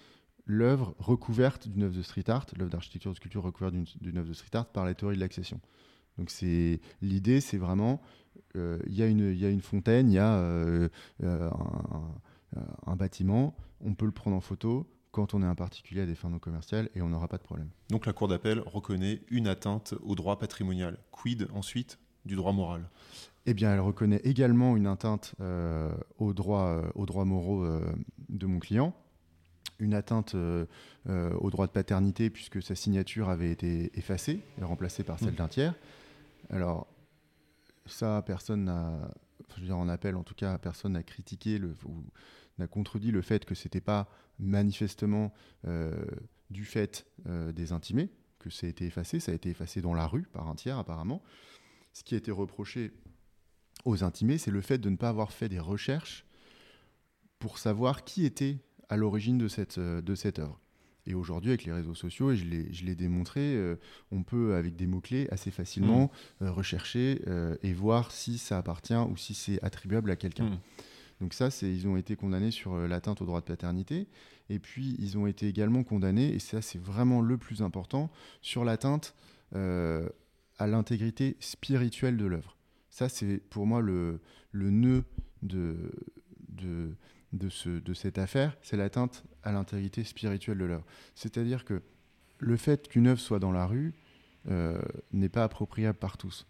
l'œuvre 0.50 0.96
recouverte 0.98 1.68
d'une 1.68 1.84
œuvre 1.84 1.96
de 1.96 2.02
street 2.02 2.28
art, 2.28 2.48
l'œuvre 2.58 2.72
d'architecture 2.72 3.12
ou 3.12 3.14
de 3.14 3.18
sculpture 3.18 3.44
recouverte 3.44 3.76
d'une 4.02 4.18
œuvre 4.18 4.28
de 4.28 4.34
street 4.34 4.56
art 4.58 4.66
par 4.66 4.84
la 4.84 4.96
théorie 4.96 5.16
de 5.16 5.22
l'accession. 5.22 5.62
Donc 6.18 6.32
c'est 6.32 6.82
l'idée, 7.04 7.40
c'est 7.40 7.60
vraiment 7.60 8.02
euh, 8.56 8.80
il 8.88 8.96
y, 8.96 9.04
a 9.04 9.06
une- 9.06 9.32
il 9.32 9.38
y 9.38 9.46
a 9.46 9.50
une 9.50 9.62
fontaine, 9.62 10.10
il 10.10 10.16
y 10.16 10.18
a 10.18 10.34
euh, 10.38 10.90
euh, 11.24 11.50
un, 12.88 12.96
bâtiment, 12.96 13.56
on 13.80 13.94
peut 13.94 14.08
le 14.08 14.12
prendre 14.12 14.36
en 14.36 14.42
photo 14.42 14.90
quand 15.12 15.36
on 15.36 15.44
est 15.44 15.46
un 15.46 15.54
particulier 15.56 16.02
à 16.02 16.06
des 16.08 16.16
fins 16.16 16.32
non 16.32 16.40
commerciales 16.40 16.90
et 16.96 17.04
on 17.04 17.10
n'aura 17.10 17.28
pas 17.28 17.38
de 17.38 17.44
problème. 17.44 17.70
Donc 17.90 18.08
la 18.08 18.14
Cour 18.14 18.28
d'appel 18.28 18.60
reconnaît 18.66 19.22
une 19.30 19.48
atteinte 19.48 19.94
au 20.02 20.16
droit 20.16 20.40
patrimonial. 20.40 20.98
Quid 21.12 21.48
ensuite 21.54 22.00
du 22.26 22.36
droit 22.36 22.54
moral? 22.54 22.90
Eh 23.46 23.54
bien, 23.54 23.72
elle 23.72 23.80
reconnaît 23.80 24.22
également 24.24 24.76
une 24.78 24.88
atteinte 24.88 25.36
aux, 26.18 26.34
droits, 26.34 26.84
aux 26.96 27.06
droits 27.06 27.26
moraux 27.26 27.66
de 28.30 28.46
mon 28.46 28.60
client, 28.60 28.94
une 29.80 29.94
atteinte 29.94 30.36
euh, 30.36 30.66
euh, 31.08 31.34
au 31.40 31.50
droit 31.50 31.68
de 31.68 31.72
paternité 31.72 32.30
puisque 32.30 32.62
sa 32.62 32.76
signature 32.76 33.30
avait 33.30 33.52
été 33.52 33.98
effacée 33.98 34.42
et 34.60 34.64
remplacée 34.64 35.04
par 35.04 35.20
celle 35.20 35.34
Mm. 35.34 35.36
d'un 35.36 35.48
tiers. 35.48 35.76
Alors, 36.50 36.88
ça, 37.86 38.24
personne 38.26 38.66
n'a, 38.66 39.12
je 39.56 39.62
veux 39.62 39.68
dire, 39.68 39.78
en 39.78 39.90
appel, 39.90 40.16
en 40.16 40.24
tout 40.24 40.36
cas, 40.36 40.58
personne 40.58 40.94
n'a 40.94 41.04
critiqué 41.04 41.58
le, 41.58 41.76
ou 41.86 42.04
n'a 42.58 42.68
contredit 42.68 43.12
le 43.12 43.22
fait 43.22 43.46
que 43.46 43.56
c'était 43.56 43.82
pas 43.82 44.10
manifestement 44.38 45.34
euh, 45.66 46.06
du 46.50 46.66
fait 46.66 47.06
euh, 47.28 47.52
des 47.52 47.72
intimés 47.72 48.10
que 48.40 48.50
ça 48.50 48.68
a 48.68 48.70
été 48.70 48.86
effacé. 48.86 49.20
Ça 49.20 49.32
a 49.32 49.36
été 49.36 49.50
effacé 49.50 49.82
dans 49.82 49.94
la 49.94 50.08
rue 50.08 50.24
par 50.24 50.48
un 50.48 50.56
tiers, 50.56 50.78
apparemment. 50.78 51.22
Ce 51.94 52.04
qui 52.04 52.16
a 52.16 52.18
été 52.18 52.32
reproché 52.32 52.92
aux 53.86 54.04
intimés, 54.04 54.38
c'est 54.38 54.52
le 54.52 54.62
fait 54.62 54.78
de 54.78 54.90
ne 54.90 54.96
pas 54.96 55.10
avoir 55.10 55.32
fait 55.32 55.50
des 55.50 55.60
recherches 55.60 56.26
pour 57.40 57.58
savoir 57.58 58.04
qui 58.04 58.26
était 58.26 58.58
à 58.90 58.98
l'origine 58.98 59.38
de 59.38 59.48
cette, 59.48 59.78
euh, 59.78 60.02
de 60.02 60.16
cette 60.16 60.40
œuvre. 60.40 60.60
Et 61.10 61.16
aujourd'hui, 61.16 61.50
avec 61.50 61.64
les 61.64 61.74
réseaux 61.74 61.96
sociaux, 61.96 62.32
et 62.32 62.38
je 62.38 62.86
l'ai 62.86 62.96
démontré, 62.96 63.42
euh, 63.42 63.78
on 64.12 64.22
peut, 64.22 64.54
avec 64.56 64.76
des 64.76 64.86
mots-clés, 64.86 65.28
assez 65.32 65.50
facilement 65.50 66.12
euh, 66.42 66.52
rechercher 66.52 67.22
euh, 67.28 67.56
et 67.64 67.74
voir 67.74 68.12
si 68.12 68.38
ça 68.38 68.60
appartient 68.60 68.94
ou 68.94 69.18
si 69.18 69.34
c'est 69.34 69.62
attribuable 69.64 70.12
à 70.12 70.16
quelqu'un. 70.16 70.52
Mm. 70.52 70.60
Donc 71.22 71.34
ça, 71.34 71.50
ils 71.64 71.88
ont 71.88 71.98
été 71.98 72.16
condamnés 72.16 72.52
sur 72.52 72.76
l'atteinte 72.88 73.22
au 73.22 73.26
droit 73.26 73.42
de 73.42 73.46
paternité. 73.46 74.08
Et 74.50 74.60
puis, 74.60 74.96
ils 75.00 75.18
ont 75.18 75.26
été 75.26 75.48
également 75.48 75.84
condamnés, 75.84 76.30
et 76.30 76.40
ça, 76.40 76.62
c'est 76.62 76.80
vraiment 76.80 77.22
le 77.22 77.38
plus 77.38 77.62
important, 77.62 78.10
sur 78.42 78.64
l'atteinte 78.64 79.16
à 79.52 80.68
l'intégrité 80.68 81.36
spirituelle 81.40 82.18
de 82.18 82.26
l'œuvre. 82.26 82.56
Ça, 82.90 83.10
c'est 83.10 83.42
pour 83.50 83.66
moi 83.66 83.82
le, 83.82 84.22
le 84.52 84.70
nœud 84.70 85.04
de, 85.42 85.92
de, 86.50 86.96
de, 87.34 87.50
ce, 87.50 87.70
de 87.70 87.94
cette 87.94 88.18
affaire, 88.18 88.58
c'est 88.62 88.78
l'atteinte 88.78 89.24
à 89.44 89.52
l'intégrité 89.52 90.04
spirituelle 90.04 90.58
de 90.58 90.66
l'œuvre. 90.66 90.86
C'est-à-dire 91.16 91.64
que 91.66 91.82
le 92.40 92.58
fait 92.58 92.88
qu'une 92.88 93.08
œuvre 93.08 93.20
soit 93.20 93.40
dans 93.40 93.52
la 93.52 93.66
rue 93.66 93.94
euh, 94.50 94.82
n'est 95.12 95.30
pas 95.30 95.44
appropriable 95.44 95.98
par 95.98 96.18
tous. 96.18 96.48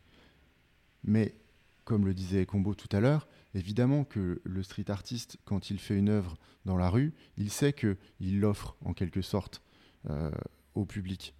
Mais, 1.03 1.35
comme 1.83 2.05
le 2.05 2.13
disait 2.13 2.45
Combo 2.45 2.75
tout 2.75 2.93
à 2.95 2.99
l'heure, 2.99 3.27
évidemment 3.55 4.03
que 4.03 4.41
le 4.43 4.63
street 4.63 4.89
artiste, 4.91 5.37
quand 5.45 5.69
il 5.69 5.79
fait 5.79 5.97
une 5.97 6.09
œuvre 6.09 6.37
dans 6.65 6.77
la 6.77 6.89
rue, 6.89 7.13
il 7.37 7.49
sait 7.49 7.73
qu'il 7.73 8.39
l'offre 8.39 8.75
en 8.85 8.93
quelque 8.93 9.21
sorte 9.21 9.61
euh, 10.09 10.31
au 10.75 10.85
public. 10.85 11.33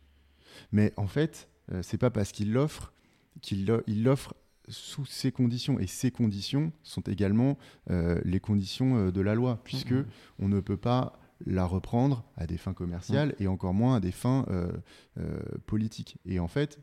Mais 0.72 0.92
en 0.98 1.08
fait, 1.08 1.48
euh, 1.72 1.84
c'est 1.84 2.00
pas 2.00 2.10
parce 2.10 2.32
qu'il 2.32 2.52
l'offre 2.52 2.92
qu'il 3.42 3.66
l'o- 3.68 3.84
il 3.86 4.04
l'offre 4.04 4.34
sous 4.70 5.06
ces 5.06 5.32
conditions. 5.32 5.80
Et 5.80 5.88
ces 5.88 6.12
conditions 6.12 6.72
sont 6.84 7.02
également 7.02 7.58
euh, 7.90 8.22
les 8.24 8.40
conditions 8.40 8.96
euh, 8.98 9.12
de 9.12 9.22
la 9.22 9.36
loi, 9.36 9.60
puisque 9.64 9.92
Mhm. 9.92 10.06
on 10.40 10.48
ne 10.48 10.60
peut 10.62 10.78
pas 10.78 11.20
la 11.46 11.66
reprendre 11.66 12.24
à 12.38 12.46
des 12.48 12.58
fins 12.58 12.74
commerciales 12.74 13.34
et 13.40 13.48
encore 13.48 13.74
moins 13.74 13.96
à 13.96 14.00
des 14.00 14.12
fins 14.12 14.46
euh, 14.50 14.72
euh, 15.18 15.40
politiques. 15.66 16.18
Et 16.26 16.40
en 16.40 16.48
fait, 16.48 16.80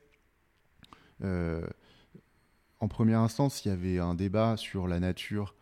en 2.81 2.89
première 2.89 3.21
instance, 3.21 3.65
il 3.65 3.69
y 3.69 3.71
avait 3.71 3.99
un 3.99 4.15
débat 4.15 4.57
sur 4.57 4.87
la 4.87 5.01
nature 5.01 5.55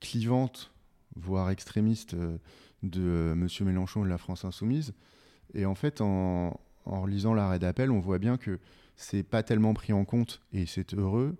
clivante, 0.00 0.72
voire 1.16 1.50
extrémiste, 1.50 2.14
de 2.82 3.32
M. 3.32 3.48
Mélenchon 3.66 4.02
et 4.02 4.04
de 4.04 4.10
la 4.10 4.18
France 4.18 4.44
Insoumise. 4.44 4.94
Et 5.54 5.66
en 5.66 5.74
fait, 5.74 6.00
en, 6.00 6.60
en 6.84 7.00
relisant 7.02 7.34
l'arrêt 7.34 7.58
d'appel, 7.58 7.90
on 7.90 8.00
voit 8.00 8.18
bien 8.18 8.36
que 8.36 8.58
c'est 8.96 9.22
pas 9.22 9.42
tellement 9.42 9.74
pris 9.74 9.92
en 9.92 10.04
compte, 10.04 10.40
et 10.52 10.66
c'est 10.66 10.94
heureux, 10.94 11.36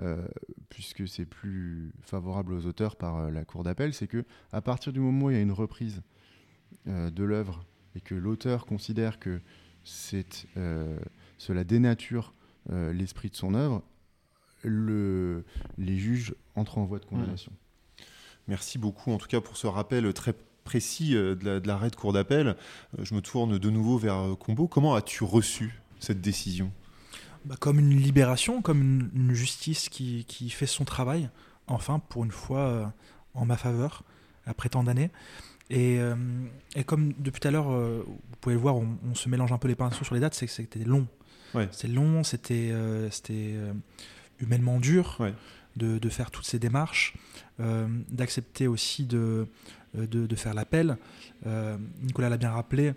euh, 0.00 0.26
puisque 0.68 1.08
c'est 1.08 1.24
plus 1.24 1.92
favorable 2.02 2.52
aux 2.52 2.66
auteurs 2.66 2.96
par 2.96 3.16
euh, 3.16 3.30
la 3.30 3.44
cour 3.44 3.64
d'appel, 3.64 3.94
c'est 3.94 4.06
que 4.06 4.24
à 4.52 4.60
partir 4.60 4.92
du 4.92 5.00
moment 5.00 5.26
où 5.26 5.30
il 5.30 5.36
y 5.36 5.38
a 5.38 5.42
une 5.42 5.52
reprise 5.52 6.02
euh, 6.86 7.10
de 7.10 7.24
l'œuvre 7.24 7.64
et 7.94 8.00
que 8.00 8.14
l'auteur 8.14 8.66
considère 8.66 9.18
que 9.18 9.40
cela 9.84 11.64
dénature 11.64 12.34
l'esprit 12.68 13.30
de 13.30 13.36
son 13.36 13.54
œuvre, 13.54 13.82
le, 14.62 15.44
les 15.78 15.96
juges 15.96 16.34
entrent 16.56 16.76
en 16.78 16.84
voie 16.84 16.98
de 16.98 17.06
condamnation. 17.06 17.52
Merci 18.48 18.76
beaucoup 18.78 19.10
en 19.12 19.16
tout 19.18 19.28
cas 19.28 19.40
pour 19.40 19.56
ce 19.56 19.66
rappel 19.66 20.12
très 20.12 20.34
précis 20.64 21.12
de 21.14 21.38
la- 21.42 21.60
de 21.60 21.66
l'arrêt 21.66 21.88
de 21.88 21.96
cour 21.96 22.12
d'appel. 22.12 22.56
Je 22.98 23.14
me 23.14 23.22
tourne 23.22 23.56
de 23.58 23.70
nouveau 23.70 23.96
vers 23.96 24.36
Combo. 24.38 24.68
Comment 24.68 24.94
as-tu 24.94 25.24
reçu 25.24 25.80
cette 26.00 26.20
décision? 26.20 26.70
Bah, 27.48 27.56
comme 27.58 27.78
une 27.78 27.96
libération, 27.96 28.60
comme 28.60 28.82
une, 28.82 29.10
une 29.14 29.32
justice 29.32 29.88
qui, 29.88 30.26
qui 30.28 30.50
fait 30.50 30.66
son 30.66 30.84
travail, 30.84 31.30
enfin, 31.66 31.98
pour 31.98 32.22
une 32.24 32.30
fois, 32.30 32.58
euh, 32.60 32.84
en 33.32 33.46
ma 33.46 33.56
faveur, 33.56 34.02
après 34.44 34.68
tant 34.68 34.84
d'années. 34.84 35.10
Et, 35.70 35.98
euh, 35.98 36.14
et 36.76 36.84
comme 36.84 37.14
depuis 37.18 37.40
tout 37.40 37.48
à 37.48 37.50
l'heure, 37.50 37.70
euh, 37.72 38.04
vous 38.06 38.36
pouvez 38.42 38.54
le 38.54 38.60
voir, 38.60 38.76
on, 38.76 38.98
on 39.10 39.14
se 39.14 39.30
mélange 39.30 39.50
un 39.52 39.58
peu 39.58 39.68
les 39.68 39.74
pinceaux 39.74 40.04
sur 40.04 40.14
les 40.14 40.20
dates, 40.20 40.34
c'est 40.34 40.44
que 40.46 40.52
c'était 40.52 40.84
long. 40.84 41.06
Ouais. 41.54 41.68
C'était 41.72 41.88
long, 41.88 42.22
c'était 42.22 42.70
humainement 44.38 44.78
dur 44.78 45.16
Ouais. 45.18 45.32
de, 45.76 45.98
de 45.98 46.08
faire 46.10 46.30
toutes 46.30 46.44
ces 46.44 46.58
démarches, 46.58 47.14
d'accepter 47.58 48.66
aussi 48.66 49.04
de, 49.06 49.46
de, 49.94 50.26
de 50.26 50.36
faire 50.36 50.52
l'appel. 50.52 50.98
Nicolas 52.02 52.28
l'a 52.28 52.36
bien 52.36 52.50
rappelé, 52.50 52.92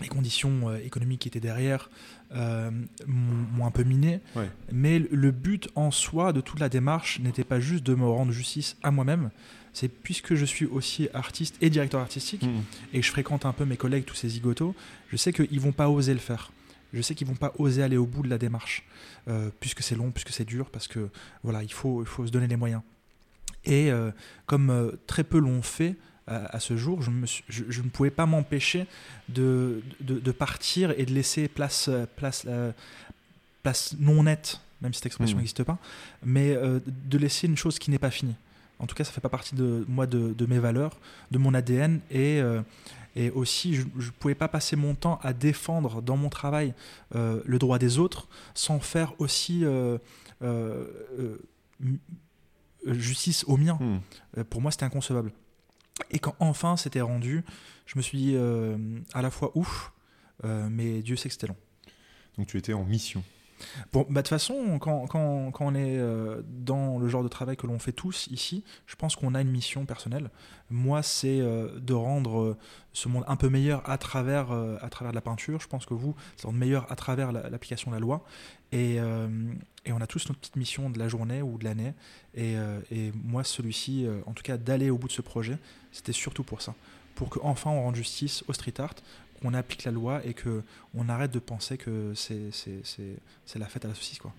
les 0.00 0.08
conditions 0.08 0.70
euh, 0.70 0.78
économiques 0.84 1.20
qui 1.20 1.28
étaient 1.28 1.40
derrière 1.40 1.90
euh, 2.34 2.70
m'ont 3.06 3.66
un 3.66 3.70
peu 3.70 3.82
miné. 3.84 4.20
Ouais. 4.34 4.48
Mais 4.72 4.98
le- 4.98 5.30
but 5.32 5.68
en 5.74 5.90
soi 5.90 6.32
de 6.32 6.40
toute 6.40 6.60
la 6.60 6.68
démarche 6.70 7.20
n'était 7.20 7.44
pas 7.44 7.60
juste 7.60 7.84
de 7.84 7.94
me 7.94 8.06
rendre 8.06 8.32
justice 8.32 8.76
à 8.82 8.90
moi-même, 8.90 9.30
c'est 9.74 9.88
puisque 9.88 10.34
je 10.34 10.44
suis 10.46 10.66
aussi 10.66 11.08
artiste 11.14 11.56
et 11.60 11.68
directeur 11.70 12.00
artistique, 12.00 12.44
et 12.92 13.00
que 13.00 13.06
je 13.06 13.10
fréquente 13.10 13.44
un 13.44 13.52
peu 13.52 13.64
mes 13.64 13.76
collègues, 13.76 14.04
tous 14.04 14.14
ces 14.14 14.28
zigotos, 14.28 14.74
je 15.10 15.16
sais 15.16 15.32
qu'ils 15.32 15.60
vont 15.60 15.72
pas 15.72 15.88
oser 15.90 16.14
le 16.14 16.20
faire. 16.20 16.52
Je 16.94 17.00
sais 17.00 17.14
qu'ils 17.14 17.26
vont 17.26 17.34
pas 17.34 17.54
oser 17.58 17.82
aller 17.82 17.96
au 17.96 18.04
bout 18.06 18.22
de 18.22 18.28
la 18.28 18.36
démarche, 18.38 18.84
euh, 19.28 19.48
puisque 19.60 19.82
c'est 19.82 19.94
long, 19.96 20.10
puisque 20.10 20.28
c'est 20.30 20.44
dur, 20.44 20.68
parce 20.70 20.88
que 20.88 21.08
voilà, 21.42 21.62
il 21.62 21.72
faut, 21.72 22.02
il 22.02 22.06
faut 22.06 22.26
se 22.26 22.30
donner 22.32 22.46
les 22.48 22.56
moyens. 22.56 22.82
Et 23.64 23.90
euh, 23.90 24.10
comme 24.46 24.92
très 25.06 25.24
peu 25.24 25.38
l'ont 25.38 25.62
fait 25.62 25.96
à, 26.26 26.56
à 26.56 26.60
ce 26.60 26.76
jour, 26.76 27.02
je, 27.02 27.10
me 27.10 27.26
suis- 27.26 27.44
je- 27.48 27.64
je 27.68 27.82
ne 27.82 27.88
pouvais 27.88 28.10
pas 28.10 28.26
m'empêcher 28.26 28.86
de, 29.28 29.82
de, 30.00 30.18
de 30.18 30.32
partir 30.32 30.92
et 30.98 31.04
de 31.06 31.12
laisser 31.12 31.48
place, 31.48 31.88
euh, 31.88 32.06
place, 32.16 32.44
euh, 32.46 32.72
place 33.62 33.94
non 33.98 34.22
nette, 34.24 34.60
même 34.80 34.92
si 34.92 34.98
cette 34.98 35.06
expression 35.06 35.36
Mhm. 35.36 35.40
n'existe 35.42 35.64
pas, 35.64 35.78
mais 36.24 36.54
euh, 36.56 36.80
de 36.86 37.18
laisser 37.18 37.46
une 37.46 37.56
chose 37.56 37.78
qui 37.78 37.90
n'est 37.90 37.98
pas 37.98 38.10
finie. 38.10 38.34
En 38.78 38.86
tout 38.86 38.94
cas, 38.96 39.04
ça 39.04 39.12
fait 39.12 39.20
pas 39.20 39.28
partie 39.28 39.54
de 39.54 39.84
moi, 39.88 40.06
de, 40.06 40.32
de 40.32 40.46
mes 40.46 40.58
valeurs, 40.58 40.98
de 41.30 41.38
mon 41.38 41.54
ADN, 41.54 42.00
et, 42.10 42.40
euh, 42.40 42.60
et 43.14 43.30
aussi, 43.30 43.74
je 43.74 43.82
ne 43.86 44.10
pouvais 44.18 44.34
pas 44.34 44.48
passer 44.48 44.74
mon 44.74 44.94
temps 44.96 45.20
à 45.22 45.32
défendre 45.32 46.02
dans 46.02 46.16
mon 46.16 46.28
travail 46.30 46.72
le 47.14 47.58
droit 47.58 47.78
des 47.78 47.98
autres 47.98 48.26
sans 48.54 48.80
faire 48.80 49.12
aussi 49.20 49.64
justice 52.86 53.44
au 53.46 53.56
mien. 53.56 53.78
Euh, 54.38 54.44
pour 54.44 54.60
moi, 54.60 54.70
c'était 54.70 54.84
inconcevable. 54.84 55.30
Et 56.10 56.18
quand 56.18 56.34
enfin 56.40 56.76
c'était 56.76 57.00
rendu, 57.00 57.44
je 57.86 57.96
me 57.98 58.02
suis 58.02 58.18
dit 58.18 58.32
euh, 58.34 58.76
à 59.12 59.22
la 59.22 59.30
fois 59.30 59.52
ouf, 59.54 59.92
euh, 60.44 60.68
mais 60.70 61.02
Dieu 61.02 61.16
sait 61.16 61.28
que 61.28 61.34
c'était 61.34 61.46
long. 61.46 61.56
Donc 62.38 62.46
tu 62.46 62.56
étais 62.56 62.72
en 62.72 62.84
mission. 62.84 63.22
Bon, 63.92 64.00
bah, 64.10 64.22
de 64.22 64.26
toute 64.26 64.28
façon, 64.28 64.80
quand, 64.80 65.06
quand, 65.06 65.52
quand 65.52 65.66
on 65.66 65.74
est 65.76 65.96
euh, 65.96 66.42
dans 66.48 66.98
le 66.98 67.06
genre 67.06 67.22
de 67.22 67.28
travail 67.28 67.56
que 67.56 67.68
l'on 67.68 67.78
fait 67.78 67.92
tous 67.92 68.26
ici, 68.32 68.64
je 68.86 68.96
pense 68.96 69.14
qu'on 69.14 69.36
a 69.36 69.40
une 69.40 69.52
mission 69.52 69.86
personnelle. 69.86 70.30
Moi, 70.68 71.02
c'est 71.04 71.38
de 71.38 71.92
rendre 71.94 72.56
ce 72.92 73.08
monde 73.08 73.22
un 73.28 73.36
peu 73.36 73.48
meilleur 73.48 73.88
à 73.88 73.98
travers, 73.98 74.50
à 74.50 74.88
travers 74.88 75.12
la 75.12 75.20
peinture. 75.20 75.60
Je 75.60 75.68
pense 75.68 75.86
que 75.86 75.94
vous, 75.94 76.16
c'est 76.34 76.42
de 76.42 76.46
rendre 76.48 76.58
meilleur 76.58 76.90
à 76.90 76.96
travers 76.96 77.30
la- 77.30 77.50
l'application 77.50 77.92
de 77.92 77.96
la 77.96 78.00
loi. 78.00 78.24
Et, 78.72 78.96
et 78.96 79.92
on 79.92 80.00
a 80.00 80.06
tous 80.08 80.26
notre 80.28 80.40
petite 80.40 80.56
mission 80.56 80.90
de 80.90 80.98
la 80.98 81.06
journée 81.06 81.40
ou 81.42 81.56
de 81.58 81.64
l'année. 81.64 81.92
Et, 82.34 82.54
et 82.90 83.12
moi, 83.22 83.44
celui-ci, 83.44 84.08
en 84.26 84.32
tout 84.32 84.42
cas, 84.42 84.56
d'aller 84.56 84.90
au 84.90 84.98
bout 84.98 85.08
de 85.08 85.12
ce 85.12 85.22
projet, 85.22 85.58
c'était 85.92 86.12
surtout 86.12 86.42
pour 86.44 86.62
ça. 86.62 86.74
Pour 87.14 87.30
qu'enfin 87.30 87.70
on 87.70 87.82
rende 87.82 87.96
justice 87.96 88.44
au 88.48 88.52
street 88.52 88.74
art, 88.78 88.94
qu'on 89.40 89.54
applique 89.54 89.84
la 89.84 89.92
loi 89.92 90.24
et 90.24 90.34
que 90.34 90.62
on 90.94 91.08
arrête 91.08 91.30
de 91.30 91.38
penser 91.38 91.76
que 91.78 92.12
c'est 92.14 92.50
c'est- 92.52 92.80
c'est- 92.84 93.18
c'est 93.46 93.58
la 93.58 93.66
fête 93.66 93.84
à 93.84 93.88
la 93.88 93.94
saucisse. 93.94 94.18
Quoi. 94.18 94.32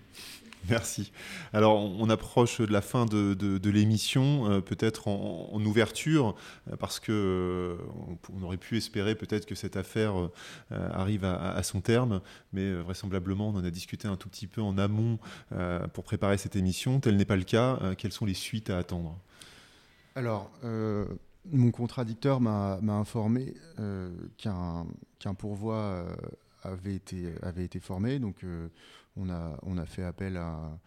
Merci. 0.69 1.11
Alors, 1.51 1.75
on 1.77 2.09
approche 2.09 2.61
de 2.61 2.71
la 2.71 2.81
fin 2.81 3.05
de, 3.05 3.33
de, 3.33 3.69
l'émission, 3.69 4.49
euh, 4.49 4.61
peut-être 4.61 5.07
en, 5.09 5.49
en, 5.51 5.65
ouverture, 5.65 6.35
euh, 6.71 6.77
parce 6.77 6.99
que 6.99 7.11
euh, 7.11 7.75
on, 8.33 8.43
aurait 8.43 8.57
pu 8.57 8.77
espérer 8.77 9.15
peut-être 9.15 9.45
que 9.45 9.55
cette 9.55 9.75
affaire 9.75 10.13
arrive 10.71 11.25
à, 11.25 11.51
à, 11.51 11.63
son 11.63 11.81
terme, 11.81 12.21
mais 12.53 12.73
vraisemblablement, 12.73 13.49
on 13.49 13.55
en 13.57 13.63
a 13.65 13.71
discuté 13.71 14.07
un 14.07 14.15
tout 14.15 14.29
petit 14.29 14.47
peu 14.47 14.61
en 14.61 14.77
amont 14.77 15.19
pour 15.93 16.03
préparer 16.03 16.37
cette 16.37 16.55
émission. 16.55 16.99
Tel 16.99 17.17
n'est 17.17 17.25
pas 17.25 17.35
le 17.35 17.43
cas. 17.43 17.79
quelles 17.97 18.11
sont 18.11 18.25
les 18.25 18.33
suites 18.33 18.69
à 18.69 18.77
attendre? 18.77 19.17
Alors, 20.15 20.51
mon 21.51 21.71
contradicteur 21.71 22.39
m'a 22.39 22.79
informé 22.81 23.53
qu'un 24.37 24.85
qu'un 25.19 25.33
pourvoi 25.33 26.05
avait 26.63 26.95
été, 26.95 27.33
avait 27.41 27.65
été 27.65 27.79
formé, 27.79 28.19
donc 28.19 28.45
on 29.15 29.29
a, 29.29 29.57
on 29.63 29.77
a 29.77 29.85
fait 29.85 30.03
appel 30.03 30.37
à, 30.37 30.79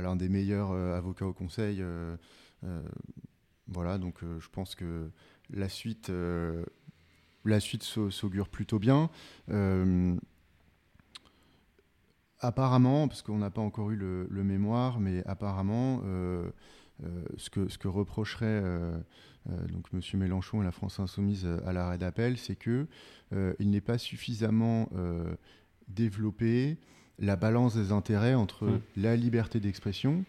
l'un 0.00 0.16
des 0.16 0.28
meilleurs 0.28 0.72
euh, 0.72 0.96
avocats 0.96 1.26
au 1.26 1.32
conseil. 1.32 1.78
Euh, 1.80 2.16
euh, 2.64 2.82
voilà, 3.68 3.98
donc 3.98 4.18
je 4.22 4.48
pense 4.50 4.74
que 4.74 5.10
la 5.50 5.68
suite, 5.70 6.12
la 7.44 7.60
suite 7.60 7.82
s'augure 7.82 8.48
plutôt 8.48 8.78
bien. 8.78 9.08
apparemment, 12.40 13.08
parce 13.08 13.22
qu'on 13.22 13.38
n'a 13.38 13.50
pas 13.50 13.62
encore 13.62 13.90
eu 13.90 13.96
le, 13.96 14.44
mémoire, 14.44 15.00
mais 15.00 15.24
apparemment, 15.26 16.02
ce, 17.36 17.50
que, 17.50 17.68
ce 17.68 17.78
que 17.78 17.88
reprocherait 17.88 18.62
donc 19.72 19.92
Monsieur 19.92 20.16
Mélenchon 20.16 20.62
et 20.62 20.64
la 20.64 20.72
France 20.72 21.00
insoumise 21.00 21.46
à 21.66 21.72
l'arrêt 21.72 21.98
d'appel, 21.98 22.38
c'est 22.38 22.56
que 22.56 22.86
il 23.58 23.70
n'est 23.70 23.80
pas 23.80 23.98
suffisamment 23.98 24.88
développer 25.88 26.76
la 27.18 27.36
balance 27.36 27.74
des 27.74 27.92
intérêts 27.92 28.34
entre 28.34 28.66
mm. 28.66 28.80
la 28.96 29.16
liberté 29.16 29.60
d'expression 29.60 30.24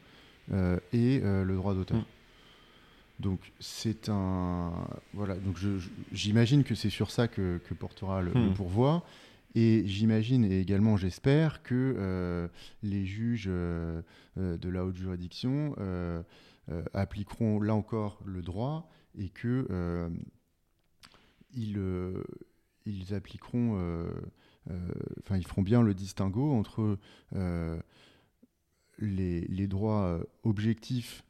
euh, 0.51 0.79
et 0.93 1.21
euh, 1.23 1.43
le 1.43 1.55
droit 1.55 1.73
d'auteur. 1.73 1.99
Mm. 1.99 2.05
Donc 3.19 3.39
c'est 3.59 4.09
un 4.09 4.73
voilà 5.13 5.35
donc 5.35 5.57
j'imagine 6.11 6.65
que 6.65 6.75
c'est 6.75 6.89
sur 6.89 7.11
ça 7.11 7.29
que, 7.29 7.59
portera 7.79 8.21
le, 8.21 8.31
mm. 8.31 8.53
pourvoi 8.55 9.05
et 9.55 9.83
j'imagine 9.87 10.43
et 10.43 10.59
également 10.59 10.97
j'espère 10.97 11.63
que 11.63 11.95
euh, 11.97 12.49
les 12.83 13.05
juges 13.05 13.45
de 13.47 14.69
la 14.69 14.83
haute 14.83 14.97
juridiction 14.97 15.73
appliqueront 16.93 17.61
là 17.61 17.75
encore 17.75 18.19
le 18.25 18.41
droit 18.41 18.89
et 19.17 19.29
que 19.29 20.09
ils, 21.53 21.79
ils 22.85 23.13
appliqueront 23.13 24.11
euh, 24.71 24.75
enfin, 25.23 25.37
ils 25.37 25.45
feront 25.45 25.61
bien 25.61 25.81
le 25.81 25.93
distinguo 25.93 26.51
entre 26.53 26.97
euh, 27.35 27.79
les, 28.99 29.67
droits 29.67 30.03
euh, 30.05 30.23
objectifs, 30.43 31.23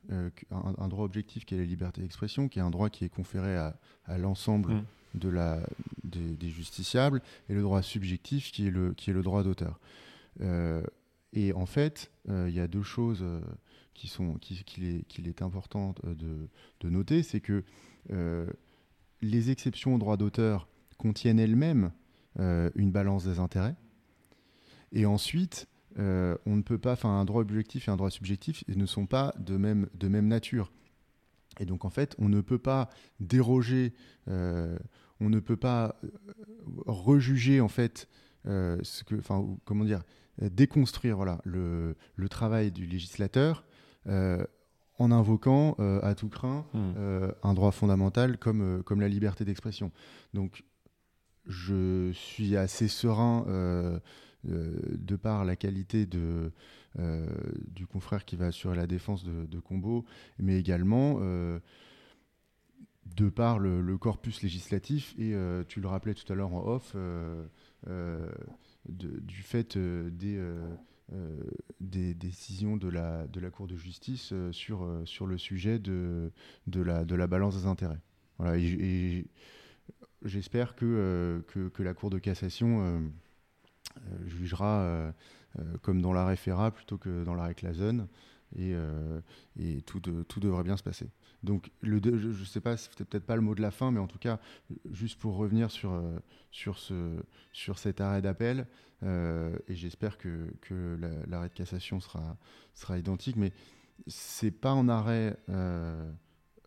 un, 0.52 0.88
droit 0.88 1.06
objectif 1.06 1.46
qui 1.46 1.56
est 1.56 1.58
la 1.58 1.66
liberté 1.66 2.02
d'expression, 2.02 2.48
qui 2.48 2.60
est 2.60 2.62
un 2.62 2.70
droit 2.70 2.90
qui 2.90 3.06
est 3.06 3.10
conféré 3.10 3.56
à, 3.58 3.78
l'ensemble 4.18 4.74
mmh. 4.74 4.84
de 5.16 5.30
la, 5.30 5.60
des, 6.04 6.50
justiciables, 6.50 7.22
et 7.50 7.54
le 7.54 7.62
droit 7.62 7.82
subjectif 7.82 8.52
qui 8.52 8.68
est 8.68 8.72
le, 8.72 8.94
qui 8.94 9.10
est 9.10 9.14
le 9.14 9.24
droit 9.24 9.44
d'auteur. 9.44 9.80
et 11.34 11.54
en 11.54 11.66
fait, 11.66 12.12
il 12.30 12.52
y 12.52 12.60
a 12.60 12.68
deux 12.68 12.84
choses 12.84 13.26
qui 13.96 14.08
sont 14.08 14.36
qu'il 14.36 14.64
qui 14.64 14.86
est, 14.88 15.08
qui 15.08 15.22
est, 15.22 15.42
important 15.42 15.96
de, 16.04 16.48
de 16.82 16.90
noter, 16.90 17.24
c'est 17.24 17.40
que 17.40 17.64
les 19.22 19.50
exceptions 19.50 19.96
au 19.96 19.98
droit 19.98 20.18
d'auteur 20.18 20.68
contiennent 20.98 21.40
elles-mêmes 21.40 21.92
euh, 22.40 22.70
une 22.76 22.92
balance 22.92 23.26
des 23.26 23.40
intérêts. 23.40 23.76
Et 24.92 25.06
ensuite, 25.06 25.68
euh, 25.98 26.36
on 26.46 26.56
ne 26.56 26.62
peut 26.62 26.78
pas, 26.78 26.94
enfin, 26.94 27.10
un 27.10 27.26
droit 27.26 27.42
objectif 27.42 27.88
et 27.88 27.92
un 27.92 27.96
droit 27.96 28.12
subjectif 28.12 28.64
ne 28.68 28.86
sont 28.86 29.06
pas 29.06 29.34
de 29.40 29.58
même, 29.58 29.88
de 29.94 30.08
même 30.08 30.28
nature. 30.28 30.72
Et 31.60 31.66
donc, 31.66 31.86
en 31.86 31.90
fait, 31.90 32.16
on 32.20 32.28
ne 32.28 32.42
peut 32.42 32.58
pas 32.58 32.90
déroger, 33.20 33.94
euh, 34.28 34.78
on 35.22 35.30
ne 35.30 35.40
peut 35.40 35.56
pas 35.56 36.00
rejuger, 36.86 37.62
en 37.62 37.70
fait, 37.70 38.10
ce 38.44 39.04
que, 39.06 39.16
enfin, 39.16 39.58
comment 39.64 39.86
dire, 39.86 40.04
déconstruire 40.42 41.16
voilà, 41.16 41.42
le, 41.46 41.96
le 42.16 42.30
travail 42.30 42.72
du 42.72 42.86
législateur 42.86 43.66
en 44.08 45.12
invoquant 45.12 45.76
à 46.02 46.16
tout 46.16 46.30
craint 46.30 46.66
mmh. 46.74 46.94
un 47.44 47.54
droit 47.54 47.72
fondamental 47.72 48.38
comme, 48.38 48.84
comme 48.84 49.02
la 49.02 49.10
liberté 49.10 49.46
d'expression. 49.46 49.92
Donc, 50.34 50.64
je 51.48 52.12
suis 52.14 52.58
assez 52.58 52.88
serein 52.88 53.46
euh, 53.48 54.00
euh, 54.50 54.80
de 54.98 55.16
par 55.16 55.46
la 55.46 55.56
qualité 55.56 56.06
de, 56.06 56.52
euh, 57.00 57.28
du 57.68 57.86
confrère 57.88 58.26
qui 58.26 58.36
va 58.36 58.48
assurer 58.48 58.76
la 58.76 58.88
défense 58.88 59.24
de, 59.24 59.60
Combo, 59.60 60.06
mais 60.40 60.60
également 60.60 61.20
de 63.16 63.30
par 63.30 63.60
le, 63.60 63.98
corpus 63.98 64.42
législatif, 64.42 65.16
et 65.18 65.36
tu 65.68 65.82
le 65.82 65.88
rappelais 65.88 66.14
tout 66.14 66.32
à 66.32 66.36
l'heure 66.36 66.54
en 66.54 66.66
off, 66.66 66.96
du 68.88 69.42
fait 69.42 69.78
des, 69.78 70.40
des, 71.80 72.14
décisions 72.14 72.78
de 72.78 72.90
la, 72.90 73.28
de 73.28 73.40
la 73.40 73.50
Cour 73.50 73.68
de 73.68 73.76
justice 73.76 74.34
sur, 74.52 75.02
sur 75.06 75.28
le 75.28 75.38
sujet 75.38 75.80
de, 75.80 76.32
de, 76.68 76.82
la, 76.82 77.06
de 77.06 77.16
la 77.16 77.28
balance 77.28 77.56
des 77.58 77.68
intérêts. 77.68 78.02
Voilà, 78.38 78.58
et 78.58 79.26
j'espère 80.26 80.76
euh, 80.84 81.42
que, 81.48 81.70
que, 81.70 81.84
la 81.84 81.94
Cour 81.94 82.10
de 82.10 82.20
cassation 82.20 82.82
euh, 82.82 83.00
euh, 83.98 84.28
jugera 84.28 85.14
comme 85.82 86.02
dans 86.02 86.12
l'arrêt 86.12 86.36
Ferrat 86.36 86.72
plutôt 86.72 86.98
que 86.98 87.24
dans 87.24 87.34
l'arrêt 87.34 87.56
Clazen. 87.56 88.08
Et, 88.58 88.74
et 89.60 89.82
tout, 89.82 90.00
tout, 90.00 90.40
devrait 90.40 90.64
bien 90.64 90.78
se 90.78 90.84
passer. 90.84 91.10
Donc, 91.46 91.72
je 91.82 91.94
ne 91.94 92.46
sais 92.46 92.60
pas, 92.60 92.76
c'était 92.76 93.06
peut-être 93.06 93.26
pas 93.26 93.36
le 93.36 93.42
mot 93.42 93.56
de 93.56 93.62
la 93.62 93.72
fin, 93.72 93.92
mais 93.92 94.00
en 94.00 94.08
tout 94.08 94.20
cas, 94.20 94.40
juste 94.92 95.20
pour 95.20 95.36
revenir 95.36 95.72
sur, 95.72 96.02
sur, 96.52 96.78
ce, 96.78 97.16
sur 97.54 97.80
cet 97.80 98.02
arrêt 98.02 98.22
d'appel, 98.22 98.68
et 99.04 99.76
j'espère 99.76 100.18
que, 100.18 100.52
que 100.62 100.98
l'arrêt 101.28 101.50
de 101.50 101.54
cassation 101.54 102.00
sera, 102.00 102.38
sera 102.74 102.98
identique, 102.98 103.36
mais 103.36 103.54
c'est 104.08 104.52
pas 104.52 104.72
un 104.72 104.90
arrêt 104.90 105.38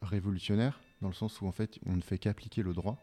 révolutionnaire, 0.03 0.81
dans 1.01 1.09
le 1.09 1.15
sens 1.15 1.41
où 1.41 1.47
en 1.47 1.53
fait, 1.53 1.79
on 1.87 1.97
ne 1.97 2.01
fait 2.01 2.19
qu'appliquer 2.19 2.63
le 2.63 2.73
droit. 2.73 3.03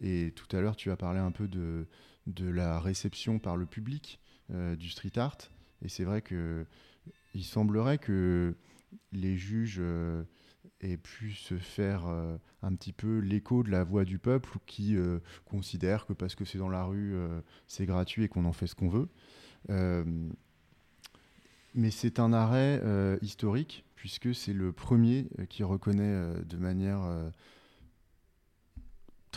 Et 0.00 0.32
tout 0.36 0.56
à 0.56 0.60
l'heure, 0.60 0.76
tu 0.76 0.90
as 0.90 0.96
parlé 0.96 1.18
un 1.18 1.32
peu 1.32 1.48
de, 1.48 1.86
de 2.26 2.48
la 2.48 2.80
réception 2.80 3.38
par 3.38 3.56
le 3.56 3.66
public 3.66 4.20
euh, 4.52 4.76
du 4.76 4.88
street 4.88 5.18
art. 5.18 5.36
Et 5.82 5.88
c'est 5.88 6.04
vrai 6.04 6.22
que 6.22 6.66
il 7.34 7.44
semblerait 7.44 7.98
que 7.98 8.56
les 9.12 9.36
juges 9.36 9.82
euh, 10.82 10.92
aient 10.92 10.96
pu 10.96 11.32
se 11.32 11.58
faire 11.58 12.06
euh, 12.06 12.36
un 12.62 12.74
petit 12.74 12.92
peu 12.92 13.18
l'écho 13.18 13.62
de 13.62 13.70
la 13.70 13.84
voix 13.84 14.04
du 14.04 14.18
peuple 14.18 14.58
qui 14.66 14.96
considèrent 15.44 16.06
que 16.06 16.12
parce 16.12 16.34
que 16.34 16.44
c'est 16.44 16.58
dans 16.58 16.68
la 16.68 16.84
rue, 16.84 17.16
c'est 17.66 17.86
gratuit 17.86 18.24
et 18.24 18.28
qu'on 18.28 18.44
en 18.44 18.52
fait 18.52 18.66
ce 18.66 18.74
qu'on 18.74 18.88
veut. 18.88 19.08
mais 21.74 21.90
c'est 21.90 22.18
un 22.18 22.32
arrêt 22.32 22.82
historique 23.22 23.84
puisque 23.94 24.34
c'est 24.34 24.52
le 24.52 24.72
premier 24.72 25.28
qui 25.48 25.62
reconnaît 25.62 26.42
de 26.44 26.56
manière 26.56 27.30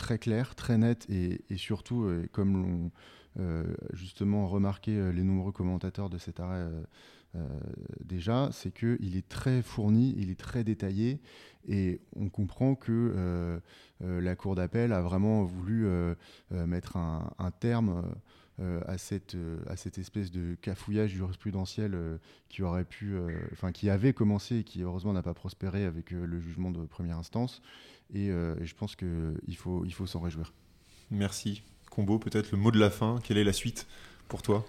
très 0.02 0.18
clair, 0.18 0.54
très 0.54 0.78
net 0.78 1.06
et, 1.08 1.56
surtout, 1.56 2.04
euh, 2.04 2.28
comme 2.32 2.62
l'ont 2.62 2.90
euh, 3.38 3.64
justement 3.92 4.46
remarqué 4.48 4.96
euh, 4.96 5.10
les 5.10 5.22
nombreux 5.22 5.52
commentateurs 5.52 6.10
de 6.10 6.18
cet 6.18 6.40
arrêt 6.40 6.66
déjà, 8.04 8.50
c'est 8.52 8.72
qu'il 8.72 9.16
est 9.16 9.28
très 9.28 9.62
fourni, 9.62 10.14
il 10.18 10.30
est 10.30 10.38
très 10.38 10.64
détaillé 10.64 11.20
et 11.66 12.00
on 12.16 12.28
comprend 12.28 12.74
que 12.74 13.60
la 14.00 14.36
Cour 14.36 14.54
d'appel 14.54 14.92
a 14.92 15.00
vraiment 15.00 15.44
voulu 15.44 15.86
mettre 16.50 16.96
un, 16.96 17.50
terme 17.60 18.02
à, 18.58 18.98
cette, 18.98 19.36
à 19.66 19.76
cette 19.76 19.96
espèce 19.96 20.30
de 20.30 20.56
cafouillage 20.60 21.10
jurisprudentiel 21.10 21.96
qui 22.48 22.62
aurait 22.62 22.84
pu, 22.84 23.16
enfin 23.52 23.72
qui 23.72 23.88
avait 23.88 24.12
commencé 24.12 24.58
et 24.58 24.64
qui 24.64 24.82
heureusement 24.82 25.12
n'a 25.12 25.22
pas 25.22 25.34
prospéré 25.34 25.84
avec 25.84 26.10
le 26.10 26.40
jugement 26.40 26.70
de 26.70 26.84
première 26.84 27.18
instance. 27.18 27.62
Euh, 28.14 28.56
et, 28.60 28.66
je 28.66 28.74
pense 28.74 28.96
qu'il 28.96 29.56
faut, 29.56 29.84
il 29.84 29.92
faut 29.92 30.06
s'en 30.06 30.20
réjouir. 30.20 30.52
Merci. 31.10 31.62
Combo, 31.90 32.18
peut-être 32.18 32.50
le 32.52 32.58
mot 32.58 32.70
de 32.70 32.78
la 32.78 32.90
fin. 32.90 33.18
Quelle 33.22 33.38
est 33.38 33.44
la 33.44 33.52
suite 33.52 33.86
pour 34.28 34.42
toi? 34.42 34.64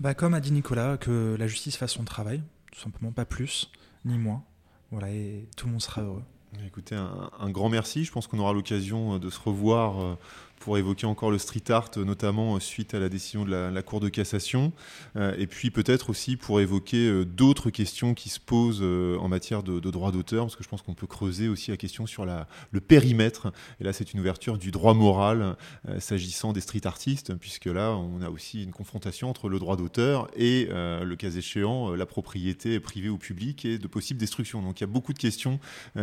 Bah, 0.00 0.14
Comme 0.14 0.34
a 0.34 0.40
dit 0.40 0.52
Nicolas, 0.52 0.96
que 0.96 1.36
la 1.38 1.46
justice 1.46 1.76
fasse 1.76 1.92
son 1.92 2.04
travail, 2.04 2.42
tout 2.72 2.80
simplement, 2.80 3.12
pas 3.12 3.24
plus 3.24 3.70
ni 4.04 4.18
moins. 4.18 4.42
Voilà, 4.90 5.10
et 5.10 5.46
tout 5.56 5.66
le 5.66 5.72
monde 5.72 5.82
sera 5.82 6.02
heureux. 6.02 6.24
Écoutez, 6.66 6.96
un, 6.96 7.50
grand 7.50 7.68
merci. 7.68 8.04
Je 8.04 8.10
pense 8.10 8.26
qu'on 8.26 8.38
aura 8.38 8.52
l'occasion 8.52 9.18
de 9.18 9.30
se 9.30 9.38
revoir 9.38 10.02
euh, 10.02 10.18
pour 10.60 10.76
évoquer 10.76 11.06
encore 11.06 11.30
le 11.30 11.38
street 11.38 11.70
art, 11.70 11.90
notamment 11.96 12.54
euh, 12.54 12.60
suite 12.60 12.94
à 12.94 13.00
la 13.00 13.08
décision 13.08 13.44
de 13.44 13.50
la, 13.50 13.82
Cour 13.82 13.98
de 13.98 14.10
cassation, 14.10 14.72
euh, 15.16 15.34
et 15.38 15.46
puis 15.46 15.70
peut-être 15.70 16.10
aussi 16.10 16.36
pour 16.36 16.60
évoquer 16.60 17.08
euh, 17.08 17.24
d'autres 17.24 17.70
questions 17.70 18.12
qui 18.12 18.28
se 18.28 18.38
posent 18.38 18.82
en 18.82 19.26
matière 19.28 19.62
de, 19.62 19.80
droit 19.80 20.12
d'auteur, 20.12 20.44
parce 20.44 20.54
que 20.54 20.62
je 20.62 20.68
pense 20.68 20.82
qu'on 20.82 20.94
peut 20.94 21.06
creuser 21.06 21.48
aussi 21.48 21.70
la 21.70 21.78
question 21.78 22.06
sur 22.06 22.26
le 22.26 22.80
périmètre, 22.80 23.50
et 23.80 23.84
là 23.84 23.94
c'est 23.94 24.12
une 24.12 24.20
ouverture 24.20 24.58
du 24.58 24.70
droit 24.70 24.92
moral 24.92 25.56
s'agissant 25.98 26.52
des 26.52 26.60
street 26.60 26.82
artistes, 26.86 27.34
puisque 27.36 27.64
là 27.64 27.92
on 27.92 28.20
a 28.20 28.28
aussi 28.28 28.62
une 28.62 28.72
confrontation 28.72 29.30
entre 29.30 29.48
le 29.48 29.58
droit 29.58 29.76
d'auteur 29.76 30.28
et 30.36 30.68
le 30.70 31.14
cas 31.14 31.30
échéant 31.30 31.94
la 31.94 32.06
propriété 32.06 32.78
privée 32.80 33.08
ou 33.08 33.16
publique 33.16 33.64
et 33.64 33.78
de 33.78 33.86
possibles 33.86 34.20
destructions. 34.20 34.60
Donc 34.60 34.80
il 34.80 34.82
y 34.82 34.84
a 34.84 34.88
beaucoup 34.88 35.14
de 35.14 35.18
questions 35.18 35.58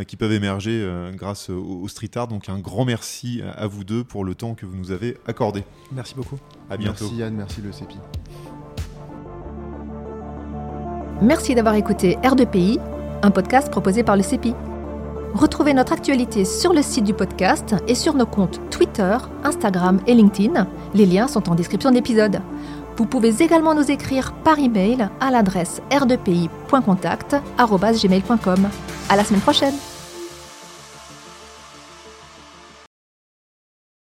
qui 0.07 0.17
peuvent 0.17 0.33
émerger 0.33 0.87
grâce 1.13 1.49
au, 1.49 1.81
au 1.81 1.87
street 1.87 2.11
art, 2.15 2.27
donc 2.27 2.49
un 2.49 2.59
grand 2.59 2.85
merci 2.85 3.41
à 3.43 3.67
vous 3.67 3.83
deux 3.83 4.03
pour 4.03 4.25
le 4.25 4.33
temps 4.33 4.46
que 4.55 4.65
vous 4.65 4.75
nous 4.75 4.91
avez 4.91 5.17
accordé. 5.27 5.63
Merci 5.91 6.15
beaucoup. 6.15 6.37
À 6.69 6.77
bientôt. 6.77 7.05
Merci 7.05 7.17
Yann, 7.17 7.35
merci 7.35 7.61
le 7.61 7.71
CEPI. 7.71 7.97
Merci 11.21 11.55
d'avoir 11.55 11.75
écouté 11.75 12.17
R2PI, 12.23 12.79
un 13.23 13.31
podcast 13.31 13.71
proposé 13.71 14.03
par 14.03 14.15
le 14.15 14.23
CEPI. 14.23 14.53
Retrouvez 15.33 15.73
notre 15.73 15.93
actualité 15.93 16.45
sur 16.45 16.73
le 16.73 16.81
site 16.81 17.03
du 17.03 17.13
podcast 17.13 17.75
et 17.87 17.95
sur 17.95 18.13
nos 18.13 18.25
comptes 18.25 18.61
Twitter, 18.69 19.17
Instagram 19.43 19.99
et 20.07 20.13
LinkedIn. 20.13 20.67
Les 20.93 21.05
liens 21.05 21.27
sont 21.27 21.49
en 21.49 21.55
description 21.55 21.91
d'épisode. 21.91 22.41
Vous 22.97 23.05
pouvez 23.05 23.43
également 23.43 23.75
nous 23.75 23.91
écrire 23.91 24.33
par 24.43 24.57
email 24.57 25.09
à 25.19 25.29
l'adresse 25.29 25.81
r2pi.contact@gmail.com. 25.91 28.69
À 29.09 29.15
la 29.15 29.23
semaine 29.23 29.41
prochaine. 29.41 29.75